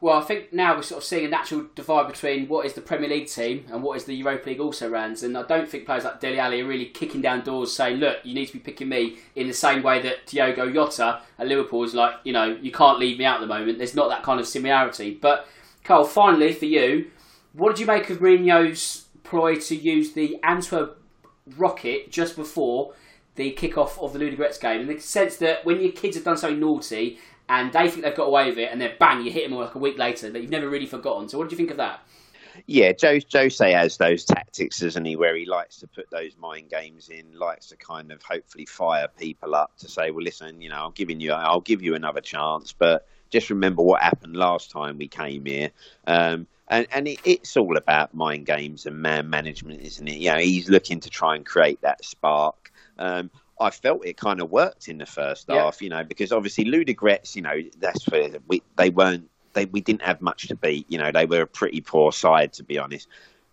Well, 0.01 0.17
I 0.17 0.23
think 0.23 0.53
now 0.53 0.75
we're 0.75 0.83
sort 0.83 1.03
of 1.03 1.05
seeing 1.05 1.27
a 1.27 1.29
natural 1.29 1.67
divide 1.77 2.09
between 2.09 2.49
what 2.49 2.65
is 2.67 2.73
the 2.73 2.81
Premier 2.81 3.11
League 3.11 3.29
team 3.29 3.67
and 3.71 3.83
what 3.83 3.97
is 3.99 4.05
the 4.05 4.15
Europa 4.15 4.49
League 4.49 4.59
also 4.59 4.89
runs. 4.89 5.23
And 5.23 5.37
I 5.37 5.43
don't 5.43 5.69
think 5.69 5.85
players 5.85 6.05
like 6.05 6.19
Dele 6.19 6.41
Alli 6.41 6.63
are 6.63 6.67
really 6.67 6.87
kicking 6.87 7.21
down 7.21 7.45
doors 7.45 7.77
saying, 7.77 7.99
look, 7.99 8.17
you 8.25 8.35
need 8.35 8.47
to 8.47 8.55
be 8.55 8.59
picking 8.59 8.89
me 8.89 9.19
in 9.37 9.47
the 9.47 9.53
same 9.53 9.83
way 9.83 10.01
that 10.03 10.27
Diogo 10.27 10.73
Jota 10.73 11.21
at 11.39 11.47
Liverpool 11.47 11.85
is 11.85 11.95
like, 11.95 12.15
you 12.25 12.33
know, 12.33 12.57
you 12.61 12.73
can't 12.73 12.99
leave 12.99 13.19
me 13.19 13.27
out 13.27 13.37
at 13.37 13.43
the 13.43 13.47
moment. 13.47 13.79
There's 13.79 13.95
not 13.95 14.09
that 14.09 14.25
kind 14.25 14.41
of 14.41 14.49
similarity. 14.49 15.15
But, 15.15 15.47
Carl, 15.85 16.05
finally 16.05 16.55
for 16.55 16.65
you, 16.67 17.11
what 17.53 17.77
did 17.77 17.81
you 17.81 17.87
make 17.87 18.09
of 18.09 18.19
Mourinho's 18.19 19.05
ploy 19.25 19.57
to 19.57 19.77
use 19.77 20.15
the 20.15 20.41
Antwerp 20.43 21.01
rocket 21.57 22.11
just 22.11 22.35
before 22.35 22.95
the 23.35 23.53
kick-off 23.53 23.99
of 24.01 24.13
the 24.13 24.19
Ludogorets 24.19 24.61
game? 24.61 24.83
In 24.83 24.87
the 24.87 24.99
sense 24.99 25.37
that 25.39 25.65
when 25.65 25.81
your 25.81 25.93
kids 25.93 26.17
have 26.17 26.25
done 26.25 26.37
something 26.37 26.61
naughty 26.61 27.19
and 27.49 27.73
they 27.73 27.89
think 27.89 28.03
they've 28.05 28.15
got 28.15 28.29
away 28.29 28.49
with 28.49 28.59
it, 28.59 28.71
and 28.71 28.81
then 28.81 28.93
bang, 28.99 29.25
you 29.25 29.31
hit 29.31 29.49
them 29.49 29.59
like 29.59 29.75
a 29.75 29.79
week 29.79 29.99
later 29.99 30.31
that 30.31 30.41
you've 30.41 30.51
never 30.51 30.69
really 30.69 30.87
forgotten. 30.87 31.29
So, 31.29 31.39
what 31.39 31.45
did 31.45 31.53
you 31.53 31.59
think 31.59 31.71
of 31.71 31.77
that? 31.79 32.01
Yeah, 32.67 32.93
Joe, 32.93 33.19
Jose 33.33 33.73
has 33.73 33.97
those 33.97 34.25
tactics, 34.25 34.81
doesn't 34.81 35.05
he, 35.05 35.17
where 35.17 35.35
he 35.35 35.47
likes 35.47 35.79
to 35.79 35.87
put 35.87 36.11
those 36.11 36.37
mind 36.37 36.71
games 36.71 37.09
in, 37.09 37.39
likes 37.39 37.69
to 37.69 37.77
kind 37.77 38.13
of 38.13 38.23
hopefully 38.23 38.67
fire 38.67 39.09
people 39.19 39.55
up 39.55 39.77
to 39.79 39.89
say, 39.89 40.11
well, 40.11 40.23
listen, 40.23 40.61
you 40.61 40.69
know, 40.69 40.85
I'm 40.87 40.93
giving 40.93 41.19
you, 41.19 41.33
I'll 41.33 41.61
give 41.61 41.83
you 41.83 41.95
another 41.95 42.21
chance, 42.21 42.73
but 42.73 43.09
just 43.31 43.49
remember 43.51 43.83
what 43.83 44.03
happened 44.03 44.37
last 44.37 44.71
time 44.71 44.99
we 44.99 45.09
came 45.09 45.47
here. 45.47 45.71
Um, 46.07 46.47
and 46.69 46.87
and 46.93 47.09
it, 47.09 47.19
it's 47.25 47.57
all 47.57 47.77
about 47.77 48.15
mind 48.15 48.47
games 48.47 48.87
and 48.87 48.97
man 48.97 49.29
management, 49.29 49.81
isn't 49.81 50.07
it? 50.07 50.17
You 50.17 50.31
know, 50.31 50.39
he's 50.39 50.69
looking 50.69 51.01
to 51.01 51.11
try 51.11 51.35
and 51.35 51.45
create 51.45 51.81
that 51.83 52.05
spark. 52.05 52.62
Um, 53.03 53.31
I 53.61 53.71
felt 53.71 54.07
it 54.07 54.17
kind 54.17 54.41
of 54.41 54.51
worked 54.51 54.89
in 54.89 54.99
the 54.99 55.07
first 55.07 55.47
Yeah. 55.49 55.65
half, 55.65 55.83
you 55.83 55.89
know, 55.89 56.05
because 56.05 56.33
obviously 56.33 56.65
Ludogorets, 56.65 57.35
you 57.37 57.43
know, 57.43 57.61
that's 57.79 58.09
where 58.09 58.29
we, 58.47 58.63
they 58.77 58.91
weren't, 58.91 59.29
they 59.55 59.67
we 59.67 59.81
didn't 59.81 60.03
have 60.03 60.21
much 60.21 60.49
to 60.49 60.57
beat. 60.57 60.87
You 60.89 60.99
know, 60.99 61.11
they 61.13 61.27
were 61.27 61.43
a 61.43 61.47
pretty 61.47 61.81
poor 61.81 62.13
side 62.13 62.53
to 62.55 62.65
be 62.65 62.79
honest. 62.79 63.09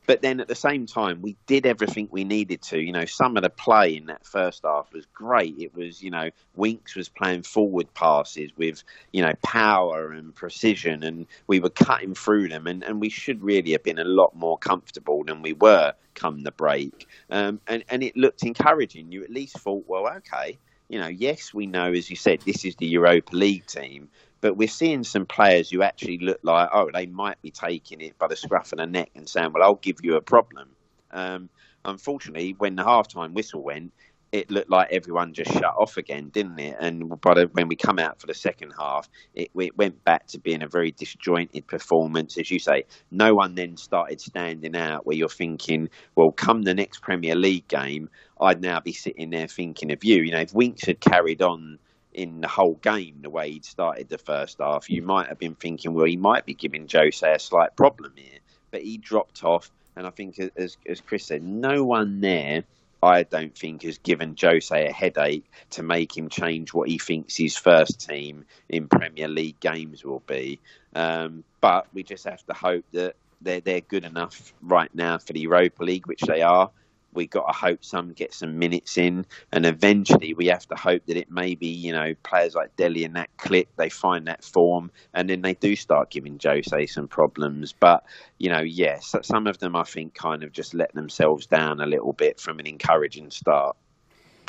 But 0.09 0.23
then 0.23 0.39
at 0.39 0.47
the 0.47 0.55
same 0.55 0.87
time, 0.87 1.21
we 1.21 1.37
did 1.45 1.67
everything 1.67 2.07
we 2.09 2.23
needed 2.23 2.63
to. 2.63 2.79
You 2.79 2.91
know, 2.91 3.05
some 3.05 3.37
of 3.37 3.43
the 3.43 3.49
play 3.51 3.95
in 3.95 4.07
that 4.07 4.25
first 4.25 4.63
half 4.63 4.91
was 4.91 5.05
great. 5.13 5.59
It 5.59 5.75
was, 5.75 6.01
you 6.01 6.09
know, 6.09 6.31
Winks 6.55 6.95
was 6.95 7.09
playing 7.09 7.43
forward 7.43 7.93
passes 7.93 8.49
with, 8.57 8.83
you 9.13 9.21
know, 9.21 9.33
power 9.43 10.11
and 10.11 10.33
precision, 10.33 11.03
and 11.03 11.27
we 11.45 11.59
were 11.59 11.69
cutting 11.69 12.15
through 12.15 12.49
them. 12.49 12.65
And, 12.65 12.83
and 12.83 12.99
we 12.99 13.09
should 13.09 13.43
really 13.43 13.73
have 13.73 13.83
been 13.83 13.99
a 13.99 14.03
lot 14.03 14.35
more 14.35 14.57
comfortable 14.57 15.23
than 15.23 15.43
we 15.43 15.53
were 15.53 15.93
come 16.15 16.41
the 16.41 16.51
break. 16.53 17.07
Um, 17.29 17.61
and, 17.67 17.83
and 17.87 18.01
it 18.01 18.17
looked 18.17 18.41
encouraging. 18.41 19.11
You 19.11 19.23
at 19.23 19.29
least 19.29 19.59
thought, 19.59 19.85
well, 19.87 20.07
okay, 20.07 20.57
you 20.87 20.97
know, 20.97 21.07
yes, 21.07 21.53
we 21.53 21.67
know, 21.67 21.93
as 21.93 22.09
you 22.09 22.15
said, 22.15 22.41
this 22.41 22.65
is 22.65 22.75
the 22.77 22.87
Europa 22.87 23.35
League 23.35 23.67
team, 23.67 24.09
but 24.41 24.55
we're 24.55 24.67
seeing 24.67 25.03
some 25.03 25.25
players 25.25 25.69
who 25.69 25.81
actually 25.81 26.19
look 26.19 26.39
like, 26.43 26.69
oh, 26.71 26.89
they 26.93 27.05
might 27.05 27.41
be 27.41 27.51
taking 27.51 28.01
it 28.01 28.17
by 28.17 28.27
the 28.27 28.35
scruff 28.35 28.71
of 28.71 28.79
the 28.79 28.85
neck 28.85 29.11
and 29.15 29.27
saying, 29.27 29.51
well, 29.53 29.63
I'll 29.63 29.75
give 29.75 29.97
you 30.03 30.15
a 30.15 30.21
problem. 30.21 30.69
Um, 31.11 31.49
unfortunately, 31.83 32.55
when 32.57 32.75
the 32.75 32.83
halftime 32.83 33.33
whistle 33.33 33.63
went, 33.63 33.91
it 34.31 34.51
looked 34.51 34.69
like 34.69 34.89
everyone 34.91 35.33
just 35.33 35.51
shut 35.51 35.75
off 35.77 35.97
again, 35.97 36.29
didn't 36.29 36.59
it? 36.59 36.77
And 36.79 37.19
by 37.21 37.33
the, 37.33 37.49
when 37.51 37.67
we 37.67 37.75
come 37.75 37.97
out 37.97 38.21
for 38.21 38.27
the 38.27 38.33
second 38.33 38.73
half, 38.77 39.09
it, 39.33 39.49
it, 39.55 39.75
went 39.75 40.03
back 40.03 40.27
to 40.27 40.39
being 40.39 40.61
a 40.61 40.67
very 40.67 40.91
disjointed 40.91 41.65
performance. 41.65 42.37
As 42.37 42.51
you 42.51 42.59
say, 42.59 42.85
no 43.09 43.33
one 43.33 43.55
then 43.55 43.75
started 43.75 44.21
standing 44.21 44.75
out 44.75 45.05
where 45.05 45.15
you're 45.15 45.29
thinking, 45.29 45.89
well, 46.15 46.31
come 46.31 46.61
the 46.61 46.75
next 46.75 47.01
Premier 47.01 47.35
League 47.35 47.67
game, 47.67 48.09
I'd 48.39 48.61
now 48.61 48.79
be 48.79 48.93
sitting 48.93 49.31
there 49.31 49.47
thinking 49.47 49.91
of 49.91 50.03
you. 50.03 50.21
You 50.21 50.31
know, 50.31 50.41
if 50.41 50.53
Winks 50.53 50.85
had 50.85 50.99
carried 50.99 51.41
on 51.41 51.79
in 52.13 52.41
the 52.41 52.47
whole 52.47 52.75
game 52.75 53.19
the 53.21 53.29
way 53.29 53.51
he'd 53.51 53.65
started 53.65 54.09
the 54.09 54.17
first 54.17 54.57
half, 54.59 54.89
you 54.89 55.01
might 55.01 55.27
have 55.27 55.39
been 55.39 55.55
thinking, 55.55 55.93
well, 55.93 56.05
he 56.05 56.17
might 56.17 56.45
be 56.45 56.53
giving 56.53 56.87
Jose 56.91 57.33
a 57.33 57.39
slight 57.39 57.75
problem 57.75 58.13
here. 58.15 58.39
But 58.71 58.81
he 58.83 58.97
dropped 58.97 59.43
off, 59.43 59.71
and 59.95 60.05
I 60.05 60.09
think, 60.11 60.39
as, 60.55 60.77
as 60.87 61.01
Chris 61.01 61.25
said, 61.25 61.43
no 61.43 61.83
one 61.83 62.21
there, 62.21 62.63
I 63.01 63.23
don't 63.23 63.55
think, 63.57 63.83
has 63.83 63.97
given 63.97 64.35
Jose 64.39 64.87
a 64.87 64.91
headache 64.91 65.49
to 65.71 65.83
make 65.83 66.15
him 66.15 66.29
change 66.29 66.73
what 66.73 66.89
he 66.89 66.97
thinks 66.97 67.35
his 67.35 67.57
first 67.57 68.07
team 68.07 68.45
in 68.67 68.87
Premier 68.87 69.27
League 69.27 69.59
games 69.59 70.03
will 70.03 70.23
be. 70.27 70.59
Um, 70.93 71.43
but 71.61 71.87
we 71.93 72.03
just 72.03 72.25
have 72.25 72.45
to 72.47 72.53
hope 72.53 72.85
that 72.91 73.15
they're, 73.41 73.61
they're 73.61 73.81
good 73.81 74.03
enough 74.03 74.53
right 74.61 74.93
now 74.93 75.17
for 75.17 75.33
the 75.33 75.39
Europa 75.41 75.83
League, 75.83 76.07
which 76.07 76.21
they 76.21 76.41
are 76.41 76.69
we 77.13 77.27
got 77.27 77.45
to 77.47 77.53
hope 77.53 77.83
some 77.83 78.13
get 78.13 78.33
some 78.33 78.59
minutes 78.59 78.97
in, 78.97 79.25
and 79.51 79.65
eventually 79.65 80.33
we 80.33 80.47
have 80.47 80.67
to 80.67 80.75
hope 80.75 81.05
that 81.07 81.17
it 81.17 81.31
may 81.31 81.55
be 81.55 81.67
you 81.67 81.91
know 81.91 82.13
players 82.23 82.55
like 82.55 82.75
Dele 82.75 83.03
and 83.03 83.15
that 83.15 83.29
click 83.37 83.67
they 83.75 83.89
find 83.89 84.27
that 84.27 84.43
form, 84.43 84.91
and 85.13 85.29
then 85.29 85.41
they 85.41 85.53
do 85.55 85.75
start 85.75 86.09
giving 86.09 86.39
Jose 86.43 86.85
some 86.87 87.07
problems. 87.07 87.73
But 87.73 88.03
you 88.37 88.49
know, 88.49 88.61
yes, 88.61 89.15
some 89.21 89.47
of 89.47 89.59
them 89.59 89.75
I 89.75 89.83
think 89.83 90.13
kind 90.13 90.43
of 90.43 90.51
just 90.51 90.73
let 90.73 90.93
themselves 90.93 91.45
down 91.45 91.81
a 91.81 91.85
little 91.85 92.13
bit 92.13 92.39
from 92.39 92.59
an 92.59 92.67
encouraging 92.67 93.31
start. 93.31 93.75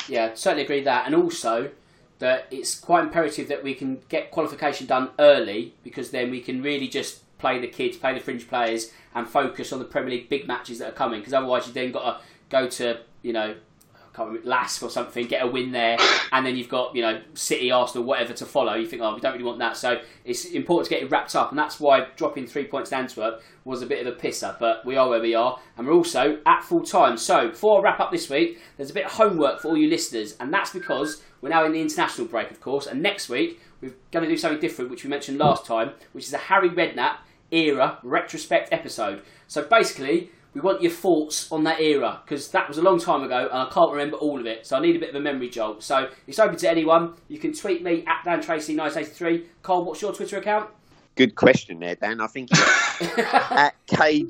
Yeah, 0.08 0.34
certainly 0.34 0.64
agree 0.64 0.76
with 0.76 0.84
that, 0.86 1.06
and 1.06 1.14
also 1.14 1.70
that 2.20 2.46
it's 2.50 2.78
quite 2.78 3.04
imperative 3.04 3.48
that 3.48 3.64
we 3.64 3.74
can 3.74 3.98
get 4.08 4.30
qualification 4.30 4.86
done 4.86 5.11
early 5.18 5.74
because 5.82 6.11
then 6.11 6.30
we 6.30 6.40
can 6.40 6.62
really 6.62 6.86
just 6.86 7.22
play 7.38 7.58
the 7.58 7.66
kids, 7.66 7.96
play 7.96 8.14
the 8.14 8.20
fringe 8.20 8.46
players, 8.46 8.92
and 9.14 9.26
focus 9.26 9.72
on 9.72 9.78
the 9.78 9.84
Premier 9.84 10.11
League 10.11 10.28
big 10.28 10.46
matches 10.46 10.78
that 10.78 10.90
are 10.90 10.92
coming. 10.92 11.20
Because 11.20 11.32
otherwise, 11.32 11.66
you've 11.66 11.74
then 11.74 11.90
got 11.90 12.18
to 12.18 12.24
go 12.51 12.68
to 12.68 13.01
you 13.22 13.32
know 13.32 13.55
Lask 14.44 14.82
or 14.82 14.90
something, 14.90 15.26
get 15.26 15.42
a 15.42 15.46
win 15.46 15.72
there, 15.72 15.96
and 16.32 16.44
then 16.44 16.57
you've 16.57 16.68
got 16.68 16.94
you 16.94 17.01
know 17.01 17.22
City, 17.34 17.70
Arsenal, 17.70 18.05
whatever 18.05 18.32
to 18.34 18.44
follow. 18.44 18.74
You 18.74 18.86
think, 18.86 19.01
oh, 19.01 19.14
we 19.14 19.20
don't 19.20 19.32
really 19.32 19.44
want 19.44 19.59
that, 19.61 19.76
so 19.76 20.01
it's 20.24 20.44
important 20.46 20.88
to 20.88 20.94
get 20.94 21.03
it 21.03 21.11
wrapped 21.11 21.34
up, 21.34 21.51
and 21.51 21.59
that's 21.59 21.80
why 21.80 22.07
dropping 22.16 22.46
three 22.46 22.64
points 22.64 22.90
to 22.90 22.96
Antwerp 22.96 23.42
was 23.64 23.82
a 23.82 23.86
bit 23.86 24.07
of 24.07 24.12
a 24.12 24.16
pisser. 24.16 24.59
But 24.59 24.84
we 24.84 24.96
are 24.96 25.09
where 25.09 25.20
we 25.22 25.34
are, 25.34 25.59
and 25.76 25.86
we're 25.86 25.94
also 25.94 26.38
at 26.44 26.62
full 26.62 26.82
time. 26.82 27.16
So 27.16 27.48
before 27.48 27.80
I 27.80 27.82
wrap 27.82 28.01
up 28.01 28.11
this 28.11 28.28
week, 28.28 28.61
there's 28.76 28.90
a 28.90 28.94
bit 28.94 29.07
of 29.07 29.12
homework 29.12 29.61
for 29.61 29.68
all 29.68 29.76
you 29.76 29.88
listeners, 29.88 30.36
and 30.38 30.53
that's 30.53 30.70
because 30.70 31.22
we're 31.40 31.48
now 31.48 31.64
in 31.64 31.72
the 31.72 31.80
international 31.80 32.26
break, 32.26 32.51
of 32.51 32.61
course, 32.61 32.86
and 32.86 33.03
next 33.03 33.28
week 33.28 33.61
we're 33.80 33.94
going 34.11 34.24
to 34.24 34.30
do 34.30 34.36
something 34.36 34.61
different, 34.61 34.90
which 34.90 35.05
we 35.05 35.11
mentioned 35.11 35.38
last 35.38 35.64
time, 35.64 35.92
which 36.12 36.26
is 36.26 36.32
a 36.34 36.38
Harry 36.38 36.68
Redknapp 36.68 37.16
era 37.51 37.98
retrospect 38.03 38.68
episode. 38.72 39.22
So 39.48 39.62
basically 39.62 40.30
we 40.55 40.61
want 40.61 40.82
your 40.82 40.90
thoughts 40.90 41.51
on 41.53 41.64
that 41.64 41.80
era 41.80 42.20
because 42.24 42.48
that 42.48 42.68
was 42.68 42.78
a 42.78 42.82
long 42.82 42.98
time 42.98 43.22
ago 43.22 43.48
and 43.51 43.59
I 43.59 43.70
can't 43.70 43.90
remember 43.90 44.16
all 44.16 44.40
of 44.40 44.46
it. 44.46 44.66
So 44.66 44.76
I 44.76 44.80
need 44.80 44.96
a 44.96 44.98
bit 44.98 45.11
of 45.11 45.14
a 45.14 45.20
memory 45.20 45.48
jolt. 45.48 45.82
So 45.82 46.11
it's 46.26 46.38
open 46.38 46.57
to 46.57 46.70
anyone. 46.70 47.14
You 47.28 47.38
can 47.38 47.53
tweet 47.53 47.82
me 47.82 48.05
at 48.07 48.24
Dan 48.24 48.42
Tracy 48.42 48.74
983. 48.74 49.46
Carl, 49.62 49.84
what's 49.84 50.03
your 50.03 50.12
Twitter 50.12 50.38
account? 50.38 50.70
Good 51.16 51.34
question 51.34 51.80
there, 51.80 51.94
Dan. 51.94 52.20
I 52.20 52.26
think 52.26 52.51
at 53.18 53.74
K 53.86 54.26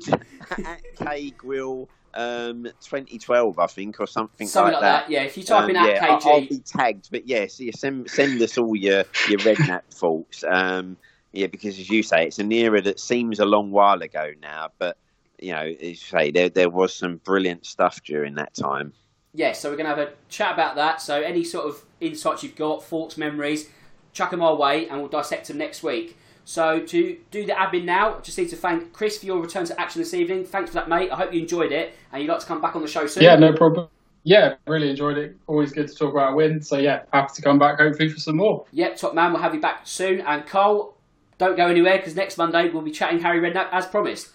at 0.65 0.81
K 0.95 1.31
Grill 1.31 1.87
um, 2.13 2.63
2012, 2.81 3.59
I 3.59 3.67
think, 3.67 3.99
or 3.99 4.07
something, 4.07 4.47
something 4.47 4.73
like, 4.73 4.81
that. 4.81 5.07
that. 5.07 5.11
Yeah, 5.11 5.23
if 5.23 5.37
you 5.37 5.43
type 5.43 5.63
um, 5.63 5.69
in 5.69 5.77
at 5.77 5.87
yeah, 5.87 6.07
KG, 6.07 6.25
I'll 6.25 6.41
be 6.41 6.59
tagged. 6.59 7.09
But 7.11 7.27
yes, 7.27 7.59
yeah, 7.59 7.71
send 7.75 8.09
send 8.09 8.41
us 8.41 8.57
all 8.57 8.75
your 8.75 9.05
your 9.29 9.39
redknapp 9.39 9.83
thoughts. 9.91 10.43
Um, 10.47 10.97
yeah, 11.31 11.47
because 11.47 11.79
as 11.79 11.89
you 11.89 12.03
say, 12.03 12.27
it's 12.27 12.39
an 12.39 12.51
era 12.51 12.81
that 12.81 12.99
seems 12.99 13.39
a 13.39 13.45
long 13.45 13.71
while 13.71 14.01
ago 14.01 14.31
now, 14.41 14.69
but 14.77 14.97
you 15.41 15.51
know, 15.51 15.61
as 15.63 15.81
you 15.81 15.95
say, 15.95 16.31
there 16.31 16.49
there 16.49 16.69
was 16.69 16.93
some 16.93 17.17
brilliant 17.17 17.65
stuff 17.65 18.01
during 18.03 18.35
that 18.35 18.53
time. 18.53 18.93
Yeah, 19.33 19.53
so 19.53 19.69
we're 19.69 19.77
going 19.77 19.89
to 19.89 19.95
have 19.95 20.07
a 20.07 20.13
chat 20.29 20.53
about 20.53 20.75
that. 20.75 21.01
So 21.01 21.21
any 21.21 21.43
sort 21.43 21.65
of 21.65 21.83
insights 22.01 22.43
you've 22.43 22.55
got, 22.55 22.83
thoughts, 22.83 23.17
memories, 23.17 23.69
chuck 24.13 24.31
them 24.31 24.41
our 24.41 24.55
way, 24.55 24.87
and 24.87 24.99
we'll 24.99 25.09
dissect 25.09 25.47
them 25.47 25.57
next 25.57 25.83
week. 25.83 26.17
So 26.43 26.81
to 26.81 27.17
do 27.29 27.45
the 27.45 27.53
admin 27.53 27.85
now, 27.85 28.17
I 28.17 28.19
just 28.21 28.37
need 28.37 28.49
to 28.49 28.55
thank 28.55 28.93
Chris 28.93 29.17
for 29.17 29.25
your 29.25 29.39
return 29.39 29.65
to 29.65 29.79
action 29.79 30.01
this 30.01 30.13
evening. 30.13 30.43
Thanks 30.43 30.71
for 30.71 30.75
that, 30.75 30.89
mate. 30.89 31.11
I 31.11 31.15
hope 31.15 31.33
you 31.33 31.41
enjoyed 31.41 31.71
it, 31.71 31.95
and 32.11 32.21
you'd 32.21 32.29
like 32.29 32.41
to 32.41 32.45
come 32.45 32.61
back 32.61 32.75
on 32.75 32.81
the 32.81 32.87
show 32.87 33.07
soon. 33.07 33.23
Yeah, 33.23 33.35
no 33.37 33.53
problem. 33.53 33.87
Yeah, 34.23 34.55
really 34.67 34.89
enjoyed 34.89 35.17
it. 35.17 35.37
Always 35.47 35.71
good 35.71 35.87
to 35.87 35.95
talk 35.95 36.11
about 36.11 36.33
a 36.33 36.35
win. 36.35 36.61
So 36.61 36.77
yeah, 36.77 37.03
happy 37.11 37.33
to 37.35 37.41
come 37.41 37.57
back 37.57 37.79
hopefully 37.79 38.09
for 38.09 38.19
some 38.19 38.37
more. 38.37 38.65
Yep, 38.71 38.97
top 38.97 39.15
man. 39.15 39.33
We'll 39.33 39.41
have 39.41 39.55
you 39.55 39.61
back 39.61 39.87
soon. 39.87 40.21
And 40.21 40.45
Cole, 40.45 40.95
don't 41.37 41.57
go 41.57 41.67
anywhere 41.67 41.97
because 41.97 42.15
next 42.15 42.37
Monday 42.37 42.69
we'll 42.69 42.83
be 42.83 42.91
chatting 42.91 43.19
Harry 43.19 43.39
Redknapp 43.39 43.69
as 43.71 43.87
promised 43.87 44.29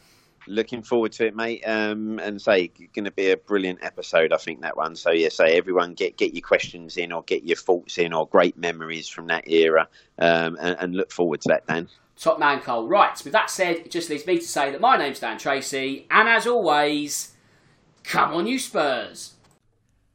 looking 0.46 0.82
forward 0.82 1.12
to 1.12 1.26
it, 1.26 1.34
mate. 1.34 1.62
Um, 1.66 2.18
and 2.18 2.40
say 2.40 2.68
going 2.94 3.04
to 3.04 3.10
be 3.10 3.30
a 3.30 3.36
brilliant 3.36 3.80
episode. 3.82 4.32
I 4.32 4.36
think 4.36 4.62
that 4.62 4.76
one. 4.76 4.96
So 4.96 5.10
yeah, 5.10 5.28
say 5.28 5.56
everyone 5.56 5.94
get 5.94 6.16
get 6.16 6.34
your 6.34 6.42
questions 6.42 6.96
in 6.96 7.12
or 7.12 7.22
get 7.22 7.44
your 7.44 7.56
thoughts 7.56 7.98
in 7.98 8.12
or 8.12 8.26
great 8.26 8.56
memories 8.56 9.08
from 9.08 9.26
that 9.28 9.48
era, 9.48 9.88
um, 10.18 10.56
and, 10.60 10.76
and, 10.80 10.94
look 10.94 11.10
forward 11.10 11.40
to 11.42 11.48
that, 11.48 11.66
Dan. 11.66 11.88
Top 12.16 12.38
man, 12.38 12.60
Cole. 12.60 12.88
Right. 12.88 13.22
With 13.22 13.32
that 13.32 13.50
said, 13.50 13.76
it 13.76 13.90
just 13.90 14.08
leaves 14.08 14.26
me 14.26 14.38
to 14.38 14.48
say 14.48 14.70
that 14.70 14.80
my 14.80 14.96
name's 14.96 15.20
Dan 15.20 15.38
Tracy, 15.38 16.06
and 16.10 16.28
as 16.28 16.46
always, 16.46 17.34
come 18.04 18.32
on, 18.32 18.46
you 18.46 18.58
Spurs. 18.58 19.34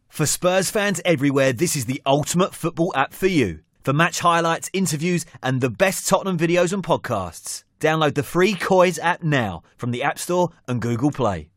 For 0.08 0.26
Spurs 0.26 0.70
fans 0.70 1.00
everywhere, 1.06 1.54
this 1.54 1.76
is 1.76 1.86
the 1.86 2.02
ultimate 2.06 2.54
football 2.54 2.92
app 2.96 3.14
for 3.14 3.28
you. 3.28 3.60
For 3.84 3.94
match 3.94 4.20
highlights, 4.20 4.70
interviews, 4.74 5.26
and 5.42 5.62
the 5.62 5.70
best 5.70 6.08
Tottenham 6.08 6.38
videos 6.38 6.74
and 6.74 6.84
podcasts. 6.84 7.64
Download 7.82 8.14
the 8.14 8.24
free 8.24 8.54
COYS 8.54 9.00
app 9.00 9.24
now 9.24 9.64
from 9.76 9.90
the 9.90 10.04
App 10.04 10.20
Store 10.20 10.52
and 10.68 10.80
Google 10.80 11.12
Play. 11.12 11.51